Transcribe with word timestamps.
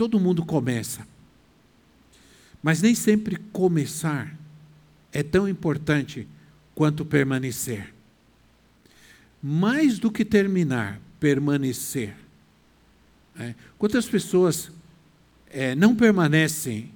Todo 0.00 0.18
mundo 0.18 0.46
começa. 0.46 1.06
Mas 2.62 2.80
nem 2.80 2.94
sempre 2.94 3.36
começar 3.52 4.34
é 5.12 5.22
tão 5.22 5.46
importante 5.46 6.26
quanto 6.74 7.04
permanecer. 7.04 7.92
Mais 9.42 9.98
do 9.98 10.10
que 10.10 10.24
terminar, 10.24 10.98
permanecer. 11.20 12.16
É. 13.38 13.54
Quantas 13.76 14.06
pessoas 14.06 14.72
é, 15.50 15.74
não 15.74 15.94
permanecem 15.94 16.90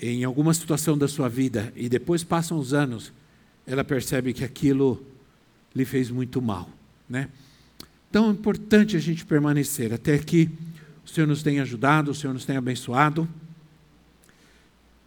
em 0.00 0.22
alguma 0.22 0.54
situação 0.54 0.96
da 0.96 1.08
sua 1.08 1.28
vida 1.28 1.72
e 1.74 1.88
depois 1.88 2.22
passam 2.22 2.56
os 2.56 2.72
anos, 2.72 3.12
ela 3.66 3.82
percebe 3.82 4.32
que 4.32 4.44
aquilo 4.44 5.04
lhe 5.74 5.84
fez 5.84 6.08
muito 6.08 6.40
mal, 6.40 6.70
né? 7.08 7.28
Então 8.08 8.28
é 8.28 8.30
importante 8.30 8.96
a 8.96 9.00
gente 9.00 9.26
permanecer 9.26 9.92
até 9.92 10.16
que 10.20 10.48
o 11.04 11.08
Senhor 11.08 11.26
nos 11.26 11.42
tem 11.42 11.60
ajudado, 11.60 12.10
o 12.10 12.14
Senhor 12.14 12.32
nos 12.32 12.44
tem 12.44 12.56
abençoado. 12.56 13.28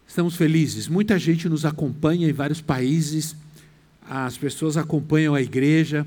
Estamos 0.06 0.36
felizes. 0.36 0.88
Muita 0.88 1.18
gente 1.18 1.48
nos 1.48 1.64
acompanha 1.64 2.28
em 2.28 2.32
vários 2.32 2.60
países. 2.60 3.34
As 4.08 4.36
pessoas 4.36 4.76
acompanham 4.76 5.34
a 5.34 5.42
igreja, 5.42 6.06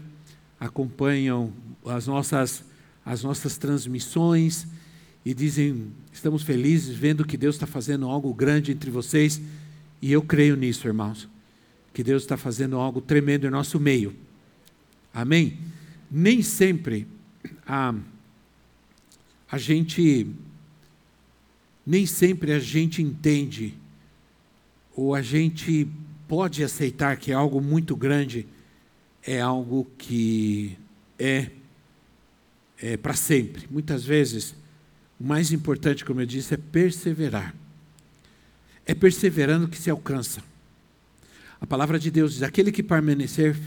acompanham 0.60 1.52
as 1.86 2.08
nossas, 2.08 2.64
as 3.06 3.23
nossas 3.23 3.58
transmissões 3.58 4.67
e 5.26 5.34
dizem: 5.34 5.92
estamos 6.12 6.44
felizes 6.44 6.95
vendo 6.95 7.26
que 7.26 7.38
Deus 7.38 7.56
está 7.56 7.67
fazendo 7.67 8.08
algo 8.08 8.34
grande 8.34 8.72
entre 8.72 8.90
vocês. 8.90 9.42
E 10.02 10.12
eu 10.12 10.22
creio 10.22 10.56
nisso, 10.56 10.88
irmãos, 10.88 11.28
que 11.94 12.04
Deus 12.04 12.23
está 12.23 12.38
fazendo 12.38 12.78
algo 12.78 13.02
tremendo 13.02 13.45
em 13.45 13.50
nosso 13.50 13.80
meio. 13.80 14.16
Amém? 15.14 15.58
Nem 16.10 16.42
sempre 16.42 17.06
a 17.67 17.94
a 19.52 19.58
gente 19.58 20.28
nem 21.86 22.05
sempre 22.05 22.52
a 22.52 22.59
gente 22.59 23.02
entende 23.02 23.73
ou 24.95 25.16
a 25.16 25.22
gente 25.22 25.88
pode 26.28 26.64
aceitar 26.64 27.17
que 27.17 27.31
algo 27.31 27.59
muito 27.59 27.95
grande 27.95 28.45
é 29.23 29.42
algo 29.42 29.88
que 29.97 30.77
é, 31.17 31.47
é 32.77 32.97
para 32.97 33.16
sempre. 33.16 33.67
Muitas 33.70 34.03
vezes, 34.03 34.53
o 35.20 35.23
mais 35.23 35.52
importante, 35.52 36.05
como 36.05 36.22
eu 36.22 36.25
disse, 36.25 36.53
é 36.53 36.58
perseverar. 36.58 37.55
É 38.86 38.94
perseverando 38.94 39.67
que 39.67 39.77
se 39.77 39.89
alcança. 39.89 40.44
A 41.59 41.66
palavra 41.66 41.97
de 41.97 42.11
Deus 42.11 42.33
diz: 42.33 42.44
aquele 42.44 42.72
que 42.72 42.83
permanecer, 42.83 43.58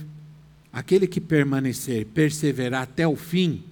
aquele 0.72 1.06
que 1.06 1.20
permanecer, 1.20 2.06
perseverar 2.06 2.82
até 2.82 3.06
o 3.06 3.16
fim, 3.16 3.64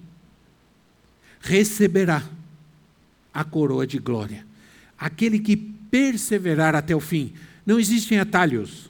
receberá 1.41 2.23
a 3.33 3.43
coroa 3.43 3.85
de 3.87 3.97
glória. 3.97 4.45
Aquele 4.97 5.39
que 5.39 5.57
perseverar 5.57 6.75
até 6.75 6.95
o 6.95 6.99
fim. 6.99 7.33
Não 7.65 7.79
existem 7.79 8.19
atalhos. 8.19 8.89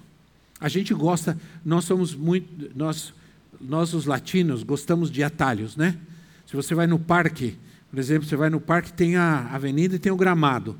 A 0.59 0.69
gente 0.69 0.93
gosta, 0.93 1.37
nós 1.65 1.85
somos 1.85 2.13
muito, 2.13 2.71
nós, 2.75 3.13
nós 3.59 3.93
os 3.93 4.05
latinos 4.05 4.63
gostamos 4.63 5.09
de 5.09 5.23
atalhos, 5.23 5.75
né? 5.75 5.97
Se 6.45 6.55
você 6.55 6.75
vai 6.75 6.85
no 6.85 6.99
parque, 6.99 7.57
por 7.89 7.97
exemplo, 7.97 8.27
você 8.27 8.35
vai 8.35 8.49
no 8.49 8.59
parque, 8.59 8.93
tem 8.93 9.15
a 9.15 9.49
avenida 9.51 9.95
e 9.95 9.99
tem 9.99 10.11
o 10.11 10.17
gramado. 10.17 10.77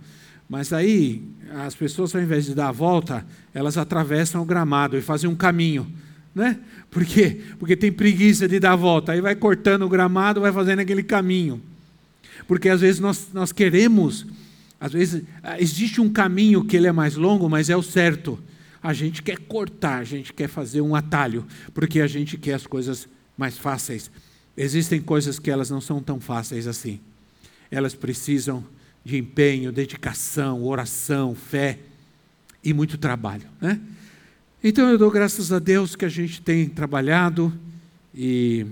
Mas 0.48 0.72
aí, 0.72 1.24
as 1.66 1.76
pessoas, 1.76 2.14
ao 2.14 2.22
invés 2.22 2.46
de 2.46 2.54
dar 2.54 2.70
a 2.70 2.72
volta, 2.72 3.26
elas 3.54 3.78
atravessam 3.78 4.42
o 4.42 4.46
gramado 4.46 4.98
e 4.98 5.02
fazem 5.02 5.30
um 5.30 5.36
caminho. 5.36 5.92
Né? 6.34 6.60
Por 6.90 7.06
quê? 7.06 7.42
Porque 7.60 7.76
tem 7.76 7.92
preguiça 7.92 8.48
de 8.48 8.60
dar 8.60 8.74
a 8.74 8.76
volta. 8.76 9.12
Aí 9.12 9.22
vai 9.22 9.36
cortando 9.36 9.84
o 9.84 9.90
gramado, 9.90 10.42
vai 10.42 10.52
fazendo 10.52 10.80
aquele 10.80 11.04
caminho. 11.04 11.62
Porque 12.48 12.70
às 12.70 12.82
vezes 12.82 13.00
nós, 13.00 13.30
nós 13.34 13.52
queremos, 13.52 14.26
às 14.80 14.94
vezes 14.94 15.24
ah, 15.44 15.60
existe 15.60 16.00
um 16.00 16.10
caminho 16.10 16.64
que 16.64 16.76
ele 16.76 16.88
é 16.88 16.92
mais 16.92 17.16
longo, 17.16 17.50
mas 17.50 17.70
é 17.70 17.76
o 17.76 17.84
certo. 17.84 18.40
A 18.82 18.94
gente 18.94 19.22
quer 19.22 19.38
cortar, 19.38 20.00
a 20.00 20.04
gente 20.04 20.34
quer 20.34 20.48
fazer 20.48 20.82
um 20.82 20.96
atalho, 20.96 21.46
porque 21.74 22.02
a 22.02 22.08
gente 22.08 22.38
quer 22.38 22.54
as 22.54 22.66
coisas 22.66 23.08
mais 23.38 23.58
fáceis. 23.58 24.10
Existem 24.56 25.00
coisas 25.02 25.40
que 25.40 25.52
elas 25.52 25.70
não 25.70 25.82
são 25.82 26.02
tão 26.02 26.20
fáceis 26.20 26.68
assim. 26.68 27.00
Elas 27.70 27.94
precisam 27.94 28.64
de 29.04 29.18
empenho, 29.18 29.72
dedicação, 29.72 30.64
oração, 30.64 31.36
fé 31.36 31.80
e 32.64 32.74
muito 32.74 32.98
trabalho, 32.98 33.48
né? 33.60 33.80
Então 34.64 34.92
eu 34.92 34.96
dou 34.96 35.10
graças 35.10 35.52
a 35.52 35.58
Deus 35.58 35.96
que 35.96 36.06
a 36.06 36.10
gente 36.10 36.40
tem 36.40 36.70
trabalhado 36.70 37.52
e 38.14 38.68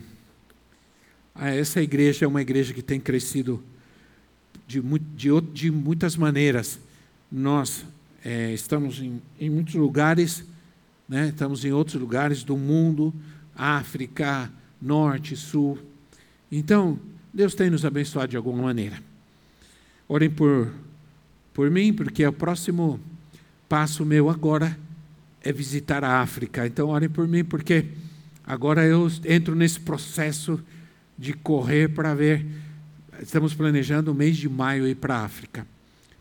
essa 1.35 1.81
igreja 1.81 2.25
é 2.25 2.27
uma 2.27 2.43
igreja 2.43 2.75
que 2.75 2.83
tem 2.83 2.99
crescido 2.99 3.63
de, 4.67 4.79
de, 5.15 5.41
de 5.51 5.71
muitas 5.71 6.15
maneiras. 6.15 6.79
Nós 7.31 7.83
é, 8.23 8.53
estamos 8.53 8.99
em, 8.99 9.19
em, 9.39 9.49
muitos 9.49 9.73
lugares, 9.73 10.43
né? 11.07 11.29
estamos 11.29 11.65
em 11.65 11.71
outros 11.71 11.99
lugares 11.99 12.43
do 12.43 12.55
mundo, 12.55 13.11
África, 13.55 14.51
Norte, 14.79 15.35
Sul. 15.35 15.79
Então, 16.51 16.99
Deus 17.33 17.55
tem 17.55 17.71
nos 17.71 17.83
abençoado 17.83 18.29
de 18.29 18.37
alguma 18.37 18.61
maneira. 18.61 19.01
Orem 20.07 20.29
por, 20.29 20.71
por 21.51 21.71
mim, 21.71 21.91
porque 21.91 22.23
o 22.27 22.31
próximo 22.31 22.99
passo 23.67 24.05
meu 24.05 24.29
agora 24.29 24.77
é 25.43 25.51
visitar 25.51 26.03
a 26.03 26.21
África. 26.21 26.65
Então, 26.65 26.89
orem 26.89 27.09
por 27.09 27.27
mim, 27.27 27.43
porque 27.43 27.85
agora 28.45 28.85
eu 28.85 29.09
entro 29.25 29.55
nesse 29.55 29.79
processo 29.79 30.59
de 31.17 31.33
correr 31.33 31.89
para 31.89 32.13
ver. 32.13 32.45
Estamos 33.21 33.53
planejando 33.53 34.11
o 34.11 34.15
mês 34.15 34.37
de 34.37 34.47
maio 34.47 34.87
ir 34.87 34.95
para 34.95 35.15
a 35.15 35.25
África. 35.25 35.65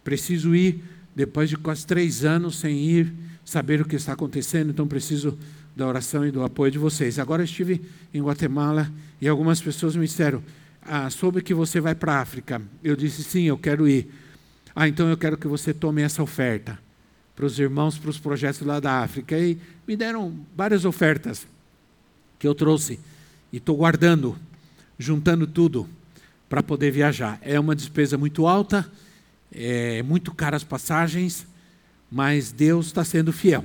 Preciso 0.02 0.54
ir 0.54 0.82
depois 1.14 1.48
de 1.48 1.56
quase 1.56 1.86
três 1.86 2.24
anos 2.24 2.58
sem 2.58 2.78
ir, 2.78 3.12
saber 3.44 3.80
o 3.80 3.84
que 3.84 3.96
está 3.96 4.12
acontecendo, 4.12 4.70
então 4.70 4.86
preciso 4.86 5.36
da 5.74 5.86
oração 5.86 6.26
e 6.26 6.30
do 6.30 6.42
apoio 6.42 6.70
de 6.70 6.78
vocês. 6.78 7.18
Agora 7.18 7.44
estive 7.44 7.82
em 8.12 8.22
Guatemala 8.22 8.90
e 9.20 9.28
algumas 9.28 9.60
pessoas 9.60 9.96
me 9.96 10.06
disseram: 10.06 10.42
ah, 10.82 11.08
soube 11.10 11.42
que 11.42 11.54
você 11.54 11.80
vai 11.80 11.94
para 11.94 12.14
a 12.14 12.20
África. 12.20 12.62
Eu 12.82 12.96
disse: 12.96 13.22
sim, 13.22 13.44
eu 13.44 13.58
quero 13.58 13.88
ir. 13.88 14.08
Ah, 14.74 14.88
então 14.88 15.08
eu 15.08 15.16
quero 15.16 15.36
que 15.36 15.48
você 15.48 15.74
tome 15.74 16.02
essa 16.02 16.22
oferta 16.22 16.78
para 17.38 17.46
os 17.46 17.56
irmãos, 17.56 17.96
para 17.96 18.10
os 18.10 18.18
projetos 18.18 18.62
lá 18.62 18.80
da 18.80 18.98
África. 18.98 19.38
E 19.38 19.56
me 19.86 19.94
deram 19.94 20.34
várias 20.56 20.84
ofertas 20.84 21.46
que 22.36 22.48
eu 22.48 22.52
trouxe 22.52 22.98
e 23.52 23.58
estou 23.58 23.76
guardando, 23.76 24.36
juntando 24.98 25.46
tudo 25.46 25.88
para 26.48 26.64
poder 26.64 26.90
viajar. 26.90 27.38
É 27.40 27.60
uma 27.60 27.76
despesa 27.76 28.18
muito 28.18 28.44
alta, 28.44 28.90
é 29.52 30.02
muito 30.02 30.34
caras 30.34 30.62
as 30.62 30.68
passagens, 30.68 31.46
mas 32.10 32.50
Deus 32.50 32.86
está 32.86 33.04
sendo 33.04 33.32
fiel. 33.32 33.64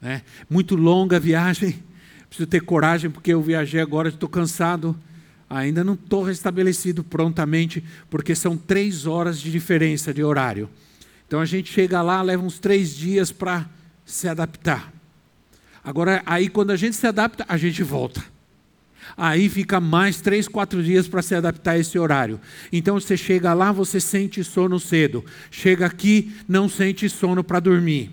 Né? 0.00 0.22
Muito 0.48 0.74
longa 0.74 1.18
a 1.18 1.20
viagem, 1.20 1.78
preciso 2.26 2.46
ter 2.46 2.62
coragem 2.62 3.10
porque 3.10 3.34
eu 3.34 3.42
viajei 3.42 3.82
agora, 3.82 4.08
estou 4.08 4.30
cansado. 4.30 4.98
Ainda 5.50 5.84
não 5.84 5.92
estou 5.92 6.22
restabelecido 6.22 7.04
prontamente, 7.04 7.84
porque 8.08 8.34
são 8.34 8.56
três 8.56 9.04
horas 9.04 9.38
de 9.38 9.50
diferença 9.50 10.14
de 10.14 10.24
horário. 10.24 10.70
Então 11.32 11.40
a 11.40 11.46
gente 11.46 11.72
chega 11.72 12.02
lá, 12.02 12.20
leva 12.20 12.44
uns 12.44 12.58
três 12.58 12.94
dias 12.94 13.32
para 13.32 13.66
se 14.04 14.28
adaptar. 14.28 14.92
Agora, 15.82 16.22
aí 16.26 16.46
quando 16.46 16.72
a 16.72 16.76
gente 16.76 16.94
se 16.94 17.06
adapta, 17.06 17.42
a 17.48 17.56
gente 17.56 17.82
volta. 17.82 18.22
Aí 19.16 19.48
fica 19.48 19.80
mais 19.80 20.20
três, 20.20 20.46
quatro 20.46 20.82
dias 20.82 21.08
para 21.08 21.22
se 21.22 21.34
adaptar 21.34 21.70
a 21.70 21.78
esse 21.78 21.98
horário. 21.98 22.38
Então 22.70 23.00
você 23.00 23.16
chega 23.16 23.54
lá, 23.54 23.72
você 23.72 23.98
sente 23.98 24.44
sono 24.44 24.78
cedo. 24.78 25.24
Chega 25.50 25.86
aqui, 25.86 26.36
não 26.46 26.68
sente 26.68 27.08
sono 27.08 27.42
para 27.42 27.60
dormir. 27.60 28.10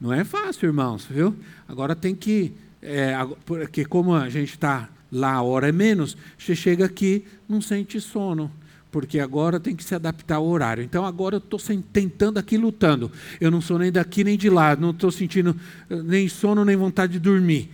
Não 0.00 0.14
é 0.14 0.24
fácil, 0.24 0.68
irmãos, 0.68 1.04
viu? 1.04 1.36
Agora 1.68 1.94
tem 1.94 2.14
que. 2.14 2.54
É, 2.80 3.14
porque 3.44 3.84
como 3.84 4.14
a 4.14 4.30
gente 4.30 4.54
está 4.54 4.88
lá, 5.12 5.34
a 5.34 5.42
hora 5.42 5.68
é 5.68 5.72
menos, 5.72 6.16
você 6.38 6.56
chega 6.56 6.86
aqui, 6.86 7.26
não 7.46 7.60
sente 7.60 8.00
sono 8.00 8.50
porque 8.92 9.18
agora 9.18 9.58
tem 9.58 9.74
que 9.74 9.82
se 9.82 9.94
adaptar 9.94 10.36
ao 10.36 10.46
horário. 10.46 10.84
Então 10.84 11.06
agora 11.06 11.36
eu 11.36 11.38
estou 11.38 11.58
tentando 11.90 12.38
aqui 12.38 12.58
lutando. 12.58 13.10
Eu 13.40 13.50
não 13.50 13.62
sou 13.62 13.78
nem 13.78 13.90
daqui 13.90 14.22
nem 14.22 14.36
de 14.36 14.50
lá, 14.50 14.76
não 14.76 14.90
estou 14.90 15.10
sentindo 15.10 15.58
eh, 15.88 16.02
nem 16.02 16.28
sono 16.28 16.62
nem 16.62 16.76
vontade 16.76 17.14
de 17.14 17.18
dormir. 17.18 17.70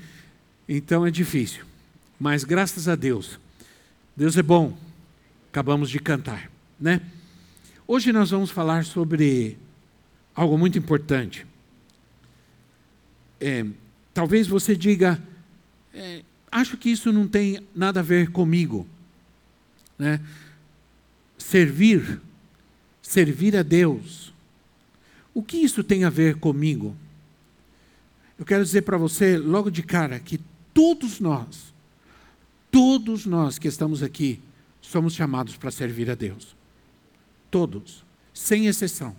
Então 0.69 1.05
é 1.05 1.11
difícil. 1.11 1.65
Mas 2.21 2.45
graças 2.45 2.89
a 2.89 2.95
Deus, 2.95 3.39
Deus 4.17 4.37
é 4.37 4.43
bom. 4.43 4.79
Acabamos 5.51 5.91
de 5.91 5.99
cantar, 5.99 6.49
né? 6.79 7.01
Hoje 7.87 8.13
nós 8.13 8.31
vamos 8.31 8.51
falar 8.51 8.85
sobre 8.85 9.59
algo 10.35 10.57
muito 10.57 10.79
importante. 10.79 11.45
É, 13.41 13.67
talvez 14.15 14.47
você 14.47 14.77
diga, 14.77 15.21
é, 15.93 16.23
acho 16.51 16.77
que 16.77 16.91
isso 16.91 17.13
não 17.13 17.27
tem 17.27 17.67
nada 17.75 18.01
a 18.01 18.05
ver 18.05 18.31
comigo. 18.31 18.87
Né? 19.99 20.21
Servir, 21.49 22.21
servir 23.01 23.57
a 23.57 23.63
Deus. 23.63 24.35
O 25.33 25.43
que 25.43 25.57
isso 25.57 25.83
tem 25.83 26.05
a 26.05 26.11
ver 26.11 26.35
comigo? 26.35 26.95
Eu 28.39 28.45
quero 28.45 28.63
dizer 28.63 28.83
para 28.83 28.99
você, 28.99 29.39
logo 29.39 29.71
de 29.71 29.83
cara, 29.83 30.21
que 30.21 30.39
todos 30.75 31.21
nós, 31.21 31.73
todos 32.71 33.25
nós 33.25 33.59
que 33.59 33.67
estamos 33.67 34.03
aqui, 34.03 34.43
somos 34.83 35.15
chamados 35.15 35.57
para 35.57 35.71
servir 35.71 36.11
a 36.11 36.15
Deus. 36.15 36.55
Todos, 37.51 38.05
sem 38.35 38.67
exceção. 38.67 39.17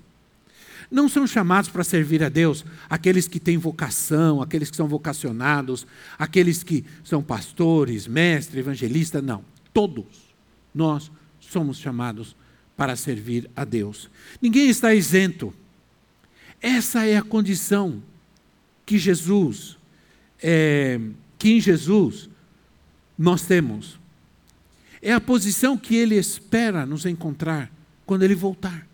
Não 0.91 1.09
são 1.09 1.25
chamados 1.25 1.71
para 1.71 1.83
servir 1.83 2.23
a 2.23 2.29
Deus 2.29 2.63
aqueles 2.87 3.27
que 3.27 3.39
têm 3.39 3.57
vocação, 3.57 4.39
aqueles 4.39 4.69
que 4.69 4.77
são 4.77 4.87
vocacionados, 4.87 5.87
aqueles 6.15 6.61
que 6.61 6.85
são 7.03 7.23
pastores, 7.23 8.05
mestres, 8.05 8.59
evangelistas, 8.59 9.23
não. 9.23 9.43
Todos 9.73 10.05
nós 10.75 11.09
somos 11.49 11.79
chamados 11.79 12.35
para 12.77 12.95
servir 12.95 13.49
a 13.55 13.65
Deus. 13.65 14.09
Ninguém 14.41 14.69
está 14.69 14.93
isento. 14.93 15.53
Essa 16.61 17.05
é 17.05 17.17
a 17.17 17.21
condição 17.21 18.01
que 18.85 18.97
Jesus, 18.97 19.77
é, 20.41 20.99
que 21.37 21.49
em 21.49 21.59
Jesus 21.59 22.29
nós 23.17 23.45
temos. 23.45 23.99
É 25.01 25.13
a 25.13 25.21
posição 25.21 25.77
que 25.77 25.95
Ele 25.95 26.15
espera 26.15 26.85
nos 26.85 27.05
encontrar 27.05 27.71
quando 28.05 28.23
Ele 28.23 28.35
voltar. 28.35 28.87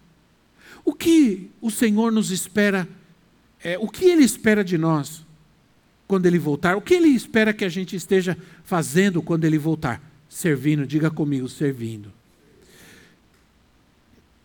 O 0.83 0.93
que 0.93 1.49
o 1.61 1.71
Senhor 1.71 2.11
nos 2.11 2.31
espera, 2.31 2.87
é, 3.63 3.77
o 3.77 3.87
que 3.87 4.05
Ele 4.05 4.23
espera 4.23 4.63
de 4.63 4.77
nós 4.77 5.25
quando 6.07 6.25
Ele 6.25 6.37
voltar? 6.37 6.75
O 6.75 6.81
que 6.81 6.93
Ele 6.93 7.09
espera 7.09 7.53
que 7.53 7.65
a 7.65 7.69
gente 7.69 7.95
esteja 7.95 8.37
fazendo 8.63 9.21
quando 9.21 9.45
Ele 9.45 9.57
voltar? 9.57 10.01
Servindo, 10.27 10.85
diga 10.85 11.09
comigo, 11.09 11.47
servindo. 11.47 12.11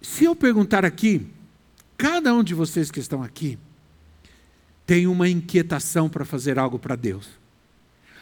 Se 0.00 0.24
eu 0.24 0.34
perguntar 0.34 0.84
aqui, 0.84 1.26
cada 1.96 2.32
um 2.34 2.42
de 2.42 2.54
vocês 2.54 2.90
que 2.90 3.00
estão 3.00 3.22
aqui 3.22 3.58
tem 4.86 5.06
uma 5.06 5.28
inquietação 5.28 6.08
para 6.08 6.24
fazer 6.24 6.58
algo 6.58 6.78
para 6.78 6.96
Deus. 6.96 7.28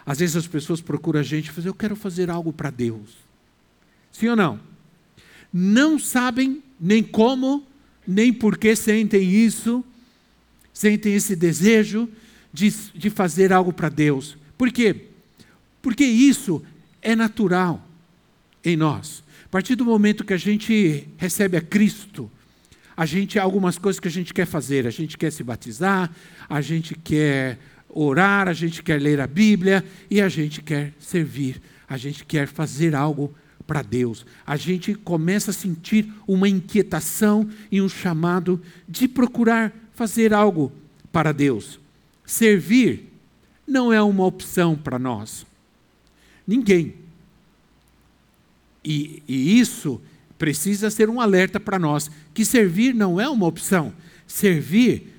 Às 0.04 0.19
vezes 0.19 0.36
as 0.36 0.46
pessoas 0.46 0.80
procuram 0.80 1.20
a 1.20 1.22
gente 1.22 1.48
e 1.48 1.52
dizem, 1.52 1.66
eu 1.66 1.75
quero 1.75 1.94
fazer 1.94 2.30
algo 2.30 2.52
para 2.52 2.70
Deus. 2.70 3.16
Sim 4.10 4.28
ou 4.28 4.36
não? 4.36 4.60
Não 5.52 5.98
sabem 5.98 6.62
nem 6.80 7.02
como, 7.02 7.66
nem 8.06 8.32
por 8.32 8.58
que 8.58 8.75
sentem 8.75 9.30
isso, 9.30 9.84
sentem 10.72 11.14
esse 11.14 11.36
desejo 11.36 12.08
de, 12.52 12.70
de 12.94 13.10
fazer 13.10 13.52
algo 13.52 13.72
para 13.72 13.88
Deus. 13.88 14.36
Por 14.56 14.72
quê? 14.72 15.06
Porque 15.80 16.04
isso 16.04 16.62
é 17.00 17.14
natural 17.14 17.86
em 18.64 18.76
nós. 18.76 19.22
A 19.48 19.50
partir 19.50 19.74
do 19.76 19.84
momento 19.84 20.24
que 20.24 20.34
a 20.34 20.38
gente 20.38 21.08
recebe 21.16 21.56
a 21.56 21.60
Cristo, 21.62 22.30
a 22.94 23.06
gente 23.06 23.38
algumas 23.38 23.78
coisas 23.78 23.98
que 23.98 24.06
a 24.06 24.10
gente 24.10 24.34
quer 24.34 24.44
fazer. 24.44 24.86
A 24.86 24.90
gente 24.90 25.16
quer 25.16 25.32
se 25.32 25.42
batizar, 25.42 26.10
a 26.48 26.60
gente 26.60 26.94
quer 26.94 27.58
orar, 27.88 28.46
a 28.46 28.52
gente 28.52 28.82
quer 28.82 29.00
ler 29.00 29.20
a 29.20 29.26
Bíblia 29.26 29.82
e 30.10 30.20
a 30.20 30.28
gente 30.28 30.60
quer 30.60 30.92
servir. 31.00 31.62
A 31.88 31.96
gente 31.96 32.26
quer 32.26 32.46
fazer 32.46 32.94
algo 32.94 33.34
para 33.66 33.80
Deus. 33.80 34.26
A 34.46 34.56
gente 34.56 34.94
começa 34.94 35.50
a 35.50 35.54
sentir 35.54 36.12
uma 36.26 36.46
inquietação 36.46 37.48
e 37.72 37.80
um 37.80 37.88
chamado 37.88 38.60
de 38.86 39.08
procurar 39.08 39.72
fazer 39.94 40.34
algo 40.34 40.70
para 41.10 41.32
Deus. 41.32 41.80
Servir 42.26 43.10
não 43.66 43.90
é 43.90 44.02
uma 44.02 44.26
opção 44.26 44.76
para 44.76 44.98
nós. 44.98 45.46
Ninguém. 46.46 47.07
E, 48.88 49.23
e 49.29 49.61
isso 49.61 50.00
precisa 50.38 50.88
ser 50.88 51.11
um 51.11 51.20
alerta 51.20 51.61
para 51.61 51.79
nós, 51.79 52.11
que 52.32 52.43
servir 52.43 52.94
não 52.94 53.20
é 53.20 53.29
uma 53.29 53.46
opção. 53.46 53.93
Servir 54.26 55.12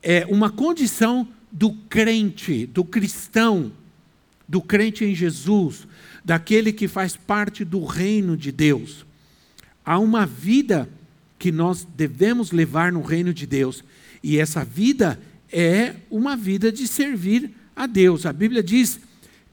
é 0.00 0.24
uma 0.26 0.48
condição 0.48 1.26
do 1.50 1.72
crente, 1.72 2.66
do 2.66 2.84
cristão, 2.84 3.72
do 4.46 4.60
crente 4.60 5.04
em 5.04 5.12
Jesus, 5.12 5.88
daquele 6.24 6.72
que 6.72 6.86
faz 6.86 7.16
parte 7.16 7.64
do 7.64 7.84
reino 7.84 8.36
de 8.36 8.52
Deus. 8.52 9.04
Há 9.84 9.98
uma 9.98 10.24
vida 10.24 10.88
que 11.36 11.50
nós 11.50 11.84
devemos 11.96 12.52
levar 12.52 12.92
no 12.92 13.02
reino 13.02 13.34
de 13.34 13.44
Deus, 13.44 13.82
e 14.22 14.38
essa 14.38 14.64
vida 14.64 15.20
é 15.50 15.96
uma 16.08 16.36
vida 16.36 16.70
de 16.70 16.86
servir 16.86 17.50
a 17.74 17.88
Deus. 17.88 18.24
A 18.24 18.32
Bíblia 18.32 18.62
diz 18.62 19.00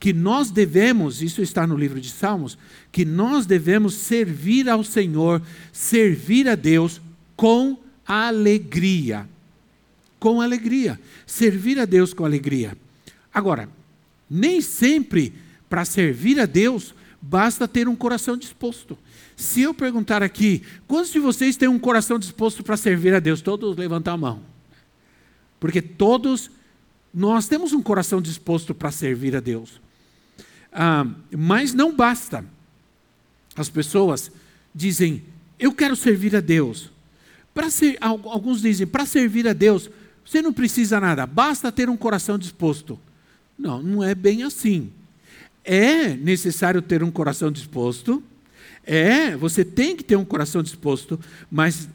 que 0.04 0.12
nós 0.12 0.52
devemos, 0.52 1.22
isso 1.22 1.42
está 1.42 1.66
no 1.66 1.78
livro 1.78 2.02
de 2.02 2.10
Salmos, 2.10 2.58
que 2.92 3.06
nós 3.06 3.46
devemos 3.46 3.94
servir 3.94 4.68
ao 4.68 4.84
Senhor, 4.84 5.42
servir 5.72 6.50
a 6.50 6.56
Deus 6.56 7.00
com 7.38 7.78
alegria. 8.06 9.26
Com 10.20 10.42
alegria. 10.42 11.00
Servir 11.26 11.80
a 11.80 11.86
Deus 11.86 12.14
com 12.14 12.26
alegria. 12.26 12.78
Agora, 13.34 13.70
nem 14.30 14.60
sempre 14.60 15.34
para 15.70 15.86
servir 15.86 16.38
a 16.38 16.46
Deus, 16.46 16.94
basta 17.22 17.66
ter 17.66 17.88
um 17.88 17.96
coração 17.96 18.36
disposto. 18.36 18.98
Se 19.38 19.62
eu 19.62 19.74
perguntar 19.74 20.22
aqui, 20.22 20.64
quantos 20.86 21.14
de 21.14 21.20
vocês 21.20 21.56
têm 21.56 21.70
um 21.70 21.80
coração 21.80 22.20
disposto 22.20 22.62
para 22.62 22.76
servir 22.76 23.14
a 23.14 23.22
Deus? 23.22 23.42
Todos 23.42 23.78
levantam 23.78 24.16
a 24.16 24.18
mão. 24.18 24.42
Porque 25.62 25.82
todos 25.82 26.52
nós 27.14 27.48
temos 27.48 27.72
um 27.72 27.82
coração 27.82 28.22
disposto 28.22 28.76
para 28.76 28.92
servir 28.92 29.34
a 29.34 29.40
Deus. 29.40 29.82
Ah, 30.74 31.06
mas 31.32 31.74
não 31.74 31.96
basta. 31.96 32.44
As 33.56 33.70
pessoas 33.70 34.32
dizem, 34.74 35.24
eu 35.60 35.72
quero 35.72 35.96
servir 35.96 36.36
a 36.36 36.40
Deus. 36.40 36.92
Ser, 37.70 37.98
alguns 38.02 38.62
dizem, 38.62 38.88
para 38.88 39.06
servir 39.06 39.48
a 39.48 39.54
Deus, 39.54 39.90
você 40.26 40.42
não 40.42 40.52
precisa 40.52 41.00
nada, 41.00 41.26
basta 41.28 41.72
ter 41.72 41.90
um 41.90 41.98
coração 41.98 42.38
disposto. 42.38 43.00
Não, 43.58 43.82
não 43.82 44.04
é 44.04 44.16
bem 44.16 44.44
assim. 44.44 44.92
É 45.64 46.10
necessário 46.16 46.82
ter 46.82 47.04
um 47.04 47.12
coração 47.12 47.52
disposto. 47.52 48.24
É, 48.84 49.36
você 49.38 49.64
tem 49.64 49.96
que 49.96 50.04
ter 50.04 50.16
um 50.16 50.26
coração 50.26 50.64
disposto, 50.64 51.20
mas 51.50 51.88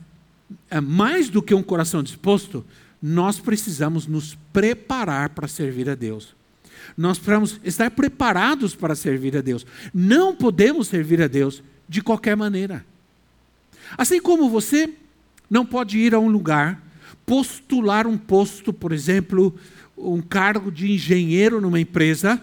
é 0.71 0.81
mais 0.81 1.29
do 1.29 1.43
que 1.43 1.55
um 1.55 1.63
coração 1.63 2.03
disposto, 2.03 2.65
nós 3.03 3.39
precisamos 3.39 4.07
nos 4.07 4.37
preparar 4.53 5.31
para 5.31 5.47
servir 5.47 5.89
a 5.91 5.95
Deus. 5.95 6.35
Nós 6.97 7.19
precisamos 7.19 7.61
estar 7.65 7.91
preparados 7.91 8.75
para 8.75 8.95
servir 8.95 9.37
a 9.37 9.41
Deus. 9.41 9.67
Não 9.93 10.35
podemos 10.35 10.89
servir 10.89 11.23
a 11.23 11.27
Deus 11.27 11.63
de 11.89 12.03
qualquer 12.03 12.37
maneira. 12.37 12.85
Assim 13.97 14.21
como 14.21 14.51
você 14.51 14.91
não 15.49 15.65
pode 15.65 15.99
ir 15.99 16.15
a 16.15 16.19
um 16.19 16.29
lugar, 16.29 16.83
postular 17.25 18.07
um 18.07 18.19
posto, 18.19 18.73
por 18.73 18.93
exemplo, 18.93 19.55
um 19.97 20.21
cargo 20.21 20.71
de 20.71 20.93
engenheiro 20.93 21.61
numa 21.61 21.81
empresa, 21.81 22.41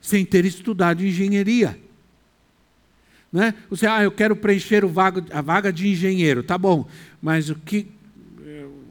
sem 0.00 0.24
ter 0.24 0.44
estudado 0.44 1.04
engenharia. 1.04 1.78
Né? 3.32 3.54
Você, 3.68 3.86
ah, 3.86 4.02
eu 4.02 4.10
quero 4.10 4.34
preencher 4.34 4.86
vago, 4.86 5.24
a 5.30 5.40
vaga 5.40 5.72
de 5.72 5.88
engenheiro, 5.88 6.42
tá 6.42 6.56
bom, 6.56 6.86
mas 7.20 7.50
o 7.50 7.54
que, 7.54 7.86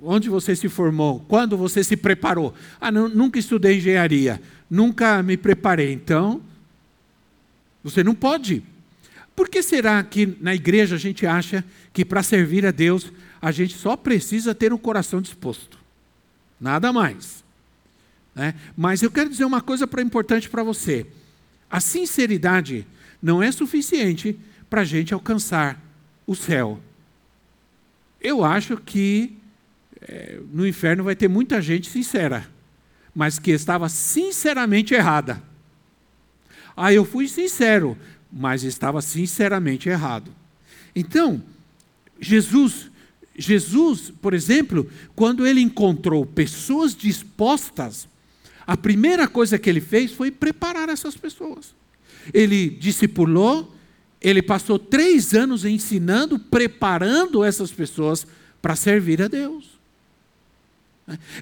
onde 0.08 0.30
você 0.30 0.56
se 0.56 0.70
formou? 0.70 1.20
Quando 1.28 1.58
você 1.58 1.84
se 1.84 1.98
preparou? 1.98 2.54
Ah, 2.80 2.90
não, 2.90 3.10
nunca 3.10 3.38
estudei 3.38 3.78
engenharia, 3.78 4.42
nunca 4.70 5.22
me 5.22 5.36
preparei. 5.36 5.92
Então, 5.92 6.42
você 7.84 8.04
não 8.04 8.16
pode. 8.16 8.64
Por 9.36 9.50
que 9.50 9.62
será 9.62 10.02
que 10.02 10.38
na 10.40 10.56
igreja 10.56 10.96
a 10.96 11.00
gente 11.00 11.28
acha 11.28 11.64
que 11.92 12.06
para 12.06 12.24
servir 12.24 12.66
a 12.66 12.72
Deus 12.72 13.12
a 13.42 13.52
gente 13.52 13.76
só 13.76 13.98
precisa 13.98 14.56
ter 14.56 14.72
um 14.72 14.78
coração 14.78 15.22
disposto? 15.22 15.78
Nada 16.60 16.94
mais. 16.94 17.44
Né? 18.34 18.56
Mas 18.78 19.04
eu 19.04 19.12
quero 19.12 19.30
dizer 19.30 19.44
uma 19.46 19.62
coisa 19.62 19.86
pra, 19.86 20.02
importante 20.02 20.50
para 20.50 20.64
você. 20.64 21.06
A 21.70 21.82
sinceridade 21.82 22.88
não 23.22 23.44
é 23.44 23.52
suficiente 23.52 24.40
para 24.70 24.82
a 24.82 24.86
gente 24.86 25.14
alcançar 25.14 25.84
o 26.26 26.34
céu. 26.34 26.80
Eu 28.22 28.44
acho 28.44 28.78
que 28.78 29.37
no 30.52 30.68
inferno 30.68 31.04
vai 31.04 31.16
ter 31.16 31.28
muita 31.28 31.62
gente 31.62 31.90
sincera, 31.90 32.48
mas 33.14 33.40
que 33.40 33.52
estava 33.52 33.90
sinceramente 33.90 34.94
errada. 34.94 35.42
Ah, 36.76 36.94
eu 36.94 37.04
fui 37.04 37.28
sincero, 37.28 37.98
mas 38.32 38.64
estava 38.64 39.02
sinceramente 39.02 39.90
errado. 39.90 40.32
Então, 40.96 41.42
Jesus, 42.20 42.92
Jesus, 43.36 44.12
por 44.22 44.34
exemplo, 44.34 44.90
quando 45.16 45.46
ele 45.46 45.62
encontrou 45.62 46.26
pessoas 46.26 46.96
dispostas 46.96 48.08
a 48.66 48.76
primeira 48.76 49.30
coisa 49.30 49.58
que 49.58 49.70
ele 49.70 49.80
fez 49.80 50.12
foi 50.12 50.30
preparar 50.30 50.90
essas 50.90 51.16
pessoas. 51.16 51.74
Ele 52.34 52.70
discipulou 52.70 53.74
ele 54.20 54.42
passou 54.42 54.80
três 54.80 55.34
anos 55.34 55.64
ensinando, 55.64 56.40
preparando 56.40 57.44
essas 57.44 57.72
pessoas 57.72 58.26
para 58.62 58.76
servir 58.76 59.22
a 59.22 59.28
Deus. 59.28 59.77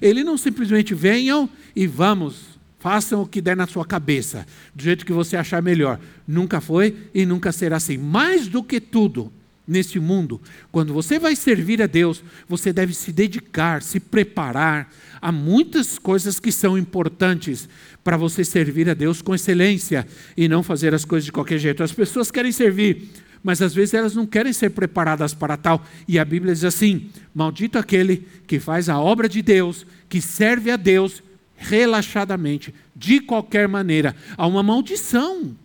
Ele 0.00 0.22
não 0.22 0.36
simplesmente 0.36 0.94
venham 0.94 1.48
e 1.74 1.86
vamos, 1.86 2.58
façam 2.78 3.22
o 3.22 3.26
que 3.26 3.40
der 3.40 3.56
na 3.56 3.66
sua 3.66 3.84
cabeça, 3.84 4.46
do 4.74 4.82
jeito 4.82 5.04
que 5.04 5.12
você 5.12 5.36
achar 5.36 5.62
melhor. 5.62 5.98
Nunca 6.26 6.60
foi 6.60 6.96
e 7.14 7.26
nunca 7.26 7.50
será 7.52 7.76
assim. 7.76 7.98
Mais 7.98 8.46
do 8.46 8.62
que 8.62 8.80
tudo, 8.80 9.32
neste 9.66 9.98
mundo, 9.98 10.40
quando 10.70 10.92
você 10.92 11.18
vai 11.18 11.34
servir 11.34 11.82
a 11.82 11.86
Deus, 11.86 12.22
você 12.48 12.72
deve 12.72 12.94
se 12.94 13.12
dedicar, 13.12 13.82
se 13.82 13.98
preparar. 13.98 14.92
Há 15.20 15.32
muitas 15.32 15.98
coisas 15.98 16.38
que 16.38 16.52
são 16.52 16.78
importantes 16.78 17.68
para 18.04 18.16
você 18.16 18.44
servir 18.44 18.88
a 18.88 18.94
Deus 18.94 19.20
com 19.20 19.34
excelência 19.34 20.06
e 20.36 20.46
não 20.46 20.62
fazer 20.62 20.94
as 20.94 21.04
coisas 21.04 21.24
de 21.24 21.32
qualquer 21.32 21.58
jeito. 21.58 21.82
As 21.82 21.92
pessoas 21.92 22.30
querem 22.30 22.52
servir, 22.52 23.08
mas 23.46 23.62
às 23.62 23.72
vezes 23.72 23.94
elas 23.94 24.12
não 24.12 24.26
querem 24.26 24.52
ser 24.52 24.70
preparadas 24.70 25.32
para 25.32 25.56
tal. 25.56 25.86
E 26.08 26.18
a 26.18 26.24
Bíblia 26.24 26.52
diz 26.52 26.64
assim: 26.64 27.08
Maldito 27.32 27.78
aquele 27.78 28.26
que 28.44 28.58
faz 28.58 28.88
a 28.88 28.98
obra 28.98 29.28
de 29.28 29.40
Deus, 29.40 29.86
que 30.08 30.20
serve 30.20 30.68
a 30.68 30.76
Deus 30.76 31.22
relaxadamente, 31.56 32.74
de 32.96 33.20
qualquer 33.20 33.68
maneira. 33.68 34.16
Há 34.36 34.48
uma 34.48 34.64
maldição. 34.64 35.56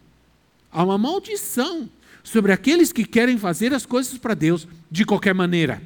Há 0.71 0.83
uma 0.83 0.95
maldição 0.95 1.89
sobre 2.23 2.51
aqueles 2.51 2.93
que 2.93 3.03
querem 3.03 3.39
fazer 3.39 3.73
as 3.73 3.83
coisas 3.83 4.15
para 4.15 4.35
Deus 4.35 4.67
de 4.91 5.03
qualquer 5.03 5.33
maneira. 5.33 5.81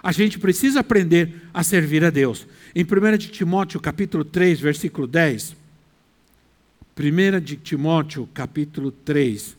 A 0.00 0.12
gente 0.12 0.38
precisa 0.38 0.78
aprender 0.78 1.42
a 1.52 1.64
servir 1.64 2.04
a 2.04 2.10
Deus. 2.10 2.46
Em 2.72 2.84
1 2.84 3.18
de 3.18 3.28
Timóteo, 3.30 3.80
capítulo 3.80 4.24
3, 4.24 4.60
versículo 4.60 5.08
10. 5.08 5.56
1 6.96 7.40
de 7.40 7.56
Timóteo, 7.56 8.28
capítulo 8.32 8.92
3, 8.92 9.57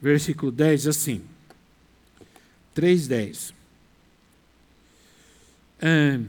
versículo 0.00 0.50
10, 0.50 0.86
assim. 0.86 1.22
3,10. 2.74 3.52
É, 5.80 6.20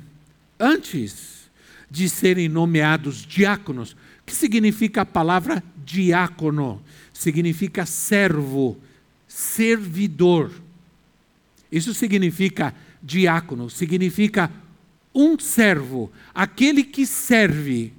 antes 0.59 1.49
de 1.89 2.09
serem 2.09 2.47
nomeados 2.47 3.25
diáconos, 3.25 3.95
que 4.25 4.35
significa 4.35 5.01
a 5.01 5.05
palavra 5.05 5.63
diácono? 5.83 6.81
significa 7.21 7.85
servo, 7.85 8.77
servidor. 9.27 10.51
Isso 11.71 11.93
significa 11.93 12.73
diácono, 13.01 13.69
significa 13.69 14.51
um 15.13 15.37
servo, 15.37 16.11
aquele 16.33 16.83
que 16.83 17.05
serve. 17.05 17.93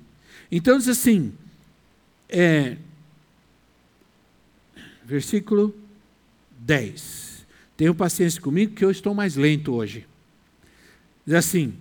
Então 0.50 0.76
diz 0.76 0.88
assim, 0.88 1.32
é, 2.28 2.76
versículo 5.04 5.74
10. 6.58 7.46
Tenham 7.76 7.94
paciência 7.94 8.40
comigo 8.40 8.74
que 8.74 8.84
eu 8.84 8.90
estou 8.90 9.14
mais 9.14 9.36
lento 9.36 9.72
hoje. 9.74 10.06
Diz 11.26 11.34
assim: 11.34 11.74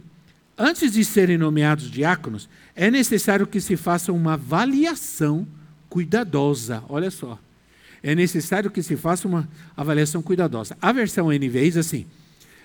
Antes 0.57 0.93
de 0.93 1.03
serem 1.03 1.37
nomeados 1.37 1.89
diáconos, 1.89 2.49
é 2.75 2.89
necessário 2.91 3.47
que 3.47 3.59
se 3.59 3.75
faça 3.75 4.11
uma 4.11 4.33
avaliação 4.33 5.47
cuidadosa. 5.89 6.83
Olha 6.87 7.11
só. 7.11 7.39
É 8.03 8.15
necessário 8.15 8.71
que 8.71 8.81
se 8.81 8.95
faça 8.95 9.27
uma 9.27 9.47
avaliação 9.77 10.21
cuidadosa. 10.21 10.75
A 10.81 10.91
versão 10.91 11.27
NVI 11.27 11.49
diz 11.49 11.77
assim: 11.77 12.05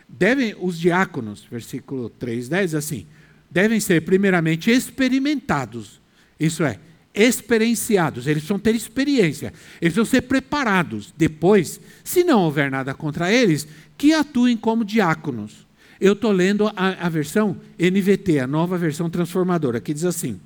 devem 0.09 0.55
os 0.59 0.79
diáconos, 0.79 1.47
versículo 1.51 2.09
3, 2.09 2.49
10, 2.49 2.75
assim, 2.75 3.07
devem 3.51 3.81
ser 3.81 4.03
primeiramente 4.03 4.71
experimentados. 4.71 6.01
Isso 6.39 6.65
é, 6.65 6.79
experienciados, 7.17 8.27
eles 8.27 8.45
vão 8.45 8.59
ter 8.59 8.75
experiência, 8.75 9.53
eles 9.81 9.97
vão 9.97 10.05
ser 10.05 10.23
preparados. 10.23 11.15
Depois, 11.17 11.81
se 12.05 12.23
não 12.23 12.43
houver 12.43 12.71
nada 12.71 12.93
contra 12.93 13.33
eles, 13.33 13.67
que 13.97 14.13
atuem 14.13 14.57
como 14.57 14.85
diáconos. 14.85 15.67
Eu 15.99 16.13
estou 16.13 16.31
lendo 16.31 16.69
a, 16.69 17.07
a, 17.07 17.09
versão 17.09 17.57
NVT, 17.79 18.41
a 18.41 18.47
nova 18.47 18.77
versão 18.77 19.09
transformadora, 19.09 19.81
que 19.81 19.95
diz 19.95 20.05
assim: 20.05 20.39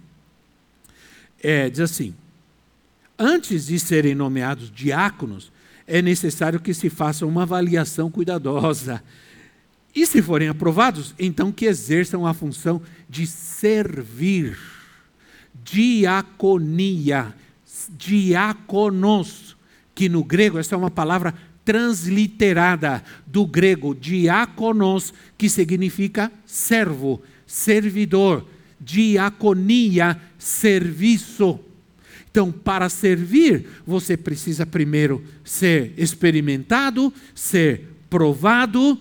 é, 1.43 1.69
diz 1.69 1.81
assim, 1.81 2.15
antes 3.19 3.67
de 3.67 3.79
serem 3.81 4.15
nomeados 4.15 4.71
diáconos, 4.71 5.50
é 5.89 6.00
necessário 6.00 6.61
que 6.61 6.73
se 6.73 6.89
faça 6.89 7.27
uma 7.27 7.43
avaliação 7.43 8.09
cuidadosa. 8.09 9.03
E 9.93 10.07
se 10.07 10.23
forem 10.23 10.49
aprovados, 10.49 11.17
então 11.19 11.50
que 11.50 11.65
exerçam 11.65 12.25
a 12.25 12.33
função 12.33 12.81
de 13.09 13.27
servir. 13.27 14.57
Diaconia, 15.71 17.35
diáconos, 17.91 19.57
que 19.95 20.09
no 20.09 20.25
grego 20.25 20.59
essa 20.59 20.75
é 20.75 20.79
uma 20.79 20.91
palavra 20.91 21.35
transliterada 21.65 23.05
do 23.27 23.47
grego 23.47 23.95
diáconos, 23.95 25.15
que 25.39 25.49
significa 25.49 26.33
servo, 26.45 27.23
servidor. 27.47 28.47
Diaconia, 28.81 30.21
serviço. 30.39 31.61
Então, 32.31 32.50
para 32.50 32.89
servir, 32.89 33.67
você 33.87 34.17
precisa 34.17 34.65
primeiro 34.65 35.23
ser 35.45 35.93
experimentado, 35.97 37.12
ser 37.35 37.89
provado, 38.09 38.99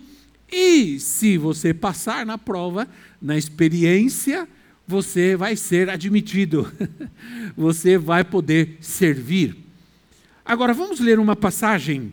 e 0.52 1.00
se 1.00 1.38
você 1.38 1.74
passar 1.74 2.26
na 2.26 2.38
prova, 2.38 2.88
na 3.22 3.38
experiência, 3.38 4.48
você 4.90 5.36
vai 5.36 5.56
ser 5.56 5.88
admitido, 5.88 6.68
você 7.56 7.96
vai 7.96 8.24
poder 8.24 8.80
servir. 8.82 9.56
Agora, 10.44 10.74
vamos 10.74 11.00
ler 11.00 11.20
uma 11.20 11.36
passagem 11.36 12.12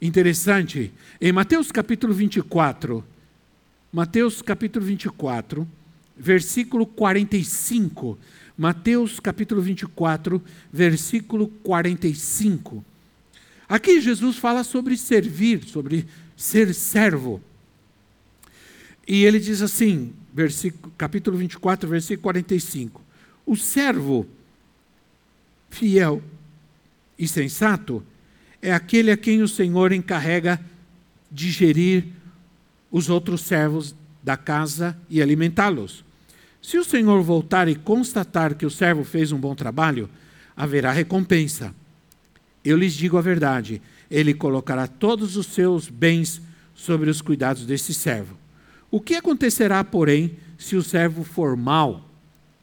interessante 0.00 0.90
em 1.20 1.32
Mateus 1.32 1.70
capítulo 1.70 2.14
24. 2.14 3.04
Mateus 3.92 4.40
capítulo 4.40 4.86
24, 4.86 5.68
versículo 6.16 6.86
45 6.86 8.18
Mateus 8.56 9.20
capítulo 9.20 9.60
24, 9.60 10.42
versículo 10.72 11.46
45. 11.62 12.82
Aqui 13.68 14.00
Jesus 14.00 14.38
fala 14.38 14.64
sobre 14.64 14.96
servir, 14.96 15.62
sobre 15.64 16.06
ser 16.34 16.74
servo. 16.74 17.40
E 19.06 19.24
ele 19.24 19.38
diz 19.38 19.62
assim, 19.62 20.12
versículo, 20.38 20.92
capítulo 20.96 21.36
24, 21.36 21.88
versículo 21.88 22.22
45. 22.22 23.02
O 23.44 23.56
servo 23.56 24.24
fiel 25.68 26.22
e 27.18 27.26
sensato 27.26 28.04
é 28.62 28.72
aquele 28.72 29.10
a 29.10 29.16
quem 29.16 29.42
o 29.42 29.48
Senhor 29.48 29.92
encarrega 29.92 30.60
de 31.28 31.50
gerir 31.50 32.04
os 32.88 33.10
outros 33.10 33.40
servos 33.40 33.96
da 34.22 34.36
casa 34.36 34.96
e 35.10 35.20
alimentá-los. 35.20 36.04
Se 36.62 36.78
o 36.78 36.84
senhor 36.84 37.20
voltar 37.22 37.66
e 37.66 37.74
constatar 37.74 38.54
que 38.54 38.64
o 38.66 38.70
servo 38.70 39.02
fez 39.02 39.32
um 39.32 39.38
bom 39.38 39.56
trabalho, 39.56 40.08
haverá 40.56 40.92
recompensa. 40.92 41.74
Eu 42.64 42.76
lhes 42.76 42.94
digo 42.94 43.18
a 43.18 43.22
verdade: 43.22 43.82
ele 44.08 44.34
colocará 44.34 44.86
todos 44.86 45.36
os 45.36 45.46
seus 45.46 45.88
bens 45.88 46.40
sobre 46.74 47.10
os 47.10 47.20
cuidados 47.20 47.66
desse 47.66 47.92
servo. 47.92 48.37
O 48.90 49.00
que 49.00 49.14
acontecerá, 49.14 49.82
porém, 49.84 50.36
se 50.56 50.76
o 50.76 50.82
servo 50.82 51.22
for 51.22 51.56
mau 51.56 52.08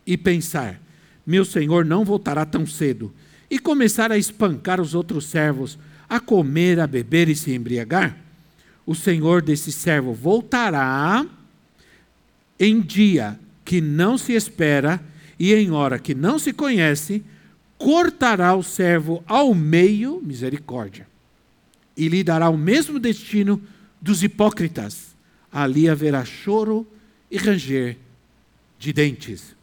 e 0.05 0.17
pensar: 0.17 0.81
meu 1.25 1.45
senhor 1.45 1.85
não 1.85 2.03
voltará 2.03 2.45
tão 2.45 2.65
cedo, 2.65 3.13
e 3.49 3.59
começar 3.59 4.11
a 4.11 4.17
espancar 4.17 4.81
os 4.81 4.93
outros 4.93 5.25
servos, 5.25 5.77
a 6.09 6.19
comer, 6.19 6.79
a 6.79 6.87
beber 6.87 7.29
e 7.29 7.35
se 7.35 7.53
embriagar? 7.53 8.17
O 8.85 8.93
senhor 8.93 9.41
desse 9.41 9.71
servo 9.71 10.13
voltará 10.13 11.25
em 12.59 12.79
dia 12.79 13.39
que 13.63 13.81
não 13.81 14.17
se 14.17 14.33
espera 14.33 15.03
e 15.39 15.53
em 15.53 15.71
hora 15.71 15.99
que 15.99 16.15
não 16.15 16.39
se 16.39 16.53
conhece, 16.53 17.23
cortará 17.77 18.55
o 18.55 18.63
servo 18.63 19.23
ao 19.27 19.53
meio, 19.53 20.21
misericórdia, 20.23 21.07
e 21.97 22.07
lhe 22.07 22.23
dará 22.23 22.49
o 22.49 22.57
mesmo 22.57 22.99
destino 22.99 23.61
dos 24.01 24.23
hipócritas. 24.23 25.04
Ali 25.55 25.87
haverá 25.87 26.25
choro 26.25 26.85
e 27.31 27.37
ranger 27.37 27.97
de 28.77 28.91
dentes. 28.91 29.55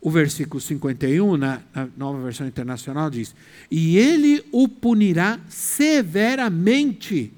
O 0.00 0.10
versículo 0.10 0.60
51, 0.60 1.36
na, 1.36 1.62
na 1.72 1.88
nova 1.96 2.20
versão 2.20 2.44
internacional, 2.44 3.08
diz: 3.08 3.32
E 3.70 3.96
ele 3.96 4.44
o 4.50 4.66
punirá 4.66 5.38
severamente 5.48 7.32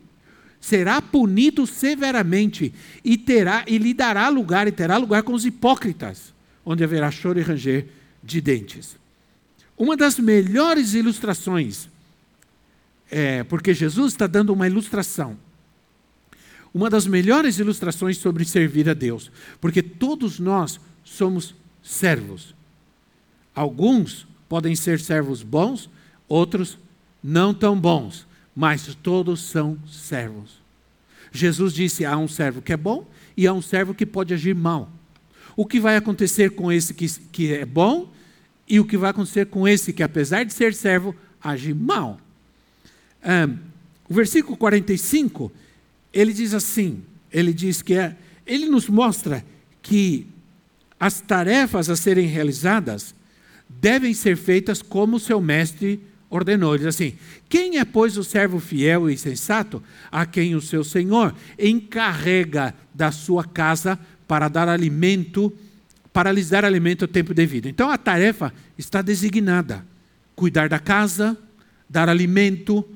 será 0.65 1.03
punido 1.03 1.67
severamente 1.67 2.73
e 3.05 3.19
terá 3.19 3.65
e 3.67 3.77
lhe 3.77 3.93
dará 3.93 4.31
lugar 4.31 4.67
e 4.67 4.73
terá 4.73 4.97
lugar 4.97 5.23
com 5.23 5.35
os 5.35 5.45
hipócritas, 5.45 6.33
onde 6.65 6.83
haverá 6.83 7.11
choro 7.11 7.39
e 7.39 7.43
ranger 7.43 7.87
de 8.23 8.41
dentes. 8.41 8.97
Uma 9.77 9.95
das 9.95 10.19
melhores 10.19 10.95
ilustrações, 10.95 11.87
é, 13.11 13.45
porque 13.45 13.75
Jesus 13.75 14.15
está 14.15 14.27
dando 14.27 14.55
uma 14.55 14.67
ilustração. 14.67 15.37
Uma 16.75 16.91
das 16.91 17.07
melhores 17.07 17.59
ilustrações 17.61 18.19
sobre 18.19 18.45
servir 18.45 18.91
a 18.91 18.95
Deus, 18.95 19.31
porque 19.61 19.81
todos 19.81 20.41
nós 20.41 20.81
somos 21.05 21.55
servos. 21.81 22.53
Alguns 23.55 24.27
podem 24.49 24.75
ser 24.75 24.99
servos 24.99 25.43
bons, 25.43 25.89
outros 26.29 26.77
não 27.23 27.55
tão 27.55 27.79
bons, 27.79 28.27
mas 28.55 28.95
todos 28.97 29.43
são 29.43 29.79
servos. 29.89 30.61
Jesus 31.33 31.73
disse: 31.73 32.05
há 32.05 32.17
um 32.19 32.29
servo 32.29 32.61
que 32.61 32.73
é 32.73 32.77
bom 32.77 33.07
e 33.37 33.47
há 33.47 33.53
um 33.53 33.63
servo 33.63 33.95
que 33.95 34.05
pode 34.05 34.35
agir 34.35 34.55
mal. 34.55 34.91
O 35.57 35.65
que 35.65 35.79
vai 35.79 35.97
acontecer 35.97 36.51
com 36.51 36.73
esse 36.73 36.93
que, 36.93 37.09
que 37.31 37.53
é 37.53 37.65
bom 37.65 38.13
e 38.69 38.81
o 38.81 38.85
que 38.85 38.97
vai 38.97 39.11
acontecer 39.11 39.47
com 39.47 39.69
esse 39.69 39.93
que, 39.93 40.03
apesar 40.03 40.45
de 40.45 40.53
ser 40.53 40.75
servo, 40.75 41.15
age 41.41 41.73
mal? 41.73 42.19
o 44.07 44.13
versículo 44.13 44.55
45, 44.55 45.51
ele 46.15 46.33
diz 46.33 46.55
assim: 46.55 47.03
ele 47.33 47.53
diz 47.53 47.83
que 47.83 47.95
é, 47.95 48.17
ele 48.47 48.67
nos 48.67 48.89
mostra 48.89 49.45
que 49.83 50.27
as 50.99 51.21
tarefas 51.21 51.91
a 51.91 51.97
serem 51.97 52.27
realizadas 52.27 53.15
devem 53.69 54.15
ser 54.15 54.37
feitas 54.37 54.81
como 54.81 55.17
o 55.17 55.21
seu 55.21 55.41
mestre 55.41 56.01
ordenou. 56.31 56.75
Ele 56.75 56.85
diz 56.85 56.95
assim: 56.95 57.15
Quem 57.49 57.79
é, 57.79 57.85
pois, 57.85 58.17
o 58.17 58.25
servo 58.25 58.61
fiel 58.61 59.11
e 59.11 59.19
sensato 59.19 59.83
a 60.11 60.25
quem 60.25 60.55
o 60.55 60.61
seu 60.61 60.85
senhor 60.85 61.35
encarrega 61.59 62.75
da 62.95 63.11
sua 63.11 63.45
casa 63.45 63.99
para 64.29 64.49
dar 64.49 64.69
alimento, 64.69 65.53
para 66.13 66.31
lhes 66.31 66.49
dar 66.49 66.65
alimento 66.65 67.03
ao 67.03 67.09
tempo 67.09 67.35
devido? 67.35 67.67
Então 67.67 67.91
a 67.91 67.99
tarefa 67.99 68.55
está 68.79 69.03
designada: 69.03 69.85
cuidar 70.37 70.69
da 70.69 70.79
casa, 70.79 71.37
dar 71.91 72.09
alimento. 72.09 72.89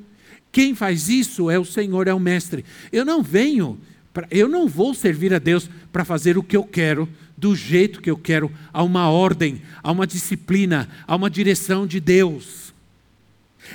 Quem 0.58 0.74
faz 0.74 1.08
isso 1.08 1.48
é 1.48 1.56
o 1.56 1.64
Senhor, 1.64 2.08
é 2.08 2.12
o 2.12 2.18
mestre. 2.18 2.64
Eu 2.90 3.04
não 3.04 3.22
venho, 3.22 3.78
pra, 4.12 4.26
eu 4.28 4.48
não 4.48 4.66
vou 4.66 4.92
servir 4.92 5.32
a 5.32 5.38
Deus 5.38 5.70
para 5.92 6.04
fazer 6.04 6.36
o 6.36 6.42
que 6.42 6.56
eu 6.56 6.64
quero, 6.64 7.08
do 7.36 7.54
jeito 7.54 8.02
que 8.02 8.10
eu 8.10 8.16
quero, 8.16 8.50
a 8.72 8.82
uma 8.82 9.08
ordem, 9.08 9.62
a 9.84 9.92
uma 9.92 10.04
disciplina, 10.04 10.88
a 11.06 11.14
uma 11.14 11.30
direção 11.30 11.86
de 11.86 12.00
Deus. 12.00 12.74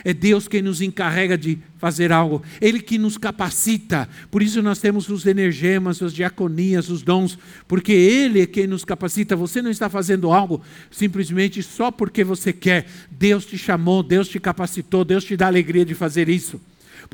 É 0.03 0.13
Deus 0.13 0.45
quem 0.45 0.61
nos 0.61 0.81
encarrega 0.81 1.37
de 1.37 1.57
fazer 1.77 2.11
algo, 2.11 2.43
Ele 2.59 2.81
que 2.81 2.97
nos 2.97 3.17
capacita. 3.17 4.09
Por 4.29 4.43
isso 4.43 4.61
nós 4.61 4.79
temos 4.79 5.07
os 5.07 5.25
energemas, 5.25 6.03
as 6.03 6.11
diaconias, 6.13 6.89
os 6.89 7.01
dons, 7.01 7.39
porque 7.65 7.93
Ele 7.93 8.41
é 8.41 8.45
quem 8.45 8.67
nos 8.67 8.83
capacita. 8.83 9.37
Você 9.37 9.61
não 9.61 9.71
está 9.71 9.87
fazendo 9.87 10.33
algo 10.33 10.61
simplesmente 10.91 11.63
só 11.63 11.91
porque 11.91 12.25
você 12.25 12.51
quer. 12.51 12.87
Deus 13.09 13.45
te 13.45 13.57
chamou, 13.57 14.03
Deus 14.03 14.27
te 14.27 14.37
capacitou, 14.37 15.05
Deus 15.05 15.23
te 15.23 15.37
dá 15.37 15.47
alegria 15.47 15.85
de 15.85 15.95
fazer 15.95 16.27
isso. 16.27 16.59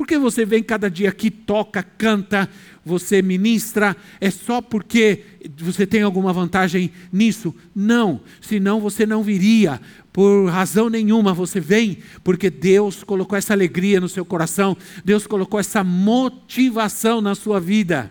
Porque 0.00 0.16
você 0.16 0.46
vem 0.46 0.62
cada 0.62 0.90
dia 0.90 1.10
aqui, 1.10 1.30
toca, 1.30 1.82
canta, 1.82 2.48
você 2.82 3.20
ministra, 3.20 3.94
é 4.18 4.30
só 4.30 4.62
porque 4.62 5.24
você 5.58 5.86
tem 5.86 6.00
alguma 6.00 6.32
vantagem 6.32 6.90
nisso? 7.12 7.54
Não, 7.74 8.22
senão 8.40 8.80
você 8.80 9.04
não 9.04 9.22
viria 9.22 9.78
por 10.10 10.48
razão 10.48 10.88
nenhuma 10.88 11.34
você 11.34 11.60
vem, 11.60 11.98
porque 12.24 12.48
Deus 12.48 13.04
colocou 13.04 13.36
essa 13.36 13.52
alegria 13.52 14.00
no 14.00 14.08
seu 14.08 14.24
coração, 14.24 14.74
Deus 15.04 15.26
colocou 15.26 15.60
essa 15.60 15.84
motivação 15.84 17.20
na 17.20 17.34
sua 17.34 17.60
vida. 17.60 18.10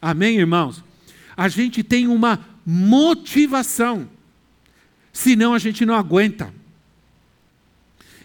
Amém, 0.00 0.38
irmãos? 0.38 0.84
A 1.36 1.48
gente 1.48 1.82
tem 1.82 2.06
uma 2.06 2.38
motivação, 2.64 4.08
senão 5.12 5.54
a 5.54 5.58
gente 5.58 5.84
não 5.84 5.96
aguenta. 5.96 6.53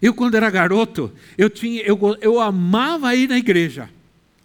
Eu, 0.02 0.14
quando 0.14 0.36
era 0.36 0.50
garoto, 0.50 1.12
eu, 1.38 1.50
tinha, 1.50 1.82
eu, 1.82 2.00
eu 2.22 2.40
amava 2.40 3.16
ir 3.16 3.28
na 3.28 3.38
igreja, 3.38 3.90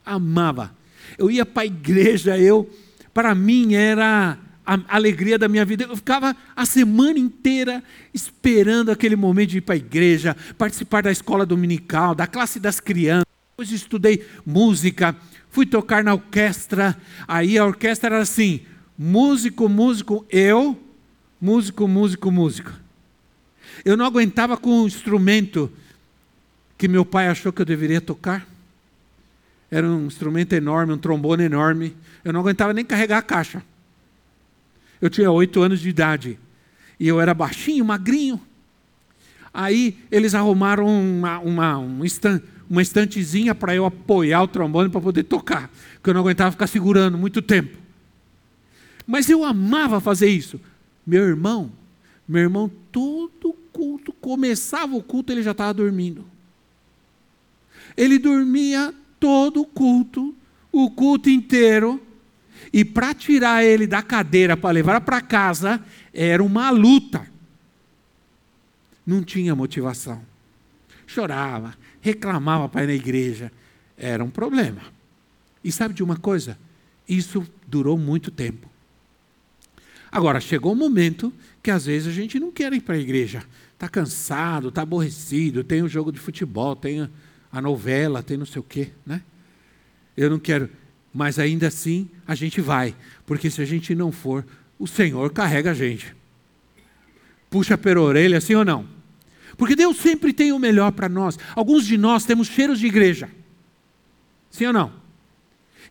amava. 0.04 0.74
Eu 1.16 1.30
ia 1.30 1.46
para 1.46 1.62
a 1.62 1.66
igreja, 1.66 2.36
eu, 2.36 2.68
para 3.12 3.34
mim 3.34 3.74
era 3.74 4.38
a 4.66 4.78
alegria 4.88 5.38
da 5.38 5.48
minha 5.48 5.64
vida. 5.64 5.84
Eu 5.84 5.96
ficava 5.96 6.34
a 6.56 6.66
semana 6.66 7.18
inteira 7.18 7.82
esperando 8.12 8.90
aquele 8.90 9.16
momento 9.16 9.50
de 9.50 9.58
ir 9.58 9.60
para 9.60 9.74
a 9.74 9.78
igreja, 9.78 10.36
participar 10.56 11.02
da 11.02 11.12
escola 11.12 11.44
dominical, 11.44 12.14
da 12.14 12.26
classe 12.26 12.58
das 12.58 12.80
crianças. 12.80 13.26
Depois 13.50 13.70
estudei 13.70 14.26
música, 14.44 15.14
fui 15.50 15.66
tocar 15.66 16.02
na 16.02 16.14
orquestra. 16.14 16.96
Aí 17.28 17.56
a 17.56 17.64
orquestra 17.64 18.16
era 18.16 18.22
assim: 18.22 18.62
músico, 18.98 19.68
músico, 19.68 20.26
eu, 20.28 20.76
músico, 21.40 21.86
músico, 21.86 22.32
músico. 22.32 22.83
Eu 23.84 23.96
não 23.96 24.06
aguentava 24.06 24.56
com 24.56 24.82
o 24.82 24.86
instrumento 24.86 25.70
que 26.78 26.88
meu 26.88 27.04
pai 27.04 27.28
achou 27.28 27.52
que 27.52 27.60
eu 27.60 27.66
deveria 27.66 28.00
tocar. 28.00 28.46
Era 29.70 29.86
um 29.86 30.06
instrumento 30.06 30.52
enorme, 30.54 30.92
um 30.92 30.98
trombone 30.98 31.44
enorme. 31.44 31.94
Eu 32.24 32.32
não 32.32 32.40
aguentava 32.40 32.72
nem 32.72 32.84
carregar 32.84 33.18
a 33.18 33.22
caixa. 33.22 33.62
Eu 35.00 35.10
tinha 35.10 35.30
oito 35.30 35.60
anos 35.62 35.80
de 35.80 35.88
idade. 35.88 36.38
E 36.98 37.06
eu 37.06 37.20
era 37.20 37.34
baixinho, 37.34 37.84
magrinho. 37.84 38.40
Aí 39.52 39.98
eles 40.10 40.34
arrumaram 40.34 40.86
uma, 40.86 41.38
uma, 41.40 41.78
uma, 41.78 42.42
uma 42.68 42.82
estantezinha 42.82 43.54
para 43.54 43.74
eu 43.74 43.84
apoiar 43.84 44.42
o 44.42 44.48
trombone 44.48 44.88
para 44.88 45.00
poder 45.00 45.24
tocar. 45.24 45.70
Porque 45.94 46.10
eu 46.10 46.14
não 46.14 46.22
aguentava 46.22 46.52
ficar 46.52 46.66
segurando 46.66 47.18
muito 47.18 47.42
tempo. 47.42 47.76
Mas 49.06 49.28
eu 49.28 49.44
amava 49.44 50.00
fazer 50.00 50.28
isso. 50.28 50.60
Meu 51.06 51.22
irmão, 51.24 51.70
meu 52.26 52.42
irmão, 52.42 52.70
todo 52.90 53.56
culto, 53.74 54.12
começava 54.12 54.94
o 54.94 55.02
culto, 55.02 55.32
ele 55.32 55.42
já 55.42 55.50
estava 55.50 55.74
dormindo. 55.74 56.24
Ele 57.96 58.18
dormia 58.18 58.94
todo 59.18 59.62
o 59.62 59.66
culto, 59.66 60.34
o 60.72 60.90
culto 60.90 61.28
inteiro, 61.28 62.00
e 62.72 62.84
para 62.84 63.12
tirar 63.12 63.64
ele 63.64 63.86
da 63.86 64.02
cadeira 64.02 64.56
para 64.56 64.70
levar 64.70 65.00
para 65.00 65.20
casa, 65.20 65.84
era 66.12 66.42
uma 66.42 66.70
luta. 66.70 67.26
Não 69.06 69.22
tinha 69.22 69.54
motivação. 69.54 70.22
Chorava, 71.06 71.76
reclamava 72.00 72.68
para 72.68 72.84
ir 72.84 72.86
na 72.86 72.94
igreja. 72.94 73.52
Era 73.96 74.24
um 74.24 74.30
problema. 74.30 74.80
E 75.62 75.70
sabe 75.70 75.94
de 75.94 76.02
uma 76.02 76.16
coisa? 76.16 76.58
Isso 77.08 77.46
durou 77.66 77.98
muito 77.98 78.30
tempo. 78.30 78.68
Agora, 80.10 80.40
chegou 80.40 80.72
um 80.72 80.76
momento 80.76 81.32
que 81.62 81.70
às 81.70 81.86
vezes 81.86 82.08
a 82.08 82.12
gente 82.12 82.38
não 82.38 82.52
quer 82.52 82.72
ir 82.72 82.80
para 82.80 82.94
a 82.94 82.98
igreja. 82.98 83.44
Está 83.74 83.88
cansado, 83.88 84.68
está 84.68 84.82
aborrecido, 84.82 85.62
tem 85.62 85.82
o 85.82 85.84
um 85.84 85.88
jogo 85.88 86.10
de 86.10 86.18
futebol, 86.18 86.74
tem 86.74 87.08
a 87.52 87.60
novela, 87.60 88.22
tem 88.22 88.36
não 88.36 88.46
sei 88.46 88.60
o 88.60 88.64
quê. 88.64 88.90
Né? 89.04 89.22
Eu 90.16 90.30
não 90.30 90.38
quero 90.38 90.70
mas 91.14 91.38
ainda 91.38 91.68
assim 91.68 92.10
a 92.26 92.34
gente 92.34 92.60
vai, 92.60 92.96
porque 93.24 93.48
se 93.48 93.62
a 93.62 93.64
gente 93.64 93.94
não 93.94 94.10
for, 94.10 94.44
o 94.76 94.88
Senhor 94.88 95.32
carrega 95.32 95.70
a 95.70 95.74
gente. 95.74 96.14
Puxa 97.48 97.78
pela 97.78 98.00
orelha, 98.00 98.40
sim 98.40 98.56
ou 98.56 98.64
não? 98.64 98.84
Porque 99.56 99.76
Deus 99.76 99.96
sempre 99.98 100.32
tem 100.32 100.50
o 100.50 100.58
melhor 100.58 100.90
para 100.90 101.08
nós. 101.08 101.38
Alguns 101.54 101.86
de 101.86 101.96
nós 101.96 102.24
temos 102.24 102.48
cheiros 102.48 102.80
de 102.80 102.88
igreja. 102.88 103.30
Sim 104.50 104.66
ou 104.66 104.72
não? 104.72 104.92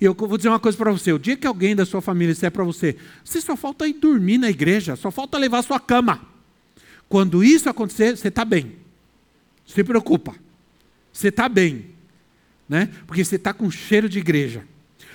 E 0.01 0.03
eu 0.03 0.13
vou 0.13 0.35
dizer 0.35 0.49
uma 0.49 0.59
coisa 0.59 0.77
para 0.77 0.91
você: 0.91 1.13
o 1.13 1.19
dia 1.19 1.37
que 1.37 1.47
alguém 1.47 1.73
da 1.73 1.85
sua 1.85 2.01
família 2.01 2.33
disser 2.33 2.51
para 2.51 2.65
você, 2.65 2.97
você 3.23 3.39
só 3.39 3.55
falta 3.55 3.87
ir 3.87 3.93
dormir 3.93 4.37
na 4.37 4.49
igreja, 4.49 4.97
só 4.97 5.09
falta 5.09 5.37
levar 5.37 5.61
sua 5.61 5.79
cama. 5.79 6.32
Quando 7.13 7.43
isso 7.43 7.69
acontecer, 7.69 8.17
você 8.17 8.29
está 8.29 8.43
bem. 8.43 8.75
Se 9.67 9.83
preocupa. 9.83 10.33
Você 11.11 11.27
está 11.27 11.47
bem. 11.47 11.91
Né? 12.67 12.89
Porque 13.05 13.23
você 13.23 13.35
está 13.35 13.53
com 13.53 13.69
cheiro 13.69 14.09
de 14.09 14.17
igreja. 14.17 14.65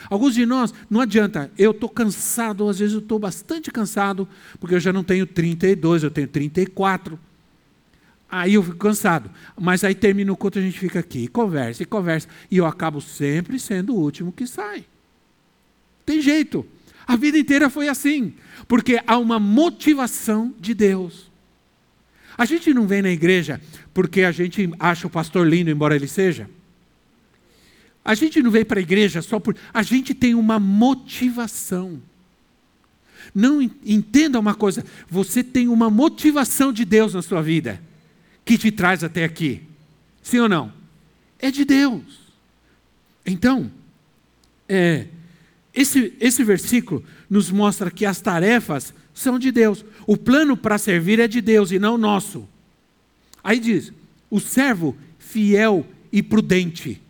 Alguns 0.09 0.35
de 0.35 0.47
nós, 0.47 0.73
não 0.89 1.01
adianta, 1.01 1.51
eu 1.59 1.73
estou 1.73 1.89
cansado, 1.89 2.69
às 2.69 2.79
vezes 2.79 2.95
eu 2.95 3.01
estou 3.01 3.19
bastante 3.19 3.73
cansado, 3.73 4.29
porque 4.61 4.77
eu 4.77 4.79
já 4.79 4.93
não 4.93 5.03
tenho 5.03 5.27
32, 5.27 6.05
eu 6.05 6.11
tenho 6.13 6.29
34. 6.29 7.19
Aí 8.31 8.55
eu 8.55 8.63
fico 8.63 8.77
cansado. 8.77 9.29
Mas 9.61 9.83
aí 9.83 9.97
termina 9.97 10.33
o 10.33 10.37
culto, 10.37 10.61
a 10.61 10.63
gente 10.63 10.79
fica 10.79 11.01
aqui, 11.01 11.25
e 11.25 11.29
conversa, 11.29 11.83
e 11.83 11.85
conversa. 11.85 12.29
E 12.49 12.59
eu 12.59 12.67
acabo 12.67 13.01
sempre 13.01 13.59
sendo 13.59 13.93
o 13.93 13.99
último 13.99 14.31
que 14.31 14.47
sai. 14.47 14.85
Tem 16.07 16.23
jeito. 16.23 16.65
A 17.05 17.17
vida 17.17 17.37
inteira 17.37 17.69
foi 17.69 17.89
assim. 17.89 18.35
Porque 18.69 19.03
há 19.05 19.19
uma 19.19 19.41
motivação 19.41 20.55
de 20.61 20.75
Deus. 20.75 21.28
A 22.39 22.45
gente 22.45 22.73
não 22.73 22.87
vem 22.87 23.03
na 23.03 23.11
igreja 23.11 23.61
porque 23.93 24.23
a 24.23 24.31
gente 24.31 24.71
acha 24.79 25.09
o 25.09 25.11
pastor 25.11 25.45
lindo, 25.45 25.71
embora 25.71 25.97
ele 25.97 26.07
seja. 26.07 26.49
A 28.05 28.15
gente 28.15 28.41
não 28.41 28.51
veio 28.51 28.65
para 28.65 28.79
a 28.79 28.83
igreja 28.83 29.21
só 29.21 29.41
por. 29.41 29.57
A 29.75 29.83
gente 29.83 30.15
tem 30.15 30.37
uma 30.37 30.61
motivação. 30.61 32.01
Não 33.35 33.61
entenda 33.61 34.39
uma 34.39 34.55
coisa, 34.55 34.85
você 35.11 35.43
tem 35.43 35.69
uma 35.69 35.91
motivação 35.91 36.73
de 36.73 36.85
Deus 36.85 37.13
na 37.13 37.21
sua 37.21 37.43
vida 37.43 37.83
que 38.45 38.57
te 38.57 38.71
traz 38.71 39.05
até 39.05 39.25
aqui. 39.25 39.63
Sim 40.23 40.39
ou 40.39 40.49
não? 40.49 40.73
É 41.39 41.51
de 41.51 41.65
Deus. 41.65 42.33
Então, 43.27 43.71
é, 44.67 45.07
esse, 45.75 46.15
esse 46.19 46.43
versículo 46.43 47.05
nos 47.29 47.51
mostra 47.51 47.91
que 47.91 48.07
as 48.07 48.21
tarefas 48.21 48.95
são 49.19 49.39
de 49.39 49.51
Deus. 49.51 49.85
O 50.07 50.17
plano 50.17 50.57
para 50.57 50.79
servir 50.79 51.19
é 51.19 51.27
de 51.27 51.41
Deus 51.41 51.73
e 51.73 51.79
não 51.79 51.99
nosso. 51.99 52.49
Aí 53.43 53.59
diz: 53.59 53.93
o 54.31 54.41
servo 54.41 54.97
fiel 55.19 55.87
e 56.13 56.23
prudente. 56.23 57.01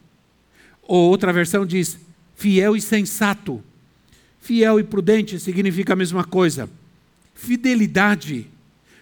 Ou 0.83 1.11
outra 1.11 1.33
versão 1.33 1.67
diz 1.67 1.99
fiel 2.35 2.75
e 2.75 2.81
sensato. 2.81 3.63
Fiel 4.41 4.81
e 4.81 4.85
prudente 4.85 5.39
significa 5.39 5.93
a 5.93 5.97
mesma 5.97 6.25
coisa. 6.25 6.71
Fidelidade, 7.35 8.47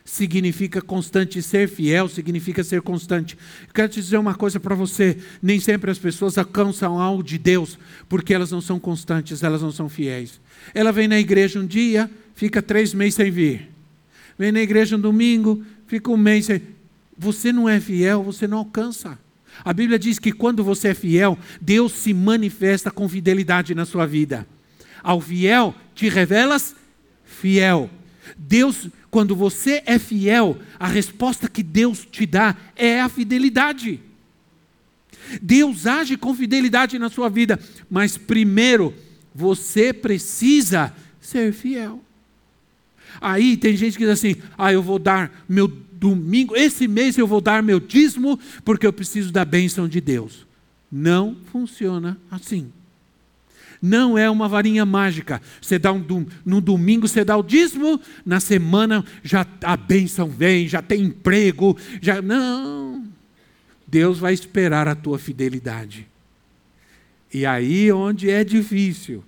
significa 0.05 0.81
constante, 0.81 1.43
ser 1.43 1.69
fiel 1.69 2.09
significa 2.09 2.65
ser 2.65 2.81
constante. 2.81 3.37
Quero 3.75 3.89
te 3.89 4.01
dizer 4.01 4.19
uma 4.19 4.35
coisa 4.35 4.59
para 4.59 4.75
você: 4.75 5.19
nem 5.43 5.61
sempre 5.61 5.91
as 5.91 5.99
pessoas 5.99 6.39
alcançam 6.39 6.99
algo 6.99 7.23
de 7.23 7.39
Deus 7.39 7.79
porque 8.09 8.33
elas 8.33 8.51
não 8.51 8.61
são 8.61 8.81
constantes, 8.81 9.43
elas 9.43 9.63
não 9.63 9.71
são 9.71 9.89
fiéis. 9.89 10.41
Ela 10.75 10.93
vem 10.93 11.09
na 11.09 11.19
igreja 11.19 11.61
um 11.61 11.67
dia, 11.67 12.11
fica 12.37 12.63
três 12.63 12.95
meses 12.95 13.15
sem 13.15 13.31
vir. 13.31 13.69
Vem 14.39 14.53
na 14.53 14.61
igreja 14.61 14.97
um 14.97 15.01
domingo, 15.01 15.65
fica 15.89 16.11
um 16.11 16.17
mês 16.17 16.47
sem. 16.47 16.63
Você 17.19 17.53
não 17.53 17.69
é 17.69 17.81
fiel, 17.81 18.23
você 18.23 18.47
não 18.47 18.59
alcança. 18.59 19.19
A 19.65 19.73
Bíblia 19.73 19.99
diz 19.99 20.19
que 20.19 20.31
quando 20.31 20.63
você 20.63 20.89
é 20.89 20.95
fiel, 20.95 21.39
Deus 21.61 21.93
se 21.93 22.13
manifesta 22.13 22.91
com 22.91 23.09
fidelidade 23.09 23.75
na 23.75 23.87
sua 23.87 24.07
vida. 24.07 24.47
Ao 25.03 25.21
fiel 25.21 25.75
te 25.95 26.09
revelas 26.09 26.77
fiel. 27.25 27.91
Deus, 28.37 28.89
quando 29.11 29.35
você 29.35 29.83
é 29.87 29.99
fiel, 29.99 30.59
a 30.79 30.87
resposta 30.87 31.49
que 31.49 31.63
Deus 31.63 32.07
te 32.11 32.27
dá 32.27 32.55
é 32.77 33.01
a 33.01 33.09
fidelidade. 33.09 34.01
Deus 35.41 35.87
age 35.87 36.19
com 36.19 36.35
fidelidade 36.35 36.99
na 36.99 37.09
sua 37.09 37.31
vida, 37.31 37.59
mas 37.91 38.19
primeiro 38.19 38.93
você 39.35 39.93
precisa 39.93 40.95
ser 41.21 41.53
fiel. 41.53 42.06
Aí 43.21 43.57
tem 43.57 43.77
gente 43.77 43.97
que 43.97 44.05
diz 44.05 44.13
assim: 44.13 44.37
ah, 44.57 44.73
eu 44.73 44.83
vou 44.83 44.99
dar 44.99 45.45
meu 45.49 45.69
domingo, 45.69 46.55
esse 46.55 46.87
mês 46.87 47.17
eu 47.17 47.27
vou 47.27 47.41
dar 47.41 47.63
meu 47.63 47.81
dízimo, 47.81 48.39
porque 48.65 48.87
eu 48.87 48.93
preciso 48.93 49.33
da 49.33 49.45
bênção 49.45 49.89
de 49.89 50.01
Deus. 50.01 50.47
Não 50.91 51.37
funciona 51.51 52.19
assim. 52.31 52.71
Não 53.81 54.17
é 54.17 54.29
uma 54.31 54.49
varinha 54.49 54.87
mágica. 54.87 55.41
Você 55.61 55.79
dá 55.79 55.93
um 55.93 56.05
no 56.45 56.61
domingo 56.61 57.07
você 57.07 57.25
dá 57.25 57.37
o 57.37 57.43
dízimo, 57.43 58.01
na 58.25 58.41
semana 58.41 59.05
já 59.23 59.47
a 59.63 59.77
bênção 59.77 60.29
vem, 60.29 60.67
já 60.69 60.81
tem 60.81 61.03
emprego, 61.03 61.77
já 62.01 62.23
não. 62.23 63.05
Deus 63.87 64.19
vai 64.19 64.33
esperar 64.33 64.89
a 64.89 64.95
tua 64.95 65.19
fidelidade. 65.19 66.07
E 67.33 67.45
aí 67.45 67.93
onde 67.93 68.31
é 68.31 68.43
difícil, 68.43 69.23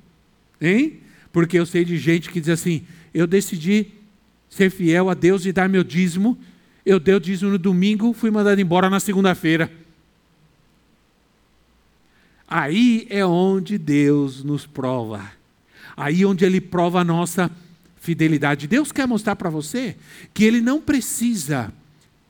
hein? 0.60 1.00
Porque 1.38 1.56
eu 1.56 1.64
sei 1.64 1.84
de 1.84 1.96
gente 1.96 2.30
que 2.30 2.40
diz 2.40 2.48
assim: 2.48 2.84
eu 3.14 3.24
decidi 3.24 3.92
ser 4.50 4.70
fiel 4.70 5.08
a 5.08 5.14
Deus 5.14 5.46
e 5.46 5.52
dar 5.52 5.68
meu 5.68 5.84
dízimo. 5.84 6.36
Eu 6.84 6.98
dei 6.98 7.14
o 7.14 7.20
dízimo 7.20 7.52
no 7.52 7.58
domingo, 7.58 8.12
fui 8.12 8.28
mandado 8.28 8.60
embora 8.60 8.90
na 8.90 8.98
segunda-feira. 8.98 9.70
Aí 12.48 13.06
é 13.08 13.24
onde 13.24 13.78
Deus 13.78 14.42
nos 14.42 14.66
prova. 14.66 15.30
Aí 15.96 16.22
é 16.22 16.26
onde 16.26 16.44
Ele 16.44 16.60
prova 16.60 17.02
a 17.02 17.04
nossa 17.04 17.48
fidelidade. 18.00 18.66
Deus 18.66 18.90
quer 18.90 19.06
mostrar 19.06 19.36
para 19.36 19.48
você 19.48 19.94
que 20.34 20.42
Ele 20.42 20.60
não 20.60 20.80
precisa 20.80 21.72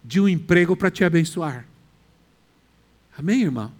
de 0.05 0.21
um 0.21 0.29
emprego 0.29 0.77
para 0.77 0.90
te 0.90 1.03
abençoar. 1.03 1.66
Amém, 3.16 3.40
irmão? 3.40 3.73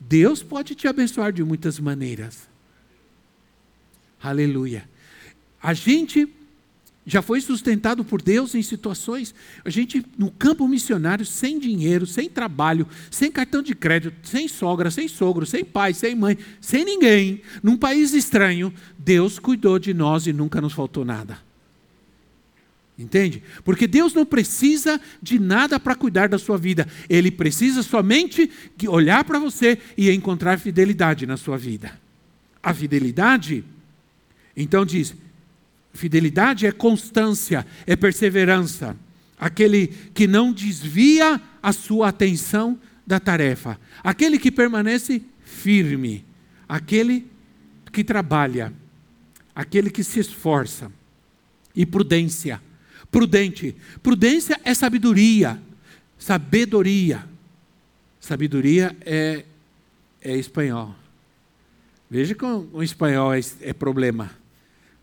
Deus 0.00 0.42
pode 0.42 0.74
te 0.74 0.88
abençoar 0.88 1.34
de 1.34 1.44
muitas 1.44 1.78
maneiras. 1.78 2.47
Aleluia. 4.22 4.88
A 5.62 5.74
gente 5.74 6.28
já 7.08 7.22
foi 7.22 7.40
sustentado 7.40 8.04
por 8.04 8.20
Deus 8.20 8.54
em 8.54 8.62
situações, 8.62 9.34
a 9.64 9.70
gente 9.70 10.04
no 10.18 10.30
campo 10.30 10.68
missionário, 10.68 11.24
sem 11.24 11.58
dinheiro, 11.58 12.06
sem 12.06 12.28
trabalho, 12.28 12.86
sem 13.10 13.32
cartão 13.32 13.62
de 13.62 13.74
crédito, 13.74 14.14
sem 14.22 14.46
sogra, 14.46 14.90
sem 14.90 15.08
sogro, 15.08 15.46
sem 15.46 15.64
pai, 15.64 15.94
sem 15.94 16.14
mãe, 16.14 16.36
sem 16.60 16.84
ninguém, 16.84 17.40
num 17.62 17.78
país 17.78 18.12
estranho, 18.12 18.72
Deus 18.98 19.38
cuidou 19.38 19.78
de 19.78 19.94
nós 19.94 20.26
e 20.26 20.34
nunca 20.34 20.60
nos 20.60 20.74
faltou 20.74 21.02
nada. 21.02 21.38
Entende? 22.98 23.42
Porque 23.64 23.86
Deus 23.86 24.12
não 24.12 24.26
precisa 24.26 25.00
de 25.22 25.38
nada 25.38 25.80
para 25.80 25.94
cuidar 25.94 26.28
da 26.28 26.36
sua 26.38 26.58
vida, 26.58 26.86
Ele 27.08 27.30
precisa 27.30 27.82
somente 27.82 28.50
olhar 28.86 29.24
para 29.24 29.38
você 29.38 29.78
e 29.96 30.10
encontrar 30.10 30.58
fidelidade 30.58 31.24
na 31.24 31.38
sua 31.38 31.56
vida. 31.56 31.98
A 32.62 32.74
fidelidade, 32.74 33.64
então 34.62 34.84
diz, 34.84 35.14
Fidelidade 35.98 36.66
é 36.66 36.70
constância, 36.70 37.66
é 37.86 37.96
perseverança. 37.96 38.96
Aquele 39.38 39.88
que 40.14 40.26
não 40.26 40.52
desvia 40.52 41.40
a 41.62 41.72
sua 41.72 42.08
atenção 42.08 42.78
da 43.06 43.18
tarefa. 43.18 43.80
Aquele 44.02 44.38
que 44.38 44.50
permanece 44.50 45.22
firme. 45.44 46.24
Aquele 46.68 47.26
que 47.92 48.04
trabalha. 48.04 48.72
Aquele 49.54 49.90
que 49.90 50.04
se 50.04 50.20
esforça. 50.20 50.92
E 51.74 51.86
prudência. 51.86 52.60
Prudente. 53.10 53.74
Prudência 54.02 54.60
é 54.64 54.74
sabedoria. 54.74 55.60
Sabedoria. 56.18 57.24
Sabedoria 58.20 58.96
é, 59.04 59.44
é 60.20 60.36
espanhol. 60.36 60.94
Veja 62.10 62.34
que 62.34 62.44
o 62.44 62.82
espanhol 62.82 63.34
é, 63.34 63.40
é 63.62 63.72
problema. 63.72 64.30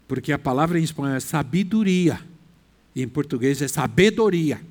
Porque 0.07 0.31
a 0.31 0.39
palavra 0.39 0.79
em 0.79 0.83
espanhol 0.83 1.15
é 1.15 1.19
sabedoria. 1.19 2.19
E 2.95 3.01
em 3.01 3.07
português 3.07 3.61
é 3.61 3.67
sabedoria. 3.67 4.61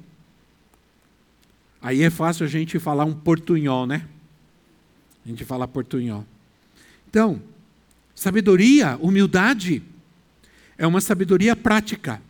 Aí 1.82 2.02
é 2.02 2.10
fácil 2.10 2.46
a 2.46 2.48
gente 2.48 2.78
falar 2.78 3.04
um 3.04 3.12
portunhol, 3.12 3.86
né? 3.86 4.06
A 5.24 5.28
gente 5.28 5.44
fala 5.44 5.68
portunhol. 5.68 6.24
Então, 7.08 7.40
sabedoria, 8.14 8.96
humildade, 9.00 9.82
é 10.78 10.86
uma 10.86 11.00
sabedoria 11.00 11.54
prática. 11.54 12.20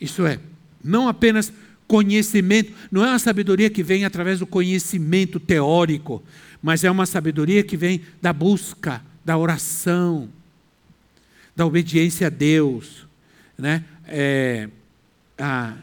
Isso 0.00 0.26
é, 0.26 0.38
não 0.82 1.08
apenas 1.08 1.52
conhecimento, 1.86 2.72
não 2.90 3.04
é 3.04 3.08
uma 3.08 3.18
sabedoria 3.18 3.68
que 3.68 3.82
vem 3.82 4.04
através 4.04 4.38
do 4.38 4.46
conhecimento 4.46 5.38
teórico, 5.38 6.22
mas 6.62 6.84
é 6.84 6.90
uma 6.90 7.06
sabedoria 7.06 7.62
que 7.62 7.76
vem 7.76 8.02
da 8.20 8.32
busca, 8.32 9.02
da 9.24 9.36
oração, 9.36 10.28
da 11.54 11.66
obediência 11.66 12.26
a 12.26 12.30
Deus. 12.30 13.06
Né? 13.56 13.84
É, 14.06 14.68
a, 15.38 15.74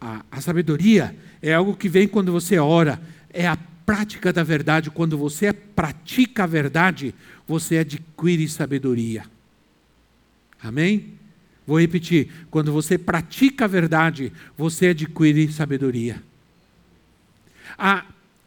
a, 0.00 0.24
a 0.30 0.40
sabedoria 0.40 1.16
é 1.42 1.54
algo 1.54 1.76
que 1.76 1.88
vem 1.88 2.08
quando 2.08 2.32
você 2.32 2.58
ora, 2.58 3.00
é 3.30 3.46
a 3.46 3.56
prática 3.86 4.32
da 4.32 4.42
verdade. 4.42 4.90
Quando 4.90 5.16
você 5.16 5.52
pratica 5.52 6.44
a 6.44 6.46
verdade, 6.46 7.14
você 7.46 7.78
adquire 7.78 8.48
sabedoria. 8.48 9.24
Amém? 10.62 11.14
Vou 11.66 11.80
repetir: 11.80 12.30
quando 12.50 12.72
você 12.72 12.98
pratica 12.98 13.64
a 13.64 13.68
verdade, 13.68 14.32
você 14.56 14.88
adquire 14.88 15.52
sabedoria. 15.52 16.22
A, 17.78 18.04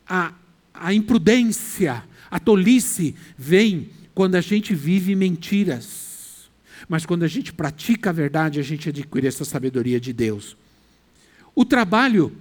a, 0.08 0.34
a 0.74 0.94
imprudência, 0.94 2.04
a 2.32 2.40
tolice 2.40 3.16
vem 3.38 3.90
quando 4.20 4.36
a 4.36 4.42
gente 4.42 4.76
vive 4.76 5.16
mentiras. 5.16 6.50
Mas 6.90 7.06
quando 7.06 7.24
a 7.24 7.28
gente 7.30 7.54
pratica 7.54 8.10
a 8.10 8.12
verdade, 8.12 8.60
a 8.60 8.62
gente 8.62 8.90
adquire 8.90 9.26
essa 9.26 9.46
sabedoria 9.46 9.98
de 9.98 10.12
Deus. 10.12 10.58
O 11.56 11.64
trabalho, 11.64 12.36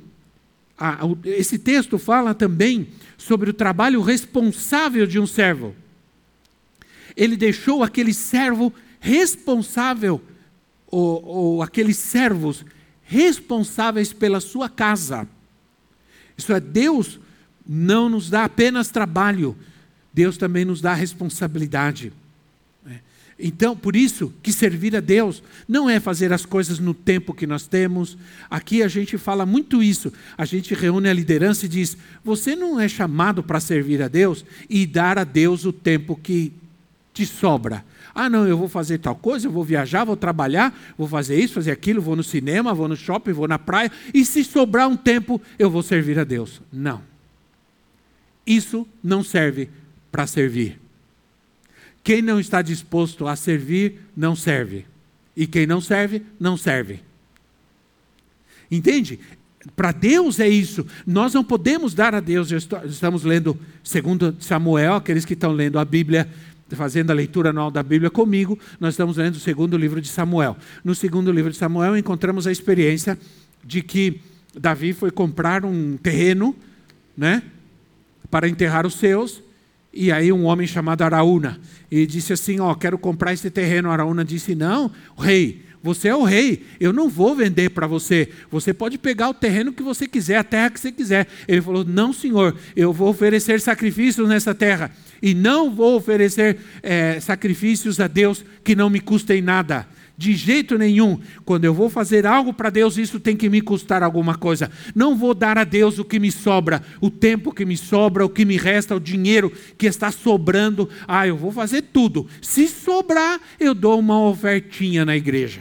esse 1.24 1.56
texto 1.56 1.96
fala 1.96 2.34
também 2.34 2.88
sobre 3.16 3.50
o 3.50 3.54
trabalho 3.54 4.02
responsável 4.02 5.06
de 5.06 5.20
um 5.20 5.26
servo. 5.26 5.72
Ele 7.16 7.36
deixou 7.36 7.84
aquele 7.84 8.12
servo 8.12 8.74
responsável, 8.98 10.20
ou, 10.84 11.24
ou 11.24 11.62
aqueles 11.62 11.96
servos 11.96 12.64
responsáveis 13.04 14.12
pela 14.12 14.40
sua 14.40 14.68
casa. 14.68 15.28
Isso 16.36 16.52
é, 16.52 16.58
Deus 16.58 17.20
não 17.64 18.08
nos 18.08 18.28
dá 18.28 18.42
apenas 18.46 18.90
trabalho, 18.90 19.56
Deus 20.18 20.36
também 20.36 20.64
nos 20.64 20.80
dá 20.80 20.94
responsabilidade. 20.94 22.12
Né? 22.84 22.98
Então, 23.38 23.76
por 23.76 23.94
isso 23.94 24.34
que 24.42 24.52
servir 24.52 24.96
a 24.96 25.00
Deus 25.00 25.44
não 25.68 25.88
é 25.88 26.00
fazer 26.00 26.32
as 26.32 26.44
coisas 26.44 26.80
no 26.80 26.92
tempo 26.92 27.32
que 27.32 27.46
nós 27.46 27.68
temos. 27.68 28.18
Aqui 28.50 28.82
a 28.82 28.88
gente 28.88 29.16
fala 29.16 29.46
muito 29.46 29.80
isso. 29.80 30.12
A 30.36 30.44
gente 30.44 30.74
reúne 30.74 31.08
a 31.08 31.12
liderança 31.12 31.66
e 31.66 31.68
diz: 31.68 31.96
você 32.24 32.56
não 32.56 32.80
é 32.80 32.88
chamado 32.88 33.44
para 33.44 33.60
servir 33.60 34.02
a 34.02 34.08
Deus 34.08 34.44
e 34.68 34.84
dar 34.86 35.20
a 35.20 35.22
Deus 35.22 35.64
o 35.64 35.72
tempo 35.72 36.18
que 36.20 36.52
te 37.14 37.24
sobra. 37.24 37.84
Ah, 38.12 38.28
não, 38.28 38.44
eu 38.44 38.58
vou 38.58 38.68
fazer 38.68 38.98
tal 38.98 39.14
coisa, 39.14 39.46
eu 39.46 39.52
vou 39.52 39.62
viajar, 39.62 40.02
vou 40.02 40.16
trabalhar, 40.16 40.76
vou 40.98 41.06
fazer 41.06 41.38
isso, 41.38 41.54
fazer 41.54 41.70
aquilo, 41.70 42.02
vou 42.02 42.16
no 42.16 42.24
cinema, 42.24 42.74
vou 42.74 42.88
no 42.88 42.96
shopping, 42.96 43.30
vou 43.30 43.46
na 43.46 43.60
praia, 43.60 43.92
e 44.12 44.24
se 44.24 44.42
sobrar 44.42 44.88
um 44.88 44.96
tempo, 44.96 45.40
eu 45.56 45.70
vou 45.70 45.84
servir 45.84 46.18
a 46.18 46.24
Deus. 46.24 46.60
Não. 46.72 47.00
Isso 48.44 48.84
não 49.00 49.22
serve 49.22 49.70
para 50.10 50.26
servir. 50.26 50.78
Quem 52.02 52.22
não 52.22 52.40
está 52.40 52.62
disposto 52.62 53.26
a 53.26 53.36
servir, 53.36 54.00
não 54.16 54.34
serve. 54.34 54.86
E 55.36 55.46
quem 55.46 55.66
não 55.66 55.80
serve, 55.80 56.22
não 56.38 56.56
serve. 56.56 57.00
Entende? 58.70 59.20
Para 59.76 59.92
Deus 59.92 60.40
é 60.40 60.48
isso. 60.48 60.86
Nós 61.06 61.34
não 61.34 61.44
podemos 61.44 61.94
dar 61.94 62.14
a 62.14 62.20
Deus. 62.20 62.50
Estamos 62.50 63.24
lendo, 63.24 63.58
segundo 63.82 64.36
Samuel, 64.40 64.94
aqueles 64.94 65.24
que 65.24 65.34
estão 65.34 65.52
lendo 65.52 65.78
a 65.78 65.84
Bíblia 65.84 66.28
fazendo 66.70 67.10
a 67.10 67.14
leitura 67.14 67.50
anual 67.50 67.70
da 67.70 67.82
Bíblia 67.82 68.10
comigo, 68.10 68.58
nós 68.78 68.94
estamos 68.94 69.16
lendo 69.16 69.36
o 69.36 69.40
segundo 69.40 69.76
livro 69.76 70.00
de 70.00 70.08
Samuel. 70.08 70.56
No 70.84 70.94
segundo 70.94 71.32
livro 71.32 71.50
de 71.50 71.56
Samuel, 71.56 71.96
encontramos 71.96 72.46
a 72.46 72.52
experiência 72.52 73.18
de 73.64 73.82
que 73.82 74.20
Davi 74.54 74.92
foi 74.92 75.10
comprar 75.10 75.64
um 75.64 75.96
terreno, 75.96 76.54
né, 77.16 77.42
para 78.30 78.48
enterrar 78.48 78.86
os 78.86 78.94
seus, 78.94 79.42
e 79.98 80.12
aí 80.12 80.32
um 80.32 80.44
homem 80.44 80.66
chamado 80.66 81.02
Araúna, 81.02 81.58
e 81.90 82.06
disse 82.06 82.32
assim, 82.32 82.60
ó, 82.60 82.72
quero 82.74 82.96
comprar 82.96 83.32
esse 83.32 83.50
terreno. 83.50 83.90
Araúna 83.90 84.24
disse, 84.24 84.54
não, 84.54 84.92
rei, 85.18 85.62
você 85.82 86.08
é 86.08 86.14
o 86.14 86.22
rei, 86.22 86.64
eu 86.78 86.92
não 86.92 87.08
vou 87.08 87.34
vender 87.34 87.70
para 87.70 87.86
você. 87.86 88.28
Você 88.50 88.72
pode 88.72 88.96
pegar 88.96 89.28
o 89.28 89.34
terreno 89.34 89.72
que 89.72 89.82
você 89.82 90.06
quiser, 90.06 90.36
a 90.36 90.44
terra 90.44 90.70
que 90.70 90.78
você 90.78 90.92
quiser. 90.92 91.26
Ele 91.46 91.62
falou: 91.62 91.84
Não, 91.84 92.12
senhor, 92.12 92.56
eu 92.74 92.92
vou 92.92 93.08
oferecer 93.08 93.60
sacrifícios 93.60 94.28
nessa 94.28 94.54
terra. 94.54 94.90
E 95.22 95.34
não 95.34 95.74
vou 95.74 95.96
oferecer 95.96 96.58
é, 96.82 97.20
sacrifícios 97.20 98.00
a 98.00 98.08
Deus 98.08 98.44
que 98.64 98.74
não 98.74 98.90
me 98.90 99.00
custem 99.00 99.40
nada. 99.40 99.86
De 100.18 100.34
jeito 100.34 100.76
nenhum. 100.76 101.20
Quando 101.44 101.64
eu 101.64 101.72
vou 101.72 101.88
fazer 101.88 102.26
algo 102.26 102.52
para 102.52 102.70
Deus, 102.70 102.98
isso 102.98 103.20
tem 103.20 103.36
que 103.36 103.48
me 103.48 103.60
custar 103.60 104.02
alguma 104.02 104.36
coisa. 104.36 104.68
Não 104.92 105.16
vou 105.16 105.32
dar 105.32 105.56
a 105.56 105.62
Deus 105.62 106.00
o 106.00 106.04
que 106.04 106.18
me 106.18 106.32
sobra, 106.32 106.82
o 107.00 107.08
tempo 107.08 107.54
que 107.54 107.64
me 107.64 107.76
sobra, 107.76 108.26
o 108.26 108.28
que 108.28 108.44
me 108.44 108.56
resta, 108.56 108.96
o 108.96 109.00
dinheiro 109.00 109.52
que 109.78 109.86
está 109.86 110.10
sobrando. 110.10 110.90
Ah, 111.06 111.24
eu 111.28 111.36
vou 111.36 111.52
fazer 111.52 111.82
tudo. 111.82 112.26
Se 112.42 112.66
sobrar, 112.66 113.40
eu 113.60 113.72
dou 113.76 113.96
uma 114.00 114.20
ofertinha 114.20 115.04
na 115.04 115.16
igreja. 115.16 115.60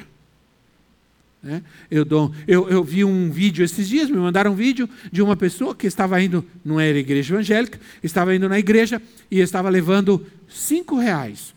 É? 1.46 1.62
Eu, 1.92 2.04
dou, 2.04 2.34
eu, 2.48 2.68
eu, 2.68 2.84
vi 2.84 3.06
um 3.06 3.30
vídeo 3.30 3.64
esses 3.64 3.88
dias, 3.88 4.10
me 4.10 4.18
mandaram 4.18 4.54
um 4.54 4.56
vídeo 4.56 4.90
de 5.12 5.22
uma 5.22 5.36
pessoa 5.36 5.76
que 5.76 5.86
estava 5.86 6.20
indo, 6.20 6.44
não 6.66 6.80
era 6.80 6.98
igreja 6.98 7.36
evangélica, 7.36 7.80
estava 8.04 8.36
indo 8.36 8.50
na 8.50 8.58
igreja 8.58 9.00
e 9.30 9.40
estava 9.40 9.70
levando 9.70 10.26
cinco 10.50 10.98
reais. 10.98 11.56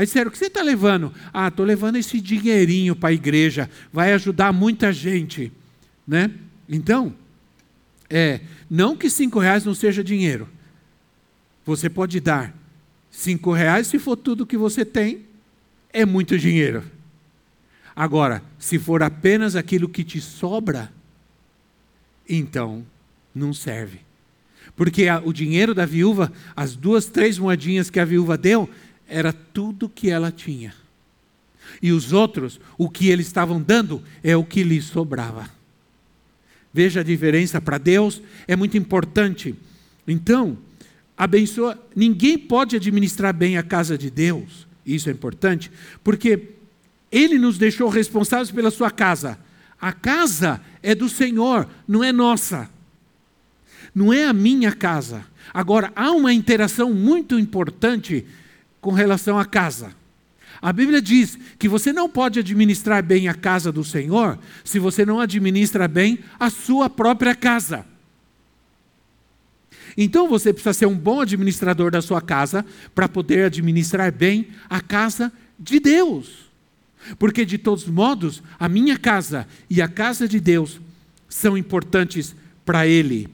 Aí 0.00 0.06
disseram, 0.06 0.30
o 0.30 0.32
que 0.32 0.38
você 0.38 0.46
está 0.46 0.62
levando? 0.62 1.12
Ah, 1.30 1.48
estou 1.48 1.66
levando 1.66 1.96
esse 1.96 2.22
dinheirinho 2.22 2.96
para 2.96 3.10
a 3.10 3.12
igreja, 3.12 3.68
vai 3.92 4.14
ajudar 4.14 4.50
muita 4.50 4.90
gente. 4.94 5.52
Né? 6.08 6.30
Então, 6.66 7.14
é, 8.08 8.40
não 8.70 8.96
que 8.96 9.10
cinco 9.10 9.38
reais 9.38 9.62
não 9.62 9.74
seja 9.74 10.02
dinheiro. 10.02 10.48
Você 11.66 11.90
pode 11.90 12.18
dar 12.18 12.56
cinco 13.10 13.52
reais 13.52 13.88
se 13.88 13.98
for 13.98 14.16
tudo 14.16 14.46
que 14.46 14.56
você 14.56 14.86
tem, 14.86 15.26
é 15.92 16.06
muito 16.06 16.38
dinheiro. 16.38 16.82
Agora, 17.94 18.42
se 18.58 18.78
for 18.78 19.02
apenas 19.02 19.54
aquilo 19.54 19.86
que 19.86 20.02
te 20.02 20.18
sobra, 20.18 20.90
então 22.26 22.86
não 23.34 23.52
serve. 23.52 24.00
Porque 24.74 25.08
a, 25.08 25.20
o 25.22 25.30
dinheiro 25.30 25.74
da 25.74 25.84
viúva, 25.84 26.32
as 26.56 26.74
duas, 26.74 27.04
três 27.04 27.36
moedinhas 27.36 27.90
que 27.90 28.00
a 28.00 28.04
viúva 28.06 28.38
deu, 28.38 28.66
era 29.10 29.32
tudo 29.32 29.88
que 29.88 30.08
ela 30.08 30.30
tinha. 30.30 30.74
E 31.82 31.92
os 31.92 32.12
outros, 32.12 32.60
o 32.78 32.88
que 32.88 33.08
eles 33.08 33.26
estavam 33.26 33.60
dando, 33.60 34.02
é 34.22 34.36
o 34.36 34.44
que 34.44 34.62
lhes 34.62 34.84
sobrava. 34.84 35.48
Veja 36.72 37.00
a 37.00 37.04
diferença 37.04 37.60
para 37.60 37.78
Deus, 37.78 38.22
é 38.46 38.54
muito 38.54 38.76
importante. 38.76 39.54
Então, 40.06 40.56
abençoa. 41.16 41.78
Ninguém 41.94 42.38
pode 42.38 42.76
administrar 42.76 43.34
bem 43.34 43.58
a 43.58 43.62
casa 43.62 43.98
de 43.98 44.10
Deus, 44.10 44.66
isso 44.86 45.08
é 45.08 45.12
importante, 45.12 45.70
porque 46.02 46.50
ele 47.10 47.38
nos 47.38 47.58
deixou 47.58 47.88
responsáveis 47.88 48.50
pela 48.50 48.70
sua 48.70 48.90
casa. 48.90 49.38
A 49.80 49.92
casa 49.92 50.60
é 50.82 50.94
do 50.94 51.08
Senhor, 51.08 51.68
não 51.86 52.04
é 52.04 52.12
nossa. 52.12 52.70
Não 53.94 54.12
é 54.12 54.24
a 54.24 54.32
minha 54.32 54.72
casa. 54.72 55.24
Agora, 55.52 55.92
há 55.96 56.12
uma 56.12 56.32
interação 56.32 56.94
muito 56.94 57.38
importante 57.38 58.24
com 58.80 58.92
relação 58.92 59.38
à 59.38 59.44
casa. 59.44 59.94
A 60.62 60.72
Bíblia 60.72 61.00
diz 61.00 61.38
que 61.58 61.68
você 61.68 61.92
não 61.92 62.08
pode 62.08 62.38
administrar 62.38 63.02
bem 63.02 63.28
a 63.28 63.34
casa 63.34 63.72
do 63.72 63.82
Senhor 63.82 64.38
se 64.62 64.78
você 64.78 65.06
não 65.06 65.20
administra 65.20 65.88
bem 65.88 66.18
a 66.38 66.50
sua 66.50 66.90
própria 66.90 67.34
casa. 67.34 67.86
Então 69.96 70.28
você 70.28 70.52
precisa 70.52 70.72
ser 70.72 70.86
um 70.86 70.96
bom 70.96 71.20
administrador 71.20 71.90
da 71.90 72.02
sua 72.02 72.20
casa 72.20 72.64
para 72.94 73.08
poder 73.08 73.46
administrar 73.46 74.12
bem 74.12 74.48
a 74.68 74.80
casa 74.80 75.32
de 75.58 75.80
Deus. 75.80 76.50
Porque, 77.18 77.44
de 77.46 77.56
todos 77.56 77.86
modos, 77.86 78.42
a 78.58 78.68
minha 78.68 78.98
casa 78.98 79.48
e 79.68 79.80
a 79.80 79.88
casa 79.88 80.28
de 80.28 80.38
Deus 80.38 80.78
são 81.28 81.56
importantes 81.56 82.34
para 82.64 82.86
Ele. 82.86 83.28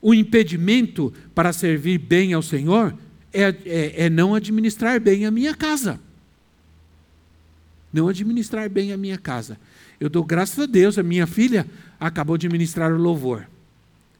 O 0.00 0.14
impedimento 0.14 1.12
para 1.34 1.52
servir 1.52 1.98
bem 1.98 2.32
ao 2.32 2.42
Senhor 2.42 2.94
é, 3.32 3.54
é, 3.64 4.04
é, 4.04 4.10
não 4.10 4.34
administrar 4.34 5.00
bem 5.00 5.26
a 5.26 5.30
minha 5.30 5.54
casa. 5.54 6.00
Não 7.92 8.08
administrar 8.08 8.68
bem 8.68 8.92
a 8.92 8.96
minha 8.96 9.18
casa. 9.18 9.58
Eu 9.98 10.08
dou 10.08 10.24
graças 10.24 10.58
a 10.58 10.66
Deus, 10.66 10.98
a 10.98 11.02
minha 11.02 11.26
filha 11.26 11.66
acabou 11.98 12.36
de 12.36 12.48
ministrar 12.48 12.92
o 12.92 12.98
louvor. 12.98 13.48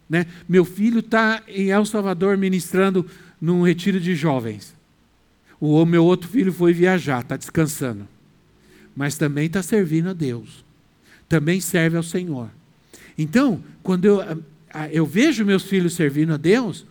Né? 0.08 0.26
Meu 0.48 0.64
filho 0.64 1.00
está 1.00 1.42
em 1.46 1.70
El 1.70 1.84
Salvador 1.84 2.36
ministrando 2.36 3.06
num 3.40 3.62
retiro 3.62 4.00
de 4.00 4.14
jovens. 4.14 4.74
O 5.60 5.84
meu 5.84 6.04
outro 6.04 6.28
filho 6.28 6.52
foi 6.52 6.72
viajar, 6.72 7.20
está 7.20 7.36
descansando 7.36 8.08
mas 8.98 9.16
também 9.16 9.46
está 9.46 9.62
servindo 9.62 10.08
a 10.08 10.12
Deus, 10.12 10.64
também 11.28 11.60
serve 11.60 11.96
ao 11.96 12.02
Senhor. 12.02 12.50
Então, 13.16 13.62
quando 13.80 14.06
eu, 14.06 14.42
eu 14.90 15.06
vejo 15.06 15.44
meus 15.44 15.62
filhos 15.62 15.94
servindo 15.94 16.34
a 16.34 16.36
Deus, 16.36 16.84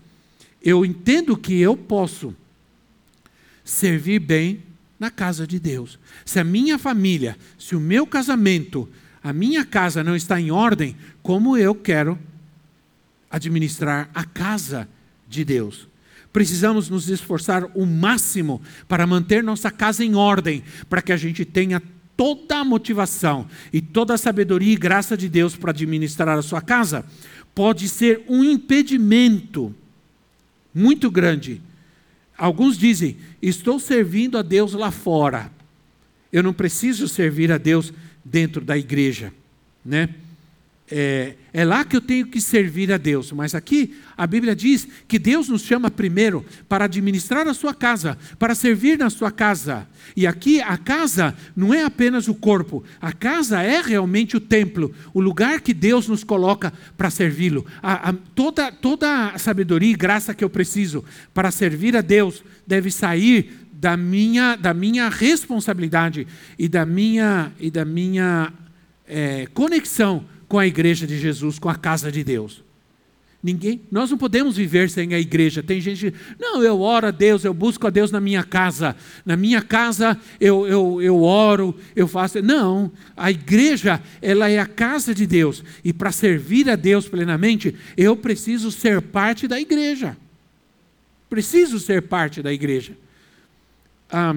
eu 0.62 0.86
entendo 0.86 1.38
que 1.38 1.60
eu 1.60 1.76
posso 1.76 2.36
servir 3.64 4.20
bem 4.20 4.64
na 5.00 5.12
casa 5.12 5.46
de 5.46 5.60
Deus. 5.60 6.00
Se 6.26 6.40
a 6.40 6.44
minha 6.44 6.78
família, 6.78 7.38
se 7.58 7.76
o 7.76 7.80
meu 7.80 8.08
casamento, 8.08 8.90
a 9.24 9.32
minha 9.32 9.66
casa 9.66 10.04
não 10.04 10.16
está 10.16 10.40
em 10.40 10.52
ordem, 10.52 10.96
como 11.22 11.58
eu 11.58 11.76
quero 11.76 12.18
administrar 13.30 14.10
a 14.14 14.24
casa 14.24 14.88
de 15.28 15.44
Deus? 15.44 15.88
Precisamos 16.32 16.90
nos 16.90 17.10
esforçar 17.10 17.66
o 17.76 17.86
máximo 17.86 18.62
para 18.88 19.08
manter 19.08 19.44
nossa 19.44 19.72
casa 19.72 20.04
em 20.04 20.16
ordem, 20.16 20.64
para 20.90 21.02
que 21.02 21.12
a 21.12 21.18
gente 21.18 21.44
tenha 21.44 21.82
toda 22.16 22.58
a 22.58 22.66
motivação 22.66 23.48
e 23.72 23.80
toda 23.80 24.16
a 24.16 24.18
sabedoria 24.18 24.74
e 24.74 24.78
graça 24.78 25.16
de 25.16 25.30
Deus 25.30 25.56
para 25.56 25.72
administrar 25.72 26.38
a 26.38 26.42
sua 26.42 26.62
casa, 26.62 27.06
pode 27.54 27.88
ser 27.88 28.24
um 28.28 28.44
impedimento 28.44 29.74
muito 30.78 31.10
grande. 31.10 31.60
Alguns 32.38 32.78
dizem: 32.78 33.18
estou 33.42 33.80
servindo 33.80 34.38
a 34.38 34.44
Deus 34.44 34.74
lá 34.74 34.92
fora. 34.92 35.52
Eu 36.32 36.44
não 36.44 36.54
preciso 36.54 37.08
servir 37.08 37.52
a 37.52 37.58
Deus 37.58 37.92
dentro 38.24 38.64
da 38.64 38.78
igreja, 38.78 39.34
né? 39.84 40.10
É, 40.90 41.34
é, 41.52 41.66
lá 41.66 41.84
que 41.84 41.98
eu 41.98 42.02
tenho 42.02 42.28
que 42.28 42.40
servir 42.40 42.94
a 42.94 42.98
Deus. 42.98 43.34
Mas 43.34 43.54
aqui 43.54 43.96
a 44.16 44.26
Bíblia 44.26 44.56
diz 44.56 44.88
que 45.06 45.20
Deus 45.20 45.50
nos 45.50 45.64
chama 45.64 45.92
primeiro 45.92 46.46
para 46.70 46.86
administrar 46.86 47.46
a 47.46 47.54
sua 47.54 47.74
casa, 47.74 48.18
para 48.40 48.56
servir 48.56 48.98
na 48.98 49.10
sua 49.10 49.30
casa. 49.30 49.86
E 50.16 50.26
aqui 50.26 50.62
a 50.62 50.78
casa 50.78 51.36
não 51.56 51.74
é 51.74 51.84
apenas 51.84 52.30
o 52.30 52.34
corpo, 52.34 52.84
a 53.02 53.12
casa 53.12 53.62
é 53.62 53.82
realmente 53.82 54.38
o 54.38 54.40
templo, 54.40 54.94
o 55.14 55.20
lugar 55.20 55.60
que 55.60 55.74
Deus 55.74 56.08
nos 56.08 56.24
coloca 56.24 56.72
para 56.96 57.10
servi-lo. 57.10 57.66
toda, 58.34 58.72
toda 58.72 59.32
a 59.32 59.38
sabedoria 59.38 59.92
e 59.92 59.96
graça 59.96 60.34
que 60.34 60.44
eu 60.44 60.50
preciso 60.50 61.04
para 61.34 61.52
servir 61.52 61.98
a 61.98 62.02
Deus 62.02 62.44
deve 62.66 62.90
sair 62.92 63.68
da 63.74 63.98
minha, 63.98 64.56
da 64.56 64.74
minha 64.74 65.10
responsabilidade 65.10 66.26
e 66.58 66.70
da 66.70 66.86
minha, 66.86 67.52
e 67.60 67.70
da 67.70 67.84
minha 67.84 68.54
é, 69.06 69.48
conexão 69.54 70.26
com 70.48 70.58
a 70.58 70.66
igreja 70.68 71.06
de 71.06 71.20
Jesus, 71.20 71.60
com 71.60 71.70
a 71.70 71.76
casa 71.76 72.12
de 72.12 72.24
Deus. 72.24 72.64
Ninguém, 73.42 73.82
nós 73.92 74.10
não 74.10 74.18
podemos 74.18 74.58
viver 74.58 74.90
sem 74.90 75.14
a 75.14 75.20
igreja. 75.20 75.62
Tem 75.62 75.80
gente, 75.80 76.14
não, 76.40 76.64
eu 76.64 76.82
oro 76.82 77.08
a 77.08 77.12
Deus, 77.12 77.46
eu 77.46 77.54
busco 77.54 77.86
a 77.86 77.90
Deus 77.90 78.12
na 78.12 78.20
minha 78.20 78.44
casa. 78.44 78.96
Na 79.24 79.38
minha 79.38 79.62
casa 79.62 80.20
eu, 80.42 80.68
eu, 80.68 81.02
eu 81.02 81.22
oro, 81.22 81.76
eu 81.96 82.08
faço. 82.08 82.42
Não, 82.42 82.92
a 83.16 83.30
igreja, 83.30 84.02
ela 84.22 84.50
é 84.50 84.58
a 84.58 84.66
casa 84.66 85.14
de 85.14 85.28
Deus. 85.28 85.64
E 85.84 85.94
para 85.94 86.12
servir 86.12 86.70
a 86.70 86.76
Deus 86.76 87.08
plenamente, 87.08 87.76
eu 87.96 88.16
preciso 88.18 88.72
ser 88.72 89.02
parte 89.02 89.48
da 89.48 89.62
igreja. 89.62 90.18
Preciso 91.30 91.80
ser 91.80 92.02
parte 92.02 92.42
da 92.42 92.52
igreja. 92.52 92.94
Ah, 94.10 94.36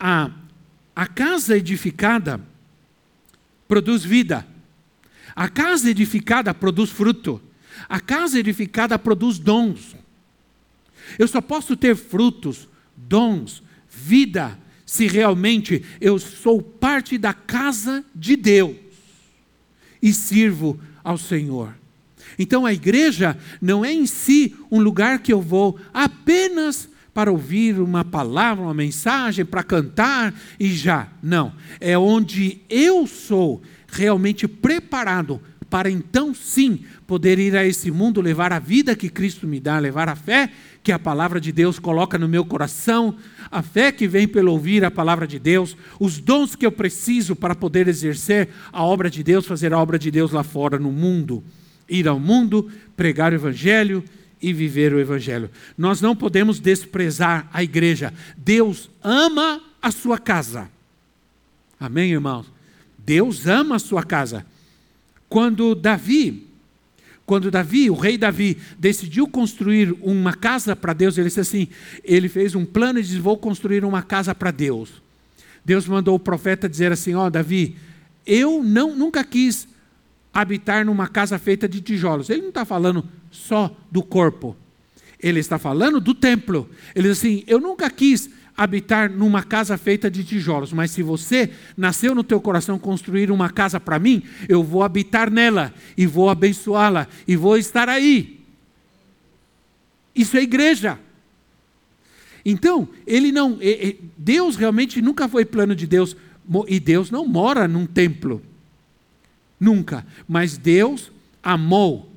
a, 0.00 0.30
a 0.94 1.06
casa 1.06 1.56
edificada 1.56 2.40
produz 3.68 4.04
vida. 4.04 4.46
A 5.34 5.48
casa 5.48 5.90
edificada 5.90 6.54
produz 6.54 6.90
fruto. 6.90 7.40
A 7.88 8.00
casa 8.00 8.38
edificada 8.38 8.98
produz 8.98 9.38
dons. 9.38 9.94
Eu 11.18 11.28
só 11.28 11.40
posso 11.40 11.76
ter 11.76 11.94
frutos, 11.94 12.68
dons, 12.96 13.62
vida, 13.88 14.58
se 14.84 15.06
realmente 15.06 15.84
eu 16.00 16.18
sou 16.18 16.62
parte 16.62 17.18
da 17.18 17.34
casa 17.34 18.04
de 18.14 18.36
Deus 18.36 18.76
e 20.00 20.12
sirvo 20.12 20.80
ao 21.02 21.18
Senhor. 21.18 21.74
Então 22.38 22.66
a 22.66 22.72
igreja 22.72 23.38
não 23.60 23.84
é 23.84 23.92
em 23.92 24.06
si 24.06 24.54
um 24.70 24.80
lugar 24.80 25.20
que 25.20 25.32
eu 25.32 25.40
vou 25.40 25.78
apenas 25.92 26.88
para 27.16 27.32
ouvir 27.32 27.80
uma 27.80 28.04
palavra, 28.04 28.62
uma 28.62 28.74
mensagem, 28.74 29.42
para 29.42 29.62
cantar 29.62 30.34
e 30.60 30.68
já. 30.68 31.08
Não. 31.22 31.50
É 31.80 31.96
onde 31.96 32.60
eu 32.68 33.06
sou 33.06 33.62
realmente 33.88 34.46
preparado 34.46 35.40
para 35.70 35.90
então 35.90 36.34
sim 36.34 36.84
poder 37.06 37.38
ir 37.38 37.56
a 37.56 37.64
esse 37.64 37.90
mundo, 37.90 38.20
levar 38.20 38.52
a 38.52 38.58
vida 38.58 38.94
que 38.94 39.08
Cristo 39.08 39.46
me 39.46 39.58
dá, 39.58 39.78
levar 39.78 40.10
a 40.10 40.14
fé 40.14 40.50
que 40.82 40.92
a 40.92 40.98
palavra 40.98 41.40
de 41.40 41.52
Deus 41.52 41.78
coloca 41.78 42.18
no 42.18 42.28
meu 42.28 42.44
coração, 42.44 43.16
a 43.50 43.62
fé 43.62 43.90
que 43.90 44.06
vem 44.06 44.28
pelo 44.28 44.52
ouvir 44.52 44.84
a 44.84 44.90
palavra 44.90 45.26
de 45.26 45.38
Deus, 45.38 45.74
os 45.98 46.18
dons 46.18 46.54
que 46.54 46.66
eu 46.66 46.70
preciso 46.70 47.34
para 47.34 47.54
poder 47.54 47.88
exercer 47.88 48.50
a 48.70 48.84
obra 48.84 49.08
de 49.08 49.22
Deus, 49.22 49.46
fazer 49.46 49.72
a 49.72 49.78
obra 49.78 49.98
de 49.98 50.10
Deus 50.10 50.32
lá 50.32 50.42
fora 50.42 50.78
no 50.78 50.92
mundo, 50.92 51.42
ir 51.88 52.06
ao 52.06 52.20
mundo, 52.20 52.70
pregar 52.94 53.32
o 53.32 53.36
evangelho 53.36 54.04
e 54.40 54.52
viver 54.52 54.92
o 54.92 55.00
evangelho. 55.00 55.50
Nós 55.76 56.00
não 56.00 56.14
podemos 56.14 56.60
desprezar 56.60 57.48
a 57.52 57.62
igreja. 57.62 58.12
Deus 58.36 58.90
ama 59.02 59.62
a 59.80 59.90
sua 59.90 60.18
casa. 60.18 60.70
Amém, 61.78 62.12
irmãos. 62.12 62.46
Deus 62.98 63.46
ama 63.46 63.76
a 63.76 63.80
sua 63.80 64.02
casa. 64.02 64.44
Quando 65.28 65.74
Davi 65.74 66.46
quando 67.26 67.50
Davi, 67.50 67.90
o 67.90 67.94
rei 67.94 68.16
Davi, 68.16 68.56
decidiu 68.78 69.26
construir 69.26 69.92
uma 70.00 70.32
casa 70.32 70.76
para 70.76 70.92
Deus, 70.92 71.18
ele 71.18 71.26
disse 71.26 71.40
assim: 71.40 71.66
ele 72.04 72.28
fez 72.28 72.54
um 72.54 72.64
plano 72.64 73.00
e 73.00 73.02
disse: 73.02 73.18
Vou 73.18 73.36
construir 73.36 73.84
uma 73.84 74.00
casa 74.00 74.32
para 74.32 74.52
Deus. 74.52 75.02
Deus 75.64 75.88
mandou 75.88 76.14
o 76.14 76.20
profeta 76.20 76.68
dizer 76.68 76.92
assim: 76.92 77.16
Ó, 77.16 77.26
oh, 77.26 77.30
Davi, 77.30 77.76
eu 78.24 78.62
não, 78.62 78.94
nunca 78.94 79.24
quis 79.24 79.66
habitar 80.36 80.84
numa 80.84 81.08
casa 81.08 81.38
feita 81.38 81.66
de 81.66 81.80
tijolos. 81.80 82.28
Ele 82.28 82.42
não 82.42 82.48
está 82.50 82.66
falando 82.66 83.02
só 83.30 83.74
do 83.90 84.02
corpo, 84.02 84.54
ele 85.18 85.40
está 85.40 85.58
falando 85.58 85.98
do 85.98 86.14
templo. 86.14 86.68
Ele 86.94 87.08
diz 87.08 87.18
assim: 87.18 87.42
Eu 87.46 87.58
nunca 87.58 87.88
quis 87.88 88.28
habitar 88.54 89.10
numa 89.10 89.42
casa 89.42 89.78
feita 89.78 90.10
de 90.10 90.22
tijolos, 90.22 90.74
mas 90.74 90.90
se 90.90 91.02
você 91.02 91.50
nasceu 91.74 92.14
no 92.14 92.22
teu 92.22 92.38
coração 92.38 92.78
construir 92.78 93.30
uma 93.30 93.48
casa 93.48 93.80
para 93.80 93.98
mim, 93.98 94.22
eu 94.46 94.62
vou 94.62 94.82
habitar 94.82 95.30
nela 95.30 95.72
e 95.96 96.06
vou 96.06 96.28
abençoá-la 96.28 97.08
e 97.26 97.34
vou 97.34 97.56
estar 97.56 97.88
aí. 97.88 98.40
Isso 100.14 100.36
é 100.36 100.42
igreja. 100.42 100.98
Então, 102.44 102.88
ele 103.06 103.32
não, 103.32 103.58
Deus 104.16 104.56
realmente 104.56 105.00
nunca 105.00 105.28
foi 105.28 105.46
plano 105.46 105.74
de 105.74 105.86
Deus 105.86 106.14
e 106.68 106.78
Deus 106.78 107.10
não 107.10 107.26
mora 107.26 107.66
num 107.66 107.86
templo. 107.86 108.42
Nunca, 109.58 110.06
mas 110.28 110.58
Deus 110.58 111.10
amou 111.42 112.10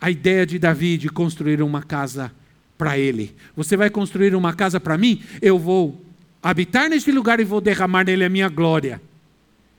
a 0.00 0.10
ideia 0.10 0.46
de 0.46 0.58
Davi 0.58 0.96
de 0.96 1.08
construir 1.08 1.60
uma 1.62 1.82
casa 1.82 2.32
para 2.76 2.98
ele. 2.98 3.34
Você 3.56 3.76
vai 3.76 3.90
construir 3.90 4.34
uma 4.34 4.54
casa 4.54 4.78
para 4.78 4.96
mim? 4.96 5.22
Eu 5.42 5.58
vou 5.58 6.04
habitar 6.42 6.88
neste 6.88 7.10
lugar 7.10 7.40
e 7.40 7.44
vou 7.44 7.60
derramar 7.60 8.04
nele 8.04 8.24
a 8.24 8.28
minha 8.28 8.48
glória. 8.48 9.02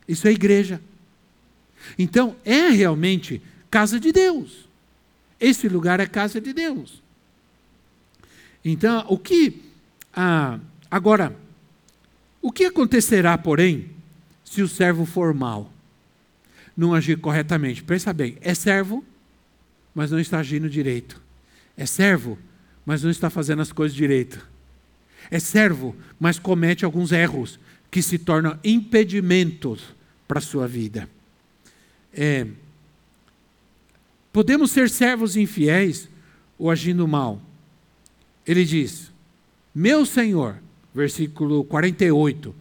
Isso 0.08 0.28
é 0.28 0.32
igreja. 0.32 0.82
Então, 1.98 2.36
é 2.44 2.70
realmente 2.70 3.42
casa 3.72 4.00
de 4.00 4.12
Deus. 4.12 4.68
Esse 5.40 5.70
lugar 5.70 6.00
é 6.00 6.06
casa 6.06 6.42
de 6.42 6.52
Deus. 6.52 7.02
Então, 8.64 9.06
o 9.08 9.18
que. 9.18 9.62
Ah, 10.14 10.60
agora, 10.92 11.36
o 12.42 12.52
que 12.52 12.66
acontecerá, 12.66 13.38
porém, 13.38 13.90
se 14.44 14.62
o 14.62 14.68
servo 14.68 15.06
for 15.06 15.34
mal? 15.34 15.72
Não 16.80 16.94
agir 16.94 17.18
corretamente? 17.18 17.84
Pensa 17.84 18.14
bem, 18.14 18.38
é 18.40 18.54
servo, 18.54 19.04
mas 19.94 20.12
não 20.12 20.18
está 20.18 20.40
agindo 20.40 20.70
direito. 20.70 21.22
É 21.76 21.86
servo, 21.86 22.40
mas 22.86 23.04
não 23.04 23.12
está 23.12 23.30
fazendo 23.30 23.62
as 23.62 23.74
coisas 23.74 23.94
direito. 23.94 24.48
É 25.30 25.40
servo, 25.40 25.94
mas 26.18 26.40
comete 26.40 26.86
alguns 26.86 27.12
erros 27.12 27.60
que 27.92 28.02
se 28.02 28.18
tornam 28.18 28.58
impedimentos 28.64 29.94
para 30.26 30.40
a 30.40 30.42
sua 30.42 30.70
vida. 30.70 31.10
É, 32.14 32.48
podemos 34.32 34.72
ser 34.72 34.90
servos 34.90 35.36
infiéis 35.36 36.08
ou 36.58 36.72
agindo 36.72 37.06
mal. 37.06 37.42
Ele 38.48 38.64
diz: 38.64 39.12
Meu 39.76 40.06
Senhor, 40.06 40.56
versículo 40.96 41.62
48, 41.66 42.56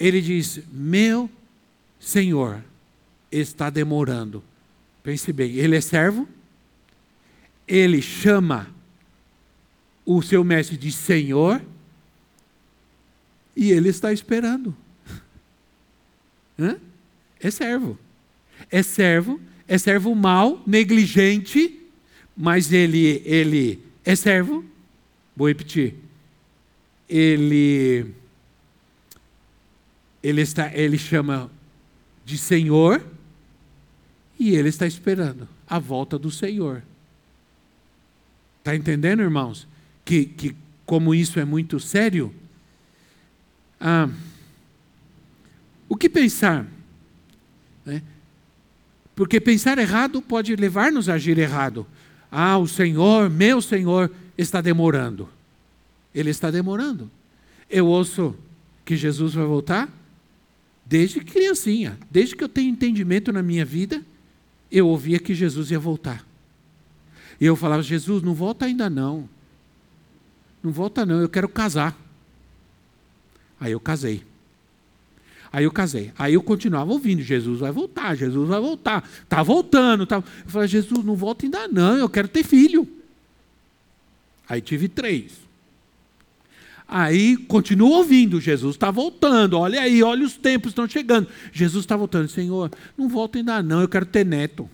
ele 0.00 0.20
diz: 0.20 0.58
Meu 0.72 1.30
Senhor 2.00 2.60
está 3.32 3.70
demorando. 3.70 4.44
Pense 5.02 5.32
bem, 5.32 5.52
ele 5.56 5.76
é 5.76 5.80
servo, 5.80 6.28
ele 7.66 8.00
chama 8.00 8.68
o 10.04 10.20
seu 10.20 10.44
mestre 10.44 10.76
diz 10.76 10.94
Senhor, 10.94 11.62
e 13.56 13.70
ele 13.70 13.88
está 13.88 14.12
esperando. 14.12 14.76
Hã? 16.58 16.76
É 17.40 17.50
servo. 17.50 17.98
É 18.70 18.82
servo, 18.82 19.40
é 19.66 19.76
servo 19.78 20.14
mau, 20.14 20.62
negligente, 20.66 21.80
mas 22.36 22.72
ele, 22.72 23.22
ele 23.24 23.82
é 24.04 24.14
servo. 24.14 24.64
Vou 25.36 25.48
repetir. 25.48 25.94
Ele, 27.08 28.06
ele, 30.22 30.40
está, 30.40 30.72
ele 30.74 30.96
chama 30.96 31.50
de 32.24 32.38
Senhor 32.38 33.04
e 34.50 34.56
ele 34.56 34.68
está 34.68 34.86
esperando 34.86 35.48
a 35.68 35.78
volta 35.78 36.18
do 36.18 36.30
Senhor. 36.30 36.82
Está 38.58 38.74
entendendo, 38.74 39.20
irmãos? 39.22 39.66
que, 40.04 40.24
que 40.24 40.56
como 40.84 41.14
isso 41.14 41.38
é 41.38 41.44
muito 41.44 41.78
sério, 41.80 42.34
ah, 43.80 44.08
o 45.88 45.96
que 45.96 46.08
pensar? 46.08 46.66
Né? 47.84 48.02
Porque 49.14 49.40
pensar 49.40 49.78
errado 49.78 50.20
pode 50.20 50.54
levar-nos 50.56 51.08
a 51.08 51.14
agir 51.14 51.38
errado. 51.38 51.86
Ah, 52.30 52.58
o 52.58 52.66
Senhor, 52.66 53.28
meu 53.28 53.60
Senhor, 53.60 54.10
está 54.36 54.60
demorando. 54.60 55.28
Ele 56.14 56.30
está 56.30 56.50
demorando. 56.50 57.10
Eu 57.68 57.86
ouço 57.86 58.34
que 58.84 58.96
Jesus 58.96 59.34
vai 59.34 59.44
voltar 59.44 59.88
desde 60.84 61.20
criancinha, 61.20 61.98
desde 62.10 62.36
que 62.36 62.44
eu 62.44 62.48
tenho 62.48 62.70
entendimento 62.70 63.32
na 63.32 63.42
minha 63.42 63.64
vida, 63.64 64.04
eu 64.72 64.88
ouvia 64.88 65.18
que 65.18 65.34
Jesus 65.34 65.70
ia 65.70 65.78
voltar. 65.78 66.26
E 67.40 67.44
eu 67.44 67.54
falava, 67.54 67.82
Jesus, 67.82 68.22
não 68.22 68.34
volta 68.34 68.64
ainda 68.64 68.88
não. 68.88 69.28
Não 70.62 70.72
volta 70.72 71.04
não, 71.04 71.20
eu 71.20 71.28
quero 71.28 71.48
casar. 71.48 71.96
Aí 73.60 73.72
eu 73.72 73.80
casei. 73.80 74.24
Aí 75.52 75.64
eu 75.64 75.70
casei. 75.70 76.12
Aí 76.18 76.34
eu 76.34 76.42
continuava 76.42 76.90
ouvindo, 76.90 77.20
Jesus 77.22 77.60
vai 77.60 77.70
voltar, 77.70 78.14
Jesus 78.14 78.48
vai 78.48 78.60
voltar. 78.60 79.06
Está 79.22 79.42
voltando. 79.42 80.06
Tá... 80.06 80.16
Eu 80.16 80.22
falei, 80.46 80.68
Jesus, 80.68 81.04
não 81.04 81.14
volta 81.14 81.44
ainda 81.44 81.68
não, 81.68 81.96
eu 81.96 82.08
quero 82.08 82.28
ter 82.28 82.42
filho. 82.42 82.88
Aí 84.48 84.60
tive 84.60 84.88
três. 84.88 85.41
Aí 86.86 87.36
continuo 87.36 87.90
ouvindo, 87.90 88.40
Jesus 88.40 88.74
está 88.76 88.90
voltando, 88.90 89.58
olha 89.58 89.80
aí, 89.80 90.02
olha 90.02 90.24
os 90.24 90.36
tempos 90.36 90.70
estão 90.70 90.88
chegando. 90.88 91.28
Jesus 91.52 91.84
está 91.84 91.96
voltando, 91.96 92.28
Senhor, 92.28 92.70
não 92.96 93.08
volta 93.08 93.38
ainda 93.38 93.62
não, 93.62 93.80
eu 93.80 93.88
quero 93.88 94.04
ter 94.04 94.26
neto. 94.26 94.68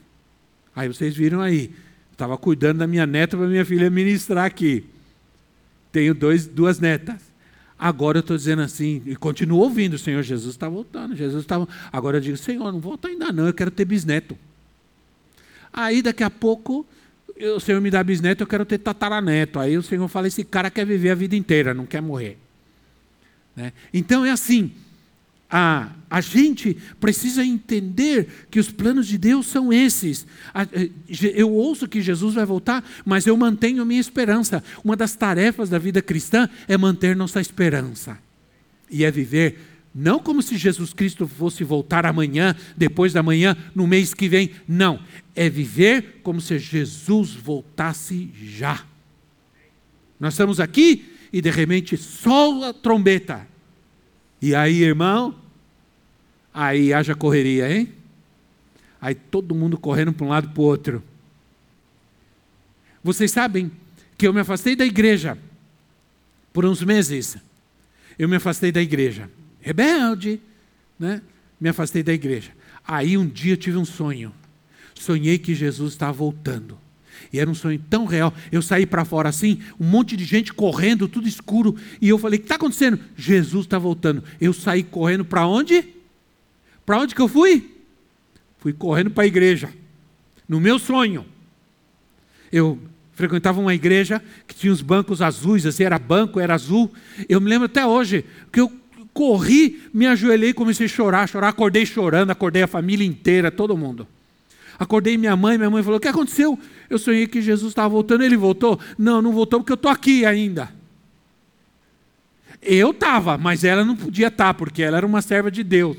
Aí 0.74 0.88
vocês 0.88 1.14
viram 1.14 1.40
aí, 1.40 1.72
estava 2.12 2.36
cuidando 2.36 2.78
da 2.78 2.86
minha 2.86 3.06
neta 3.06 3.36
para 3.36 3.46
minha 3.46 3.64
filha 3.64 3.90
ministrar 3.90 4.46
aqui. 4.46 4.84
Tenho 5.92 6.14
dois, 6.14 6.46
duas 6.46 6.78
netas. 6.80 7.28
Agora 7.78 8.18
eu 8.18 8.20
estou 8.20 8.36
dizendo 8.36 8.62
assim, 8.62 9.00
e 9.06 9.14
continuo 9.14 9.60
ouvindo, 9.60 9.96
Senhor 9.96 10.22
Jesus 10.22 10.54
está 10.54 10.68
voltando, 10.68 11.14
Jesus 11.14 11.44
está. 11.44 11.64
Agora 11.92 12.16
eu 12.16 12.20
digo, 12.20 12.36
Senhor, 12.36 12.72
não 12.72 12.80
volta 12.80 13.06
ainda 13.06 13.30
não, 13.30 13.46
eu 13.46 13.54
quero 13.54 13.70
ter 13.70 13.84
bisneto. 13.84 14.36
Aí 15.72 16.02
daqui 16.02 16.24
a 16.24 16.30
pouco 16.30 16.84
o 17.40 17.60
Senhor 17.60 17.80
me 17.80 17.90
dá 17.90 18.02
bisneto, 18.02 18.42
eu 18.42 18.46
quero 18.46 18.64
ter 18.64 18.78
tataraneto. 18.78 19.58
Aí 19.58 19.76
o 19.76 19.82
Senhor 19.82 20.06
fala, 20.08 20.26
esse 20.26 20.44
cara 20.44 20.70
quer 20.70 20.84
viver 20.84 21.10
a 21.10 21.14
vida 21.14 21.36
inteira, 21.36 21.72
não 21.72 21.86
quer 21.86 22.02
morrer. 22.02 22.38
Né? 23.54 23.72
Então 23.92 24.24
é 24.24 24.30
assim, 24.30 24.72
a, 25.50 25.90
a 26.10 26.20
gente 26.20 26.76
precisa 27.00 27.44
entender 27.44 28.46
que 28.50 28.60
os 28.60 28.70
planos 28.70 29.06
de 29.06 29.16
Deus 29.16 29.46
são 29.46 29.72
esses. 29.72 30.26
Eh, 30.72 30.90
eu 31.34 31.50
ouço 31.52 31.88
que 31.88 32.02
Jesus 32.02 32.34
vai 32.34 32.44
voltar, 32.44 32.84
mas 33.04 33.26
eu 33.26 33.36
mantenho 33.36 33.82
a 33.82 33.84
minha 33.84 34.00
esperança. 34.00 34.62
Uma 34.84 34.94
das 34.94 35.16
tarefas 35.16 35.70
da 35.70 35.78
vida 35.78 36.02
cristã 36.02 36.48
é 36.66 36.76
manter 36.76 37.16
nossa 37.16 37.40
esperança. 37.40 38.18
E 38.90 39.04
é 39.04 39.10
viver 39.10 39.58
não 40.00 40.20
como 40.20 40.40
se 40.40 40.56
Jesus 40.56 40.92
Cristo 40.92 41.26
fosse 41.26 41.64
voltar 41.64 42.06
amanhã, 42.06 42.54
depois 42.76 43.12
da 43.12 43.22
manhã, 43.22 43.56
no 43.74 43.84
mês 43.84 44.14
que 44.14 44.28
vem. 44.28 44.52
Não. 44.68 45.00
É 45.34 45.50
viver 45.50 46.20
como 46.22 46.40
se 46.40 46.56
Jesus 46.56 47.34
voltasse 47.34 48.30
já. 48.40 48.84
Nós 50.20 50.34
estamos 50.34 50.60
aqui 50.60 51.12
e 51.32 51.40
de 51.40 51.50
repente 51.50 51.96
sola 51.96 52.70
a 52.70 52.74
trombeta 52.74 53.46
e 54.40 54.54
aí, 54.54 54.82
irmão, 54.82 55.34
aí 56.54 56.92
haja 56.92 57.14
correria, 57.14 57.70
hein? 57.70 57.92
Aí 59.00 59.14
todo 59.14 59.54
mundo 59.54 59.76
correndo 59.76 60.12
para 60.12 60.26
um 60.26 60.28
lado 60.28 60.48
para 60.50 60.60
o 60.60 60.64
outro. 60.64 61.02
Vocês 63.02 63.32
sabem 63.32 63.70
que 64.16 64.26
eu 64.26 64.32
me 64.32 64.40
afastei 64.40 64.76
da 64.76 64.86
igreja 64.86 65.36
por 66.52 66.64
uns 66.64 66.82
meses, 66.82 67.36
eu 68.16 68.28
me 68.28 68.36
afastei 68.36 68.70
da 68.70 68.80
igreja. 68.80 69.28
Rebelde, 69.68 70.40
né? 70.98 71.20
Me 71.60 71.68
afastei 71.68 72.02
da 72.02 72.12
igreja. 72.12 72.52
Aí 72.86 73.18
um 73.18 73.26
dia 73.26 73.54
tive 73.54 73.76
um 73.76 73.84
sonho. 73.84 74.32
Sonhei 74.94 75.38
que 75.38 75.54
Jesus 75.54 75.92
estava 75.92 76.12
voltando. 76.12 76.78
E 77.30 77.38
era 77.38 77.50
um 77.50 77.54
sonho 77.54 77.78
tão 77.90 78.06
real. 78.06 78.32
Eu 78.50 78.62
saí 78.62 78.86
para 78.86 79.04
fora 79.04 79.28
assim, 79.28 79.60
um 79.78 79.84
monte 79.84 80.16
de 80.16 80.24
gente 80.24 80.54
correndo, 80.54 81.06
tudo 81.06 81.28
escuro. 81.28 81.76
E 82.00 82.08
eu 82.08 82.16
falei: 82.16 82.38
O 82.38 82.40
que 82.40 82.46
está 82.46 82.54
acontecendo? 82.54 82.98
Jesus 83.14 83.66
está 83.66 83.78
voltando. 83.78 84.24
Eu 84.40 84.54
saí 84.54 84.82
correndo 84.82 85.22
para 85.22 85.46
onde? 85.46 85.84
Para 86.86 87.00
onde 87.00 87.14
que 87.14 87.20
eu 87.20 87.28
fui? 87.28 87.76
Fui 88.56 88.72
correndo 88.72 89.10
para 89.10 89.24
a 89.24 89.26
igreja. 89.26 89.70
No 90.48 90.58
meu 90.60 90.78
sonho. 90.78 91.26
Eu 92.50 92.80
frequentava 93.12 93.60
uma 93.60 93.74
igreja 93.74 94.22
que 94.46 94.54
tinha 94.54 94.72
os 94.72 94.80
bancos 94.80 95.20
azuis, 95.20 95.66
assim, 95.66 95.84
era 95.84 95.98
banco, 95.98 96.40
era 96.40 96.54
azul. 96.54 96.90
Eu 97.28 97.38
me 97.38 97.50
lembro 97.50 97.66
até 97.66 97.84
hoje 97.84 98.24
que 98.50 98.60
eu 98.60 98.77
corri, 99.18 99.82
me 99.92 100.06
ajoelhei, 100.06 100.52
comecei 100.52 100.86
a 100.86 100.88
chorar, 100.88 101.28
chorar, 101.28 101.48
acordei 101.48 101.84
chorando, 101.84 102.30
acordei 102.30 102.62
a 102.62 102.68
família 102.68 103.04
inteira, 103.04 103.50
todo 103.50 103.76
mundo. 103.76 104.06
Acordei 104.78 105.18
minha 105.18 105.34
mãe, 105.34 105.58
minha 105.58 105.68
mãe 105.68 105.82
falou: 105.82 105.98
O 105.98 106.00
que 106.00 106.06
aconteceu? 106.06 106.56
Eu 106.88 107.00
sonhei 107.00 107.26
que 107.26 107.42
Jesus 107.42 107.72
estava 107.72 107.88
voltando, 107.88 108.22
ele 108.22 108.36
voltou? 108.36 108.78
Não, 108.96 109.20
não 109.20 109.32
voltou 109.32 109.58
porque 109.58 109.72
eu 109.72 109.74
estou 109.74 109.90
aqui 109.90 110.24
ainda. 110.24 110.72
Eu 112.62 112.92
estava, 112.92 113.36
mas 113.36 113.64
ela 113.64 113.84
não 113.84 113.96
podia 113.96 114.28
estar, 114.28 114.44
tá, 114.46 114.54
porque 114.54 114.84
ela 114.84 114.98
era 114.98 115.06
uma 115.06 115.20
serva 115.20 115.50
de 115.50 115.64
Deus. 115.64 115.96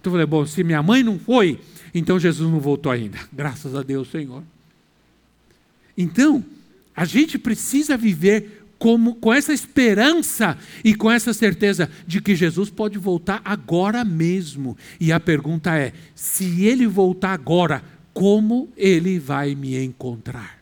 Então 0.00 0.10
eu 0.10 0.12
falei: 0.12 0.26
Bom, 0.26 0.46
se 0.46 0.64
minha 0.64 0.82
mãe 0.82 1.02
não 1.02 1.18
foi, 1.18 1.60
então 1.94 2.18
Jesus 2.18 2.50
não 2.50 2.58
voltou 2.58 2.90
ainda. 2.90 3.18
Graças 3.30 3.74
a 3.74 3.82
Deus, 3.82 4.10
Senhor. 4.10 4.42
Então, 5.94 6.42
a 6.96 7.04
gente 7.04 7.38
precisa 7.38 7.98
viver 7.98 8.61
como, 8.82 9.14
com 9.14 9.32
essa 9.32 9.52
esperança 9.52 10.58
e 10.82 10.92
com 10.92 11.08
essa 11.08 11.32
certeza 11.32 11.88
de 12.04 12.20
que 12.20 12.34
Jesus 12.34 12.68
pode 12.68 12.98
voltar 12.98 13.40
agora 13.44 14.04
mesmo. 14.04 14.76
E 14.98 15.12
a 15.12 15.20
pergunta 15.20 15.78
é: 15.78 15.92
se 16.16 16.64
ele 16.64 16.84
voltar 16.88 17.32
agora, 17.32 17.80
como 18.12 18.68
ele 18.76 19.20
vai 19.20 19.54
me 19.54 19.80
encontrar? 19.80 20.58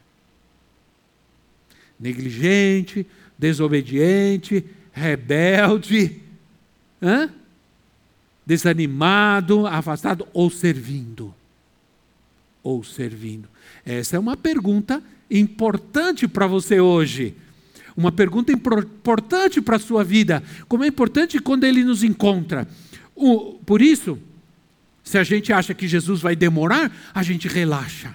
Negligente, 1.98 3.06
desobediente, 3.38 4.66
rebelde, 4.92 6.20
hã? 7.00 7.30
desanimado, 8.44 9.66
afastado 9.66 10.28
ou 10.34 10.50
servindo? 10.50 11.34
Ou 12.62 12.84
servindo? 12.84 13.48
Essa 13.82 14.16
é 14.16 14.18
uma 14.18 14.36
pergunta 14.36 15.02
importante 15.30 16.28
para 16.28 16.46
você 16.46 16.80
hoje. 16.80 17.34
Uma 18.00 18.10
pergunta 18.10 18.50
importante 18.50 19.60
para 19.60 19.76
a 19.76 19.78
sua 19.78 20.02
vida. 20.02 20.42
Como 20.66 20.82
é 20.82 20.86
importante 20.86 21.38
quando 21.38 21.64
ele 21.64 21.84
nos 21.84 22.02
encontra. 22.02 22.66
O, 23.14 23.58
por 23.66 23.82
isso, 23.82 24.18
se 25.04 25.18
a 25.18 25.22
gente 25.22 25.52
acha 25.52 25.74
que 25.74 25.86
Jesus 25.86 26.22
vai 26.22 26.34
demorar, 26.34 26.90
a 27.12 27.22
gente 27.22 27.46
relaxa. 27.46 28.14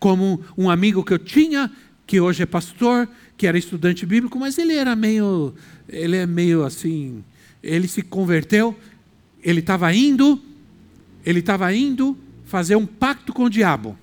Como 0.00 0.44
um 0.58 0.68
amigo 0.68 1.04
que 1.04 1.12
eu 1.12 1.18
tinha, 1.20 1.70
que 2.04 2.20
hoje 2.20 2.42
é 2.42 2.46
pastor, 2.46 3.08
que 3.36 3.46
era 3.46 3.56
estudante 3.56 4.04
bíblico, 4.04 4.36
mas 4.36 4.58
ele 4.58 4.74
era 4.74 4.96
meio, 4.96 5.54
ele 5.88 6.16
é 6.16 6.26
meio 6.26 6.64
assim, 6.64 7.22
ele 7.62 7.86
se 7.86 8.02
converteu, 8.02 8.76
ele 9.44 9.60
estava 9.60 9.94
indo, 9.94 10.42
ele 11.24 11.38
estava 11.38 11.72
indo 11.72 12.18
fazer 12.46 12.74
um 12.74 12.84
pacto 12.84 13.32
com 13.32 13.44
o 13.44 13.50
diabo. 13.50 13.96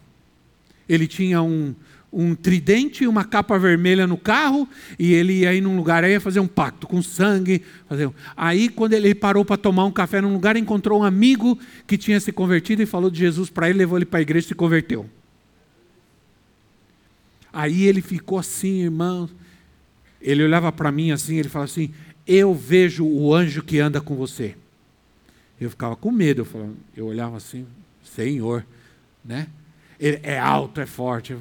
Ele 0.88 1.06
tinha 1.06 1.42
um, 1.42 1.76
um 2.12 2.34
tridente 2.34 3.04
e 3.04 3.08
uma 3.08 3.24
capa 3.24 3.58
vermelha 3.58 4.08
no 4.08 4.18
carro, 4.18 4.68
e 4.98 5.14
ele 5.14 5.42
ia 5.42 5.54
ir 5.54 5.62
num 5.62 5.76
lugar, 5.76 6.04
aí 6.04 6.14
ia 6.14 6.22
fazer 6.22 6.40
um 6.40 6.48
pacto 6.48 6.88
com 6.88 7.02
sangue. 7.02 7.64
Fazer 7.88 8.08
um... 8.08 8.14
Aí, 8.36 8.68
quando 8.70 8.94
ele 8.94 9.14
parou 9.14 9.46
para 9.46 9.58
tomar 9.58 9.86
um 9.86 9.92
café 9.92 10.20
num 10.20 10.34
lugar, 10.34 10.58
encontrou 10.58 11.02
um 11.02 11.04
amigo 11.04 11.58
que 11.86 11.98
tinha 11.98 12.20
se 12.20 12.32
convertido 12.32 12.82
e 12.82 12.86
falou 12.86 13.10
de 13.10 13.20
Jesus 13.20 13.50
para 13.50 13.70
ele, 13.70 13.80
levou 13.80 13.98
ele 13.98 14.06
para 14.06 14.20
a 14.20 14.22
igreja 14.22 14.46
e 14.46 14.48
se 14.50 14.56
converteu. 14.56 15.08
Aí 17.52 17.84
ele 17.84 18.02
ficou 18.02 18.38
assim, 18.38 18.84
irmão. 18.84 19.30
Ele 20.22 20.44
olhava 20.44 20.72
para 20.72 20.92
mim 20.92 21.12
assim, 21.12 21.38
ele 21.38 21.50
falava 21.50 21.72
assim: 21.72 21.92
Eu 22.28 22.54
vejo 22.54 23.06
o 23.06 23.34
anjo 23.34 23.64
que 23.64 23.80
anda 23.80 24.02
com 24.02 24.16
você. 24.16 24.56
Eu 25.60 25.70
ficava 25.70 25.96
com 25.96 26.12
medo, 26.12 26.42
eu, 26.42 26.46
falava, 26.46 26.74
eu 26.96 27.06
olhava 27.08 27.38
assim, 27.38 27.66
Senhor, 28.04 28.66
né? 29.26 29.48
Ele 30.00 30.20
é 30.24 30.40
alto, 30.40 30.80
é 30.80 30.86
forte. 30.86 31.36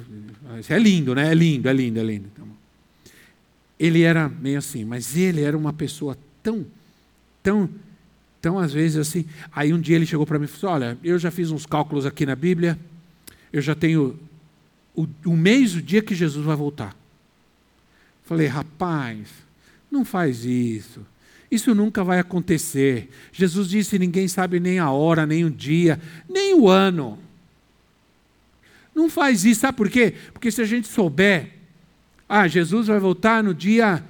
É 0.67 0.77
lindo, 0.77 1.15
né? 1.15 1.31
É 1.31 1.33
lindo, 1.33 1.69
é 1.69 1.73
lindo, 1.73 1.99
é 1.99 2.03
lindo. 2.03 2.29
Então, 2.33 2.47
ele 3.79 4.01
era 4.01 4.27
meio 4.27 4.57
assim, 4.57 4.83
mas 4.83 5.15
ele 5.15 5.41
era 5.41 5.57
uma 5.57 5.71
pessoa 5.71 6.17
tão, 6.43 6.65
tão, 7.41 7.69
tão 8.41 8.59
às 8.59 8.73
vezes 8.73 8.97
assim. 8.97 9.25
Aí 9.51 9.73
um 9.73 9.79
dia 9.79 9.95
ele 9.95 10.05
chegou 10.05 10.25
para 10.25 10.37
mim 10.37 10.45
e 10.45 10.47
falou: 10.47 10.75
assim, 10.75 10.85
Olha, 10.85 10.97
eu 11.01 11.17
já 11.17 11.31
fiz 11.31 11.51
uns 11.51 11.65
cálculos 11.65 12.05
aqui 12.05 12.25
na 12.25 12.35
Bíblia, 12.35 12.77
eu 13.53 13.61
já 13.61 13.73
tenho 13.73 14.19
o, 14.93 15.07
o 15.25 15.37
mês, 15.37 15.75
o 15.75 15.81
dia 15.81 16.01
que 16.01 16.13
Jesus 16.13 16.45
vai 16.45 16.57
voltar. 16.57 16.93
Falei, 18.25 18.47
rapaz, 18.47 19.29
não 19.89 20.03
faz 20.03 20.43
isso. 20.43 21.05
Isso 21.49 21.73
nunca 21.73 22.03
vai 22.03 22.19
acontecer. 22.19 23.09
Jesus 23.31 23.69
disse: 23.69 23.97
ninguém 23.97 24.27
sabe 24.27 24.59
nem 24.59 24.77
a 24.77 24.91
hora, 24.91 25.25
nem 25.25 25.45
o 25.45 25.49
dia, 25.49 25.99
nem 26.27 26.53
o 26.53 26.67
ano. 26.67 27.17
Não 28.99 29.09
faz 29.09 29.45
isso, 29.45 29.61
sabe 29.61 29.77
por 29.77 29.89
quê? 29.89 30.13
Porque 30.33 30.51
se 30.51 30.61
a 30.61 30.65
gente 30.65 30.85
souber, 30.85 31.53
ah, 32.27 32.49
Jesus 32.49 32.87
vai 32.87 32.99
voltar 32.99 33.41
no 33.41 33.53
dia 33.53 34.03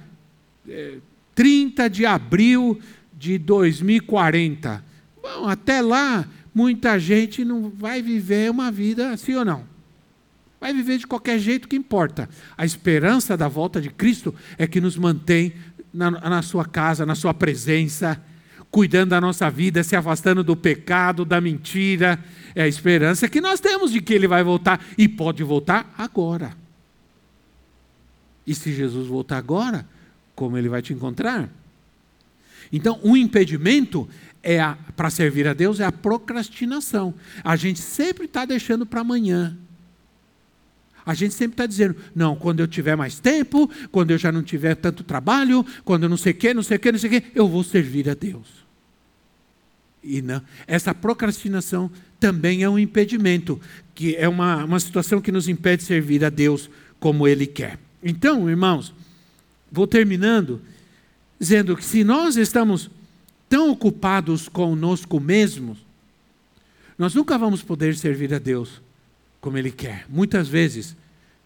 é, 0.68 0.96
30 1.32 1.88
de 1.88 2.04
abril 2.04 2.80
de 3.16 3.38
2040. 3.38 4.84
Bom, 5.22 5.48
até 5.48 5.80
lá, 5.80 6.26
muita 6.52 6.98
gente 6.98 7.44
não 7.44 7.70
vai 7.70 8.02
viver 8.02 8.50
uma 8.50 8.72
vida 8.72 9.10
assim 9.10 9.36
ou 9.36 9.44
não. 9.44 9.64
Vai 10.60 10.74
viver 10.74 10.98
de 10.98 11.06
qualquer 11.06 11.38
jeito 11.38 11.68
que 11.68 11.76
importa. 11.76 12.28
A 12.58 12.64
esperança 12.64 13.36
da 13.36 13.46
volta 13.46 13.80
de 13.80 13.90
Cristo 13.90 14.34
é 14.58 14.66
que 14.66 14.80
nos 14.80 14.96
mantém 14.96 15.52
na, 15.94 16.10
na 16.10 16.42
sua 16.42 16.64
casa, 16.64 17.06
na 17.06 17.14
sua 17.14 17.32
presença, 17.32 18.20
cuidando 18.70 19.10
da 19.10 19.20
nossa 19.20 19.50
vida, 19.50 19.82
se 19.82 19.96
afastando 19.96 20.44
do 20.44 20.56
pecado, 20.56 21.24
da 21.24 21.40
mentira. 21.40 22.22
É 22.54 22.62
a 22.62 22.68
esperança 22.68 23.28
que 23.28 23.40
nós 23.40 23.60
temos 23.60 23.92
de 23.92 24.00
que 24.00 24.14
Ele 24.14 24.28
vai 24.28 24.42
voltar 24.42 24.84
e 24.96 25.08
pode 25.08 25.42
voltar 25.42 25.92
agora. 25.96 26.56
E 28.46 28.54
se 28.54 28.72
Jesus 28.72 29.08
voltar 29.08 29.38
agora, 29.38 29.86
como 30.34 30.56
Ele 30.56 30.68
vai 30.68 30.82
te 30.82 30.92
encontrar? 30.92 31.48
Então, 32.72 33.00
o 33.02 33.10
um 33.10 33.16
impedimento 33.16 34.08
é 34.42 34.60
para 34.96 35.10
servir 35.10 35.46
a 35.46 35.52
Deus 35.52 35.80
é 35.80 35.84
a 35.84 35.92
procrastinação. 35.92 37.14
A 37.44 37.56
gente 37.56 37.80
sempre 37.80 38.24
está 38.24 38.44
deixando 38.44 38.86
para 38.86 39.00
amanhã. 39.00 39.56
A 41.04 41.14
gente 41.14 41.34
sempre 41.34 41.54
está 41.54 41.66
dizendo, 41.66 41.96
não, 42.14 42.36
quando 42.36 42.60
eu 42.60 42.68
tiver 42.68 42.96
mais 42.96 43.18
tempo, 43.18 43.70
quando 43.90 44.10
eu 44.10 44.18
já 44.18 44.30
não 44.30 44.42
tiver 44.42 44.74
tanto 44.74 45.02
trabalho, 45.02 45.64
quando 45.84 46.04
eu 46.04 46.08
não 46.08 46.16
sei 46.16 46.32
o 46.32 46.34
que, 46.34 46.54
não 46.54 46.62
sei 46.62 46.76
o 46.76 46.80
que, 46.80 46.92
não 46.92 46.98
sei 46.98 47.10
o 47.10 47.20
que, 47.20 47.30
eu 47.34 47.48
vou 47.48 47.64
servir 47.64 48.08
a 48.08 48.14
Deus. 48.14 48.46
E 50.02 50.22
não, 50.22 50.42
essa 50.66 50.94
procrastinação 50.94 51.90
também 52.18 52.62
é 52.62 52.68
um 52.68 52.78
impedimento, 52.78 53.60
que 53.94 54.16
é 54.16 54.28
uma, 54.28 54.64
uma 54.64 54.80
situação 54.80 55.20
que 55.20 55.32
nos 55.32 55.48
impede 55.48 55.82
de 55.82 55.88
servir 55.88 56.24
a 56.24 56.30
Deus 56.30 56.70
como 56.98 57.26
Ele 57.26 57.46
quer. 57.46 57.78
Então, 58.02 58.48
irmãos, 58.48 58.92
vou 59.70 59.86
terminando 59.86 60.60
dizendo 61.38 61.74
que 61.74 61.84
se 61.84 62.04
nós 62.04 62.36
estamos 62.36 62.90
tão 63.48 63.70
ocupados 63.70 64.46
conosco 64.46 65.18
mesmos, 65.18 65.78
nós 66.98 67.14
nunca 67.14 67.38
vamos 67.38 67.62
poder 67.62 67.96
servir 67.96 68.32
a 68.34 68.38
Deus 68.38 68.82
como 69.40 69.56
Ele 69.56 69.70
quer. 69.70 70.06
Muitas 70.08 70.48
vezes, 70.48 70.96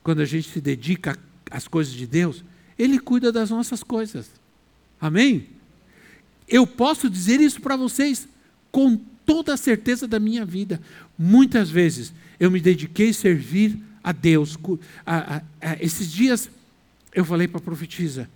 quando 0.02 0.20
a 0.20 0.24
gente 0.24 0.48
se 0.50 0.60
dedica 0.60 1.18
às 1.50 1.68
coisas 1.68 1.92
de 1.92 2.06
Deus, 2.06 2.44
Ele 2.78 2.98
cuida 2.98 3.30
das 3.30 3.50
nossas 3.50 3.82
coisas. 3.82 4.30
Amém? 5.00 5.46
Eu 6.48 6.66
posso 6.66 7.08
dizer 7.08 7.40
isso 7.40 7.60
para 7.60 7.76
vocês 7.76 8.28
com 8.70 8.96
toda 9.24 9.54
a 9.54 9.56
certeza 9.56 10.06
da 10.06 10.18
minha 10.18 10.44
vida. 10.44 10.80
Muitas 11.18 11.70
vezes 11.70 12.12
eu 12.38 12.50
me 12.50 12.60
dediquei 12.60 13.10
a 13.10 13.14
servir 13.14 13.78
a 14.02 14.12
Deus. 14.12 14.58
A, 15.06 15.36
a, 15.36 15.42
a, 15.60 15.82
esses 15.82 16.10
dias 16.10 16.50
eu 17.14 17.24
falei 17.24 17.48
para 17.48 17.58
a 17.58 17.62
profetisa: 17.62 18.28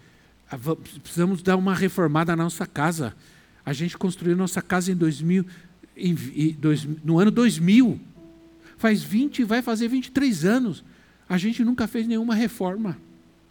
precisamos 1.03 1.43
dar 1.43 1.57
uma 1.57 1.75
reformada 1.75 2.35
na 2.35 2.45
nossa 2.45 2.67
casa. 2.67 3.15
A 3.65 3.73
gente 3.73 3.99
construiu 3.99 4.35
nossa 4.37 4.63
casa 4.63 4.91
em 4.91 4.95
2000, 4.95 5.45
em, 5.97 6.17
em, 6.35 6.53
dois, 6.53 6.87
no 7.05 7.19
ano 7.19 7.31
2000. 7.31 8.01
Faz 8.79 9.03
20, 9.03 9.45
vai 9.45 9.61
fazer 9.61 9.89
23 9.89 10.45
anos. 10.45 10.85
A 11.29 11.37
gente 11.37 11.65
nunca 11.65 11.87
fez 11.87 12.07
nenhuma 12.07 12.35
reforma. 12.35 12.97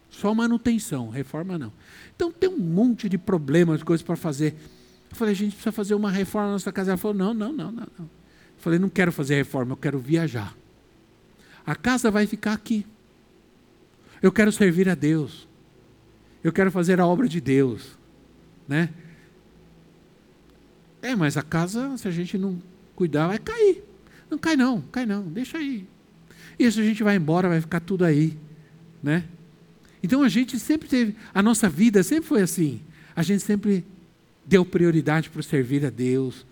Só 0.10 0.34
manutenção, 0.34 1.10
reforma 1.10 1.58
não. 1.58 1.72
Então 2.16 2.32
tem 2.32 2.50
um 2.50 2.58
monte 2.58 3.10
de 3.10 3.18
problemas, 3.18 3.84
coisas 3.84 4.04
para 4.04 4.16
fazer. 4.16 4.56
Eu 5.12 5.16
falei, 5.16 5.34
a 5.34 5.36
gente 5.36 5.52
precisa 5.52 5.72
fazer 5.72 5.94
uma 5.94 6.10
reforma 6.10 6.48
na 6.48 6.54
nossa 6.54 6.72
casa. 6.72 6.92
Ela 6.92 6.98
falou, 6.98 7.16
não, 7.16 7.34
não, 7.34 7.52
não, 7.52 7.72
não. 7.72 7.88
não. 8.00 8.06
Eu 8.06 8.60
falei, 8.60 8.80
não 8.80 8.90
quero 8.90 9.12
fazer 9.12 9.36
reforma, 9.36 9.74
eu 9.74 9.78
quero 9.78 10.00
viajar. 10.00 10.56
A 11.66 11.76
casa 11.76 12.10
vai 12.10 12.26
ficar 12.26 12.54
aqui. 12.54 12.86
Eu 14.22 14.32
quero 14.32 14.52
servir 14.52 14.90
a 14.90 14.96
Deus. 14.96 15.48
Eu 16.44 16.54
quero 16.54 16.72
fazer 16.72 17.00
a 17.02 17.06
obra 17.06 17.28
de 17.28 17.42
Deus, 17.42 17.98
né? 18.68 18.90
É, 21.02 21.16
mas 21.16 21.36
a 21.36 21.42
casa, 21.42 21.98
se 21.98 22.08
a 22.08 22.12
gente 22.12 22.38
não 22.38 22.62
cuidar, 22.96 23.28
vai 23.28 23.38
cair. 23.38 23.84
Não 24.30 24.38
cai 24.38 24.56
não, 24.56 24.82
cai 24.82 25.06
não, 25.06 25.24
deixa 25.24 25.58
aí. 25.58 25.88
E 26.60 26.72
se 26.72 26.80
a 26.80 26.84
gente 26.84 27.04
vai 27.04 27.16
embora, 27.16 27.48
vai 27.48 27.62
ficar 27.62 27.80
tudo 27.80 28.04
aí, 28.04 28.38
né? 29.02 29.24
Então 30.02 30.24
a 30.24 30.30
gente 30.30 30.60
sempre 30.60 30.88
teve, 30.88 31.16
a 31.34 31.42
nossa 31.42 31.70
vida 31.70 32.04
sempre 32.04 32.28
foi 32.28 32.42
assim. 32.42 32.82
A 33.16 33.24
gente 33.24 33.44
sempre 33.44 33.86
deu 34.46 34.66
prioridade 34.66 35.30
para 35.30 35.42
servir 35.42 35.86
a 35.86 35.90
Deus, 35.90 36.46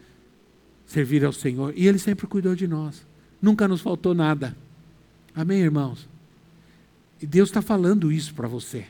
servir 0.86 1.24
ao 1.24 1.34
Senhor, 1.34 1.74
e 1.76 1.88
Ele 1.88 2.00
sempre 2.00 2.28
cuidou 2.28 2.56
de 2.56 2.68
nós. 2.68 3.06
Nunca 3.42 3.68
nos 3.68 3.82
faltou 3.82 4.14
nada. 4.14 4.56
Amém, 5.34 5.60
irmãos? 5.60 6.08
E 7.22 7.26
Deus 7.26 7.50
está 7.50 7.62
falando 7.62 8.12
isso 8.12 8.34
para 8.34 8.48
você. 8.48 8.86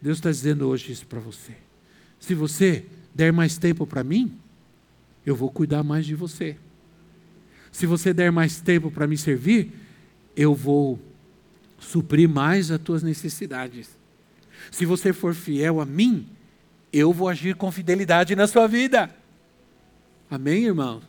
Deus 0.00 0.18
está 0.18 0.30
dizendo 0.30 0.68
hoje 0.68 0.92
isso 0.92 1.06
para 1.06 1.20
você. 1.20 1.52
Se 2.18 2.34
você 2.34 2.84
der 3.14 3.32
mais 3.32 3.56
tempo 3.56 3.86
para 3.86 4.04
mim, 4.04 4.36
eu 5.24 5.34
vou 5.34 5.50
cuidar 5.50 5.82
mais 5.82 6.06
de 6.06 6.14
você. 6.14 6.56
Se 7.76 7.84
você 7.84 8.14
der 8.14 8.32
mais 8.32 8.58
tempo 8.58 8.90
para 8.90 9.06
me 9.06 9.18
servir, 9.18 9.70
eu 10.34 10.54
vou 10.54 10.98
suprir 11.78 12.26
mais 12.26 12.70
as 12.70 12.80
tuas 12.80 13.02
necessidades. 13.02 13.90
Se 14.70 14.86
você 14.86 15.12
for 15.12 15.34
fiel 15.34 15.78
a 15.78 15.84
mim, 15.84 16.26
eu 16.90 17.12
vou 17.12 17.28
agir 17.28 17.54
com 17.54 17.70
fidelidade 17.70 18.34
na 18.34 18.46
sua 18.46 18.66
vida. 18.66 19.14
Amém, 20.30 20.64
irmãos? 20.64 21.02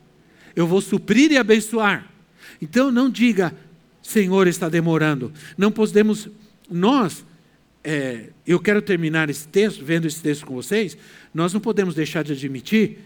Eu 0.54 0.68
vou 0.68 0.82
suprir 0.82 1.32
e 1.32 1.38
abençoar. 1.38 2.12
Então 2.62 2.92
não 2.92 3.10
diga, 3.10 3.56
Senhor, 4.04 4.46
está 4.46 4.68
demorando. 4.68 5.32
Não 5.58 5.72
podemos, 5.72 6.28
nós, 6.70 7.26
é, 7.82 8.32
eu 8.46 8.60
quero 8.60 8.82
terminar 8.82 9.30
esse 9.30 9.48
texto, 9.48 9.86
vendo 9.86 10.06
esse 10.06 10.22
texto 10.22 10.46
com 10.46 10.54
vocês, 10.54 10.98
nós 11.34 11.54
não 11.54 11.62
podemos 11.62 11.96
deixar 11.96 12.26
de 12.26 12.34
admitir 12.34 12.98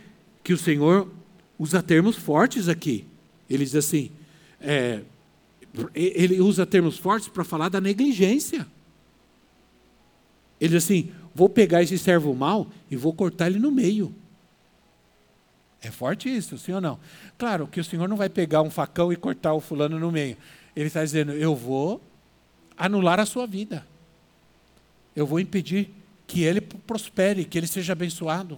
que 0.43 0.51
o 0.51 0.57
Senhor 0.57 1.07
usa 1.59 1.83
termos 1.83 2.15
fortes 2.15 2.67
aqui. 2.67 3.10
Ele 3.51 3.65
diz 3.65 3.75
assim: 3.75 4.11
é, 4.59 5.01
ele 5.93 6.39
usa 6.39 6.65
termos 6.65 6.97
fortes 6.97 7.27
para 7.27 7.43
falar 7.43 7.69
da 7.69 7.81
negligência. 7.81 8.65
Ele 10.59 10.73
diz 10.73 10.83
assim: 10.83 11.11
vou 11.35 11.49
pegar 11.49 11.83
esse 11.83 11.97
servo 11.97 12.33
mal 12.33 12.67
e 12.89 12.95
vou 12.95 13.13
cortar 13.13 13.47
ele 13.47 13.59
no 13.59 13.71
meio. 13.71 14.15
É 15.81 15.91
forte 15.91 16.29
isso, 16.29 16.57
sim 16.57 16.71
ou 16.71 16.79
não? 16.79 16.99
Claro 17.37 17.67
que 17.67 17.79
o 17.79 17.83
Senhor 17.83 18.07
não 18.07 18.15
vai 18.15 18.29
pegar 18.29 18.61
um 18.61 18.69
facão 18.69 19.11
e 19.11 19.15
cortar 19.15 19.53
o 19.53 19.59
fulano 19.59 19.99
no 19.99 20.11
meio. 20.11 20.37
Ele 20.75 20.87
está 20.87 21.03
dizendo: 21.03 21.33
eu 21.33 21.53
vou 21.55 22.01
anular 22.77 23.19
a 23.19 23.25
sua 23.25 23.45
vida. 23.45 23.85
Eu 25.13 25.27
vou 25.27 25.39
impedir 25.39 25.89
que 26.25 26.43
ele 26.43 26.61
prospere, 26.61 27.43
que 27.43 27.57
ele 27.57 27.67
seja 27.67 27.91
abençoado. 27.91 28.57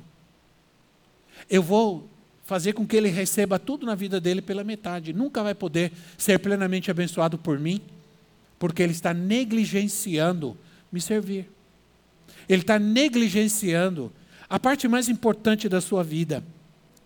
Eu 1.50 1.64
vou 1.64 2.08
fazer 2.44 2.74
com 2.74 2.86
que 2.86 2.96
ele 2.96 3.10
receba 3.10 3.58
tudo 3.58 3.86
na 3.86 3.96
vida 3.96 4.20
dele 4.20 4.42
pela 4.42 4.64
metade. 4.64 5.14
Nunca 5.14 5.42
vai 5.42 5.56
poder 5.56 5.92
ser 6.18 6.40
plenamente 6.40 6.92
abençoado 6.92 7.38
por 7.38 7.58
mim, 7.60 7.82
porque 8.60 8.84
ele 8.84 8.92
está 8.92 9.14
negligenciando 9.14 10.58
me 10.92 11.00
servir. 11.00 11.50
Ele 12.48 12.62
está 12.62 12.78
negligenciando 12.78 14.12
a 14.50 14.60
parte 14.60 14.88
mais 14.88 15.08
importante 15.08 15.70
da 15.70 15.80
sua 15.80 16.04
vida, 16.04 16.44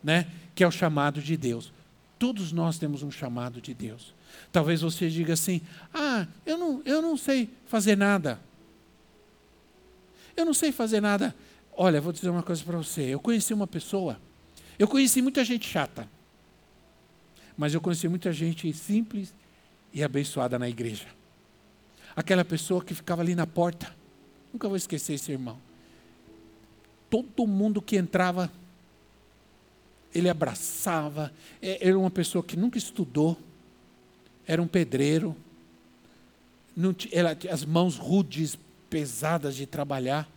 né? 0.03 0.27
que 0.55 0.63
é 0.63 0.67
o 0.67 0.71
chamado 0.71 1.21
de 1.21 1.38
Deus. 1.38 1.71
Todos 2.17 2.51
nós 2.51 2.79
temos 2.79 3.03
um 3.03 3.11
chamado 3.11 3.61
de 3.61 3.73
Deus. 3.75 4.13
Talvez 4.51 4.81
você 4.81 5.07
diga 5.07 5.33
assim: 5.33 5.61
ah, 5.93 6.25
eu 6.45 6.57
não, 6.57 6.81
eu 6.83 7.01
não 7.01 7.15
sei 7.15 7.49
fazer 7.67 7.95
nada. 7.95 8.39
Eu 10.35 10.45
não 10.45 10.53
sei 10.53 10.71
fazer 10.71 10.99
nada. 10.99 11.35
Olha, 11.71 12.01
vou 12.01 12.11
dizer 12.11 12.29
uma 12.29 12.41
coisa 12.41 12.63
para 12.63 12.77
você. 12.77 13.01
Eu 13.01 13.19
conheci 13.19 13.53
uma 13.53 13.67
pessoa 13.67 14.19
eu 14.78 14.88
conheci 14.88 15.21
muita 15.21 15.43
gente 15.43 15.67
chata, 15.67 16.07
mas 17.57 17.73
eu 17.73 17.82
conheci 17.82 18.07
muita 18.07 18.32
gente 18.32 18.71
simples 18.73 19.34
e 19.93 20.03
abençoada 20.03 20.59
na 20.59 20.69
igreja. 20.69 21.07
Aquela 22.15 22.45
pessoa 22.45 22.84
que 22.84 22.93
ficava 22.93 23.21
ali 23.21 23.36
na 23.36 23.47
porta, 23.47 23.95
nunca 24.53 24.67
vou 24.67 24.78
esquecer 24.78 25.13
esse 25.13 25.32
irmão. 25.32 25.57
Todo 27.09 27.47
mundo 27.47 27.82
que 27.82 27.95
entrava, 27.95 28.51
ele 30.13 30.30
abraçava. 30.30 31.32
É, 31.61 31.88
era 31.88 31.97
uma 31.97 32.11
pessoa 32.11 32.43
que 32.43 32.55
nunca 32.55 32.78
estudou, 32.78 33.38
era 34.45 34.61
um 34.61 34.67
pedreiro, 34.67 35.36
ela, 37.11 37.36
as 37.51 37.65
mãos 37.65 37.97
rudes, 37.97 38.57
pesadas 38.89 39.55
de 39.55 39.65
trabalhar. 39.65 40.30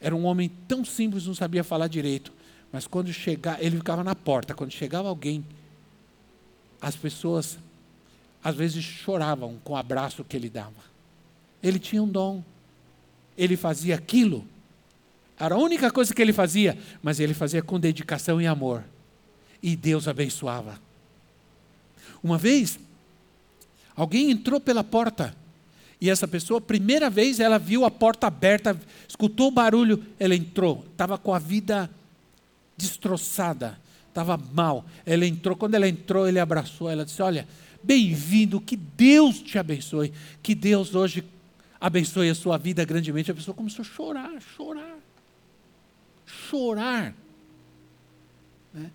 Era 0.00 0.14
um 0.14 0.24
homem 0.24 0.50
tão 0.68 0.84
simples, 0.84 1.26
não 1.26 1.34
sabia 1.34 1.64
falar 1.64 1.88
direito. 1.88 2.32
Mas 2.72 2.86
quando 2.86 3.12
chegava, 3.12 3.62
ele 3.62 3.76
ficava 3.76 4.04
na 4.04 4.14
porta. 4.14 4.54
Quando 4.54 4.70
chegava 4.72 5.08
alguém, 5.08 5.44
as 6.80 6.94
pessoas 6.96 7.58
às 8.42 8.54
vezes 8.54 8.84
choravam 8.84 9.58
com 9.64 9.72
o 9.72 9.76
abraço 9.76 10.24
que 10.24 10.36
ele 10.36 10.48
dava. 10.48 10.88
Ele 11.62 11.78
tinha 11.78 12.02
um 12.02 12.08
dom. 12.08 12.42
Ele 13.36 13.56
fazia 13.56 13.94
aquilo. 13.94 14.44
Era 15.38 15.54
a 15.54 15.58
única 15.58 15.90
coisa 15.90 16.12
que 16.12 16.20
ele 16.20 16.32
fazia, 16.32 16.76
mas 17.02 17.20
ele 17.20 17.34
fazia 17.34 17.62
com 17.62 17.78
dedicação 17.78 18.40
e 18.40 18.46
amor. 18.46 18.84
E 19.62 19.76
Deus 19.76 20.08
abençoava. 20.08 20.80
Uma 22.22 22.36
vez, 22.36 22.78
alguém 23.94 24.30
entrou 24.30 24.60
pela 24.60 24.82
porta. 24.82 25.34
E 26.00 26.10
essa 26.10 26.28
pessoa, 26.28 26.60
primeira 26.60 27.10
vez, 27.10 27.40
ela 27.40 27.58
viu 27.58 27.84
a 27.84 27.90
porta 27.90 28.26
aberta, 28.26 28.78
escutou 29.08 29.48
o 29.48 29.52
barulho, 29.52 30.04
ela 30.18 30.34
entrou. 30.34 30.84
Estava 30.92 31.18
com 31.18 31.32
a 31.34 31.38
vida 31.38 31.90
destroçada, 32.78 33.78
estava 34.08 34.36
mal. 34.36 34.86
Ela 35.04 35.26
entrou, 35.26 35.56
quando 35.56 35.74
ela 35.74 35.88
entrou, 35.88 36.28
ele 36.28 36.38
abraçou, 36.38 36.88
ela 36.88 37.04
disse: 37.04 37.20
Olha, 37.20 37.46
bem-vindo, 37.82 38.60
que 38.60 38.76
Deus 38.76 39.40
te 39.40 39.58
abençoe, 39.58 40.12
que 40.40 40.54
Deus 40.54 40.94
hoje 40.94 41.24
abençoe 41.80 42.30
a 42.30 42.34
sua 42.34 42.56
vida 42.56 42.84
grandemente. 42.84 43.30
A 43.30 43.34
pessoa 43.34 43.54
começou 43.54 43.82
a 43.82 43.84
chorar, 43.84 44.40
chorar, 44.56 44.96
chorar. 46.24 47.14
Né? 48.72 48.90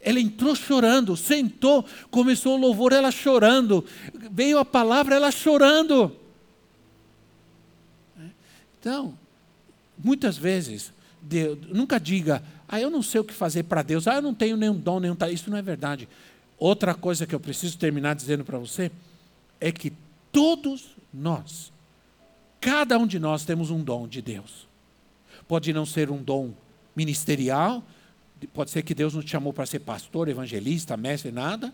Ela 0.00 0.18
entrou 0.18 0.56
chorando, 0.56 1.16
sentou, 1.16 1.86
começou 2.10 2.56
o 2.58 2.60
louvor, 2.60 2.92
ela 2.92 3.12
chorando, 3.12 3.84
veio 4.32 4.58
a 4.58 4.64
palavra, 4.64 5.14
ela 5.14 5.30
chorando. 5.30 6.16
Né? 8.16 8.30
Então, 8.80 9.16
muitas 9.96 10.36
vezes, 10.36 10.92
Deus, 11.20 11.56
nunca 11.68 12.00
diga, 12.00 12.42
ah, 12.72 12.80
eu 12.80 12.88
não 12.88 13.02
sei 13.02 13.20
o 13.20 13.24
que 13.24 13.34
fazer 13.34 13.64
para 13.64 13.82
Deus. 13.82 14.08
Ah, 14.08 14.14
eu 14.14 14.22
não 14.22 14.32
tenho 14.32 14.56
nenhum 14.56 14.74
dom, 14.74 14.98
nenhum 14.98 15.14
talento. 15.14 15.34
Isso 15.34 15.50
não 15.50 15.58
é 15.58 15.62
verdade. 15.62 16.08
Outra 16.58 16.94
coisa 16.94 17.26
que 17.26 17.34
eu 17.34 17.38
preciso 17.38 17.76
terminar 17.76 18.14
dizendo 18.14 18.44
para 18.44 18.56
você 18.56 18.90
é 19.60 19.70
que 19.70 19.92
todos 20.32 20.96
nós, 21.12 21.70
cada 22.62 22.98
um 22.98 23.06
de 23.06 23.18
nós 23.18 23.44
temos 23.44 23.70
um 23.70 23.84
dom 23.84 24.08
de 24.08 24.22
Deus. 24.22 24.66
Pode 25.46 25.70
não 25.74 25.84
ser 25.84 26.10
um 26.10 26.22
dom 26.22 26.54
ministerial, 26.96 27.84
pode 28.54 28.70
ser 28.70 28.82
que 28.82 28.94
Deus 28.94 29.12
não 29.12 29.20
te 29.20 29.32
chamou 29.32 29.52
para 29.52 29.66
ser 29.66 29.80
pastor, 29.80 30.30
evangelista, 30.30 30.96
mestre, 30.96 31.30
nada. 31.30 31.70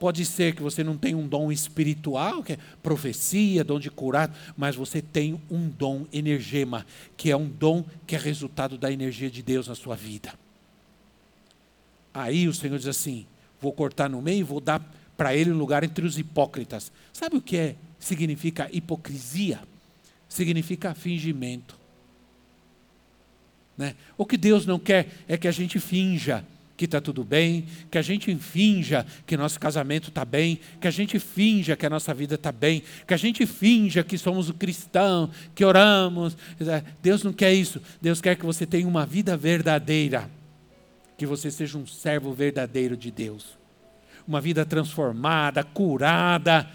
Pode 0.00 0.24
ser 0.24 0.54
que 0.54 0.62
você 0.62 0.82
não 0.82 0.96
tenha 0.96 1.14
um 1.14 1.28
dom 1.28 1.52
espiritual, 1.52 2.42
que 2.42 2.54
é 2.54 2.58
profecia, 2.82 3.62
dom 3.62 3.78
de 3.78 3.90
curar, 3.90 4.34
mas 4.56 4.74
você 4.74 5.02
tem 5.02 5.38
um 5.50 5.68
dom 5.68 6.06
energema, 6.10 6.86
que 7.18 7.30
é 7.30 7.36
um 7.36 7.46
dom 7.46 7.84
que 8.06 8.16
é 8.16 8.18
resultado 8.18 8.78
da 8.78 8.90
energia 8.90 9.30
de 9.30 9.42
Deus 9.42 9.68
na 9.68 9.74
sua 9.74 9.94
vida. 9.94 10.32
Aí 12.14 12.48
o 12.48 12.54
Senhor 12.54 12.78
diz 12.78 12.88
assim: 12.88 13.26
vou 13.60 13.74
cortar 13.74 14.08
no 14.08 14.22
meio 14.22 14.40
e 14.40 14.42
vou 14.42 14.58
dar 14.58 14.82
para 15.18 15.36
ele 15.36 15.52
um 15.52 15.58
lugar 15.58 15.84
entre 15.84 16.06
os 16.06 16.18
hipócritas. 16.18 16.90
Sabe 17.12 17.36
o 17.36 17.42
que 17.42 17.58
é, 17.58 17.76
significa 17.98 18.70
hipocrisia? 18.72 19.60
Significa 20.30 20.94
fingimento. 20.94 21.78
Né? 23.76 23.94
O 24.16 24.24
que 24.24 24.38
Deus 24.38 24.64
não 24.64 24.78
quer 24.78 25.10
é 25.28 25.36
que 25.36 25.46
a 25.46 25.52
gente 25.52 25.78
finja 25.78 26.42
que 26.80 26.86
está 26.86 26.98
tudo 26.98 27.22
bem, 27.22 27.66
que 27.90 27.98
a 27.98 28.02
gente 28.02 28.34
finja 28.36 29.04
que 29.26 29.36
nosso 29.36 29.60
casamento 29.60 30.08
está 30.08 30.24
bem, 30.24 30.58
que 30.80 30.88
a 30.88 30.90
gente 30.90 31.18
finja 31.18 31.76
que 31.76 31.84
a 31.84 31.90
nossa 31.90 32.14
vida 32.14 32.36
está 32.36 32.50
bem, 32.50 32.82
que 33.06 33.12
a 33.12 33.18
gente 33.18 33.44
finja 33.44 34.02
que 34.02 34.16
somos 34.16 34.48
o 34.48 34.54
cristão, 34.54 35.28
que 35.54 35.62
oramos. 35.62 36.34
Deus 37.02 37.22
não 37.22 37.34
quer 37.34 37.52
isso. 37.52 37.82
Deus 38.00 38.22
quer 38.22 38.34
que 38.34 38.46
você 38.46 38.64
tenha 38.64 38.88
uma 38.88 39.04
vida 39.04 39.36
verdadeira, 39.36 40.30
que 41.18 41.26
você 41.26 41.50
seja 41.50 41.76
um 41.76 41.86
servo 41.86 42.32
verdadeiro 42.32 42.96
de 42.96 43.10
Deus. 43.10 43.58
Uma 44.26 44.40
vida 44.40 44.64
transformada, 44.64 45.62
curada, 45.62 46.66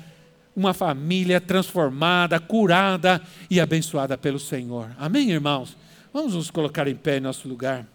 uma 0.56 0.72
família 0.72 1.42
transformada, 1.42 2.40
curada 2.40 3.20
e 3.50 3.60
abençoada 3.60 4.16
pelo 4.16 4.38
Senhor. 4.38 4.92
Amém, 5.00 5.32
irmãos? 5.32 5.76
Vamos 6.14 6.36
nos 6.36 6.52
colocar 6.52 6.88
em 6.88 6.96
pé 6.96 7.18
em 7.18 7.22
nosso 7.22 7.48
lugar. 7.48 7.95